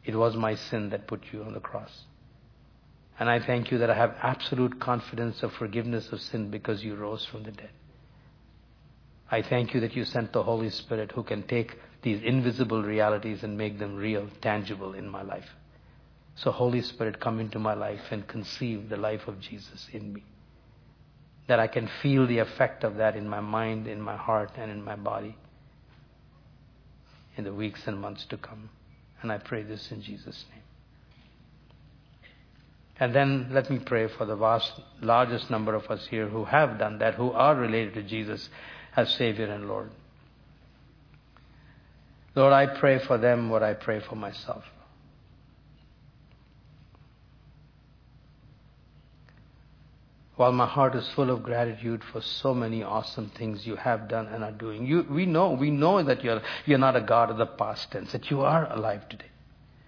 it 0.04 0.16
was 0.16 0.36
my 0.36 0.56
sin 0.56 0.90
that 0.90 1.08
put 1.08 1.22
you 1.32 1.44
on 1.44 1.54
the 1.54 1.60
cross. 1.60 2.06
And 3.20 3.30
I 3.30 3.40
thank 3.40 3.72
you 3.72 3.78
that 3.78 3.90
I 3.90 3.96
have 3.96 4.16
absolute 4.22 4.80
confidence 4.80 5.44
of 5.44 5.54
forgiveness 5.54 6.12
of 6.12 6.22
sin 6.22 6.50
because 6.50 6.84
you 6.84 6.96
rose 6.96 7.24
from 7.26 7.44
the 7.44 7.52
dead. 7.52 7.70
I 9.30 9.42
thank 9.44 9.74
you 9.74 9.80
that 9.82 9.96
you 9.96 10.04
sent 10.04 10.34
the 10.34 10.44
Holy 10.44 10.70
Spirit 10.70 11.12
who 11.12 11.24
can 11.24 11.44
take 11.44 11.78
these 12.02 12.22
invisible 12.24 12.82
realities 12.82 13.44
and 13.44 13.58
make 13.58 13.78
them 13.78 13.96
real, 13.96 14.28
tangible 14.42 14.94
in 14.94 15.08
my 15.08 15.22
life. 15.22 15.48
So, 16.36 16.52
Holy 16.52 16.82
Spirit, 16.82 17.20
come 17.20 17.40
into 17.40 17.60
my 17.60 17.74
life 17.74 18.12
and 18.12 18.28
conceive 18.28 18.90
the 18.90 18.98
life 18.98 19.28
of 19.28 19.40
Jesus 19.40 19.88
in 19.92 20.14
me. 20.14 20.24
That 21.48 21.60
I 21.60 21.68
can 21.68 21.90
feel 22.02 22.26
the 22.26 22.40
effect 22.40 22.84
of 22.84 22.96
that 22.96 23.16
in 23.16 23.28
my 23.28 23.42
mind, 23.42 23.88
in 23.88 24.02
my 24.02 24.16
heart, 24.16 24.52
and 24.58 24.72
in 24.72 24.84
my 24.84 24.96
body 24.96 25.36
in 27.38 27.44
the 27.44 27.54
weeks 27.54 27.88
and 27.88 28.00
months 28.00 28.26
to 28.26 28.38
come. 28.38 28.70
And 29.22 29.32
I 29.32 29.38
pray 29.38 29.64
this 29.64 29.92
in 29.92 30.02
Jesus' 30.02 30.46
name. 30.52 30.64
And 33.00 33.16
then 33.16 33.50
let 33.52 33.70
me 33.70 33.80
pray 33.80 34.08
for 34.08 34.26
the 34.26 34.36
vast, 34.36 34.74
largest 35.02 35.50
number 35.50 35.74
of 35.74 35.90
us 35.90 36.06
here 36.08 36.28
who 36.28 36.46
have 36.46 36.78
done 36.78 37.00
that, 37.00 37.16
who 37.16 37.32
are 37.32 37.56
related 37.56 37.96
to 37.96 38.04
Jesus 38.04 38.50
as 38.96 39.10
Savior 39.16 39.46
and 39.46 39.68
Lord. 39.68 39.90
Lord, 42.36 42.54
I 42.54 42.68
pray 42.68 43.00
for 43.00 43.18
them 43.18 43.50
what 43.50 43.64
I 43.64 43.74
pray 43.74 44.02
for 44.02 44.16
myself. 44.16 44.64
While 50.42 50.54
my 50.54 50.66
heart 50.66 50.96
is 50.96 51.08
full 51.10 51.30
of 51.30 51.44
gratitude 51.44 52.04
for 52.04 52.20
so 52.20 52.52
many 52.56 52.82
awesome 52.82 53.30
things 53.38 53.68
you 53.68 53.76
have 53.76 54.08
done 54.08 54.26
and 54.26 54.44
are 54.44 54.52
doing, 54.52 54.88
you, 54.88 55.06
we 55.08 55.28
know, 55.28 55.52
we 55.52 55.70
know 55.70 56.02
that 56.02 56.24
you're, 56.24 56.42
you're 56.66 56.80
not 56.80 56.96
a 56.96 57.02
God 57.02 57.30
of 57.30 57.38
the 57.38 57.46
past 57.46 57.92
tense, 57.92 58.12
that 58.12 58.32
you 58.32 58.42
are 58.42 58.68
alive 58.74 59.08
today. 59.08 59.30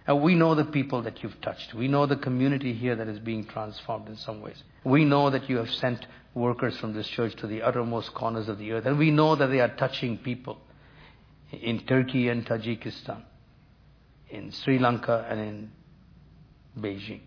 And 0.06 0.22
we 0.22 0.36
know 0.36 0.54
the 0.54 0.66
people 0.66 1.02
that 1.02 1.24
you've 1.24 1.42
touched. 1.42 1.74
We 1.74 1.88
know 1.88 2.06
the 2.06 2.18
community 2.18 2.72
here 2.72 2.96
that 2.96 3.08
is 3.08 3.18
being 3.18 3.48
transformed 3.48 4.08
in 4.08 4.16
some 4.16 4.42
ways. 4.42 4.62
We 4.84 5.06
know 5.06 5.32
that 5.32 5.50
you 5.50 5.58
have 5.58 5.72
sent 5.72 6.06
workers 6.36 6.78
from 6.78 6.94
this 6.94 7.08
church 7.08 7.36
to 7.38 7.48
the 7.48 7.64
uttermost 7.64 8.14
corners 8.14 8.48
of 8.48 8.60
the 8.60 8.74
earth. 8.74 8.86
And 8.86 9.00
we 9.00 9.10
know 9.10 9.36
that 9.36 9.48
they 9.48 9.60
are 9.60 9.76
touching 9.76 10.20
people 10.20 10.60
in 11.52 11.80
Turkey 11.88 12.30
and 12.30 12.46
Tajikistan, 12.46 13.24
in 14.30 14.52
Sri 14.52 14.78
Lanka 14.78 15.26
and 15.28 15.40
in 15.40 15.72
Beijing. 16.80 17.22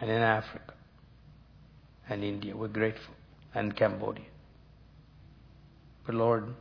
And 0.00 0.10
in 0.10 0.22
Africa 0.22 0.74
and 2.08 2.24
India. 2.24 2.56
We're 2.56 2.68
grateful. 2.68 3.14
And 3.54 3.76
Cambodia. 3.76 4.24
But 6.06 6.14
Lord, 6.14 6.54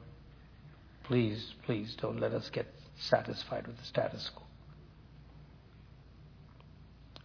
Please, 1.09 1.55
please 1.65 1.97
don't 1.99 2.19
let 2.19 2.33
us 2.33 2.51
get 2.51 2.67
satisfied 2.95 3.65
with 3.65 3.79
the 3.79 3.85
status 3.85 4.29
quo. 4.29 4.45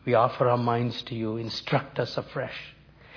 We 0.07 0.15
offer 0.15 0.49
our 0.49 0.57
minds 0.57 1.03
to 1.03 1.15
you. 1.15 1.37
Instruct 1.37 1.99
us 1.99 2.17
afresh 2.17 2.75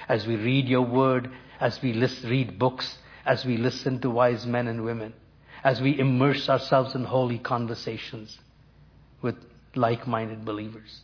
as 0.10 0.28
we 0.28 0.36
read 0.36 0.68
your 0.68 0.82
word, 0.82 1.32
as 1.62 1.82
we 1.82 1.94
list, 1.94 2.22
read 2.26 2.60
books, 2.60 2.98
as 3.26 3.46
we 3.46 3.56
listen 3.56 4.02
to 4.02 4.10
wise 4.10 4.46
men 4.46 4.68
and 4.68 4.84
women, 4.84 5.14
as 5.64 5.80
we 5.80 5.98
immerse 5.98 6.50
ourselves 6.50 6.96
in 6.96 7.06
holy 7.06 7.40
conversations 7.40 8.38
with 9.22 9.36
like 9.74 10.06
minded 10.06 10.44
believers, 10.44 11.00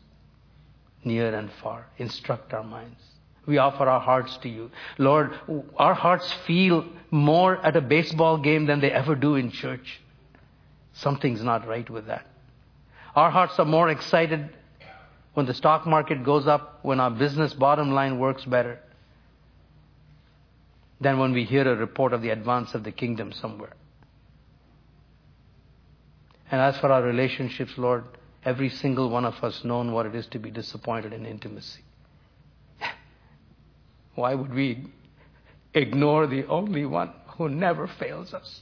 near 1.05 1.33
and 1.35 1.51
far. 1.61 1.87
Instruct 1.97 2.53
our 2.53 2.63
minds. 2.63 2.99
We 3.45 3.57
offer 3.57 3.85
our 3.89 3.99
hearts 3.99 4.37
to 4.37 4.49
you. 4.49 4.71
Lord, 4.97 5.33
our 5.75 5.93
hearts 5.93 6.31
feel 6.47 6.85
more 7.11 7.57
at 7.57 7.75
a 7.75 7.81
baseball 7.81 8.37
game 8.37 8.65
than 8.65 8.79
they 8.79 8.91
ever 8.91 9.15
do 9.15 9.35
in 9.35 9.51
church. 9.51 9.99
Something's 10.93 11.43
not 11.43 11.67
right 11.67 11.89
with 11.89 12.07
that. 12.07 12.25
Our 13.15 13.29
hearts 13.29 13.59
are 13.59 13.65
more 13.65 13.89
excited 13.89 14.49
when 15.33 15.45
the 15.45 15.53
stock 15.53 15.85
market 15.85 16.23
goes 16.23 16.47
up, 16.47 16.79
when 16.83 16.99
our 16.99 17.11
business 17.11 17.53
bottom 17.53 17.91
line 17.91 18.19
works 18.19 18.45
better, 18.45 18.79
than 21.01 21.19
when 21.19 21.33
we 21.33 21.43
hear 21.43 21.67
a 21.69 21.75
report 21.75 22.13
of 22.13 22.21
the 22.21 22.29
advance 22.29 22.73
of 22.73 22.83
the 22.83 22.91
kingdom 22.91 23.33
somewhere. 23.33 23.73
And 26.49 26.61
as 26.61 26.77
for 26.77 26.91
our 26.91 27.01
relationships, 27.01 27.73
Lord, 27.77 28.05
every 28.45 28.69
single 28.69 29.09
one 29.09 29.25
of 29.25 29.43
us 29.43 29.63
known 29.63 29.91
what 29.91 30.05
it 30.05 30.15
is 30.15 30.27
to 30.27 30.39
be 30.39 30.51
disappointed 30.51 31.13
in 31.13 31.25
intimacy. 31.25 31.81
Why 34.15 34.35
would 34.35 34.53
we 34.53 34.87
ignore 35.73 36.27
the 36.27 36.45
only 36.47 36.85
one 36.85 37.11
who 37.37 37.49
never 37.49 37.87
fails 37.87 38.33
us? 38.33 38.61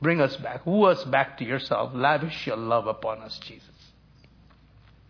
Bring 0.00 0.20
us 0.20 0.36
back. 0.36 0.66
Woo 0.66 0.84
us 0.84 1.04
back 1.04 1.38
to 1.38 1.44
yourself. 1.44 1.92
Lavish 1.94 2.46
your 2.46 2.56
love 2.56 2.86
upon 2.88 3.20
us, 3.20 3.38
Jesus. 3.38 3.68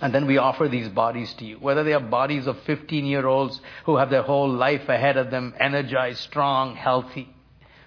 And 0.03 0.13
then 0.13 0.27
we 0.27 0.37
offer 0.37 0.69
these 0.69 0.89
bodies 0.89 1.33
to 1.35 1.45
you. 1.45 1.57
Whether 1.57 1.85
they 1.85 1.95
are 1.95 2.01
bodies 2.01 2.47
of 2.47 2.61
15 2.63 3.07
year 3.07 3.27
olds 3.27 3.59
who 3.87 3.97
have 3.97 4.11
their 4.11 4.23
whole 4.23 4.51
life 4.51 4.89
ahead 4.89 5.17
of 5.17 5.31
them, 5.31 5.55
energized, 5.59 6.19
strong, 6.19 6.77
healthy, 6.77 7.33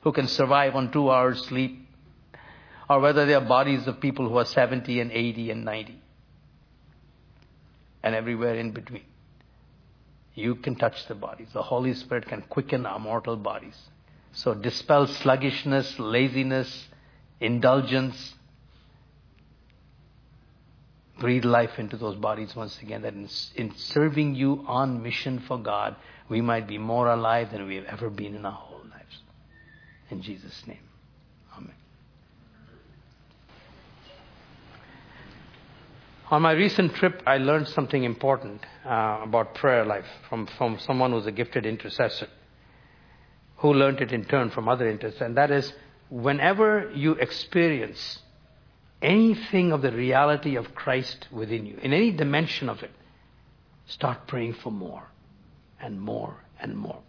who 0.02 0.14
can 0.14 0.28
survive 0.28 0.76
on 0.76 0.92
two 0.92 1.12
hours 1.12 1.46
sleep, 1.46 1.85
or 2.90 3.00
whether 3.00 3.26
they 3.26 3.34
are 3.34 3.42
bodies 3.42 3.88
of 3.88 4.00
people 4.00 4.30
who 4.30 4.38
are 4.38 4.46
70 4.46 5.00
and 5.00 5.12
80 5.12 5.52
and 5.52 5.66
90, 5.66 6.02
and 8.04 8.16
everywhere 8.16 8.56
in 8.56 8.72
between. 8.72 9.04
You 10.36 10.56
can 10.56 10.76
touch 10.76 11.08
the 11.08 11.16
bodies. 11.16 11.48
The 11.54 11.64
Holy 11.64 11.94
Spirit 11.94 12.28
can 12.28 12.42
quicken 12.42 12.86
our 12.86 13.00
mortal 13.00 13.38
bodies. 13.38 13.78
So 14.34 14.54
dispel 14.54 15.08
sluggishness, 15.08 15.98
laziness, 15.98 16.88
indulgence. 17.40 18.34
Breathe 21.20 21.46
life 21.46 21.80
into 21.80 21.96
those 21.96 22.18
bodies 22.18 22.54
once 22.54 22.78
again 22.82 23.04
that 23.04 23.14
in, 23.14 23.30
in 23.56 23.74
serving 23.78 24.36
you 24.36 24.66
on 24.68 25.02
mission 25.02 25.40
for 25.40 25.58
God, 25.58 25.96
we 26.28 26.42
might 26.42 26.68
be 26.68 26.78
more 26.78 27.10
alive 27.10 27.52
than 27.52 27.66
we 27.66 27.78
have 27.78 27.86
ever 27.86 28.10
been 28.10 28.36
in 28.36 28.46
our 28.46 28.52
whole 28.52 28.84
lives. 28.92 29.22
In 30.12 30.22
Jesus' 30.22 30.68
name. 30.68 30.80
On 36.32 36.42
my 36.42 36.54
recent 36.54 36.96
trip, 36.96 37.22
I 37.28 37.38
learned 37.38 37.68
something 37.68 38.04
important 38.04 38.62
uh, 38.84 39.20
about 39.24 39.54
prayer 39.54 39.86
life 39.86 40.08
from, 40.28 40.48
from 40.58 40.80
someone 40.80 41.12
who's 41.12 41.28
a 41.28 41.32
gifted 41.32 41.66
intercessor 41.68 42.28
who 43.58 43.74
learned 43.74 44.02
it 44.02 44.12
in 44.12 44.26
turn 44.26 44.50
from 44.50 44.68
other 44.68 44.90
intercessors. 44.90 45.22
And 45.22 45.38
that 45.38 45.52
is, 45.52 45.72
whenever 46.10 46.92
you 46.96 47.14
experience 47.14 48.20
anything 49.02 49.72
of 49.72 49.84
the 49.84 49.92
reality 49.92 50.56
of 50.56 50.74
Christ 50.74 51.28
within 51.32 51.66
you, 51.68 51.78
in 51.82 51.94
any 51.94 52.12
dimension 52.12 52.70
of 52.70 52.82
it, 52.82 52.92
start 53.86 54.26
praying 54.26 54.54
for 54.54 54.72
more 54.72 55.04
and 55.80 56.02
more 56.02 56.36
and 56.60 56.76
more. 56.76 57.02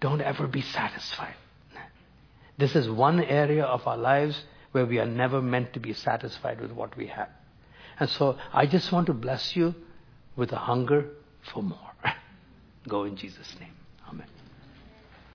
Don't 0.00 0.20
ever 0.20 0.46
be 0.46 0.62
satisfied. 0.62 1.34
This 2.56 2.76
is 2.76 2.88
one 2.88 3.20
area 3.20 3.64
of 3.64 3.86
our 3.88 3.96
lives 3.96 4.40
where 4.78 4.86
we 4.86 5.00
are 5.00 5.06
never 5.06 5.42
meant 5.42 5.72
to 5.72 5.80
be 5.80 5.92
satisfied 5.92 6.60
with 6.60 6.70
what 6.70 6.96
we 6.96 7.08
have. 7.08 7.30
And 7.98 8.08
so 8.08 8.38
I 8.52 8.66
just 8.66 8.92
want 8.92 9.08
to 9.08 9.12
bless 9.12 9.56
you 9.56 9.74
with 10.36 10.52
a 10.52 10.56
hunger 10.56 11.10
for 11.52 11.64
more. 11.64 11.92
Go 12.88 13.02
in 13.02 13.16
Jesus' 13.16 13.56
name. 13.58 13.77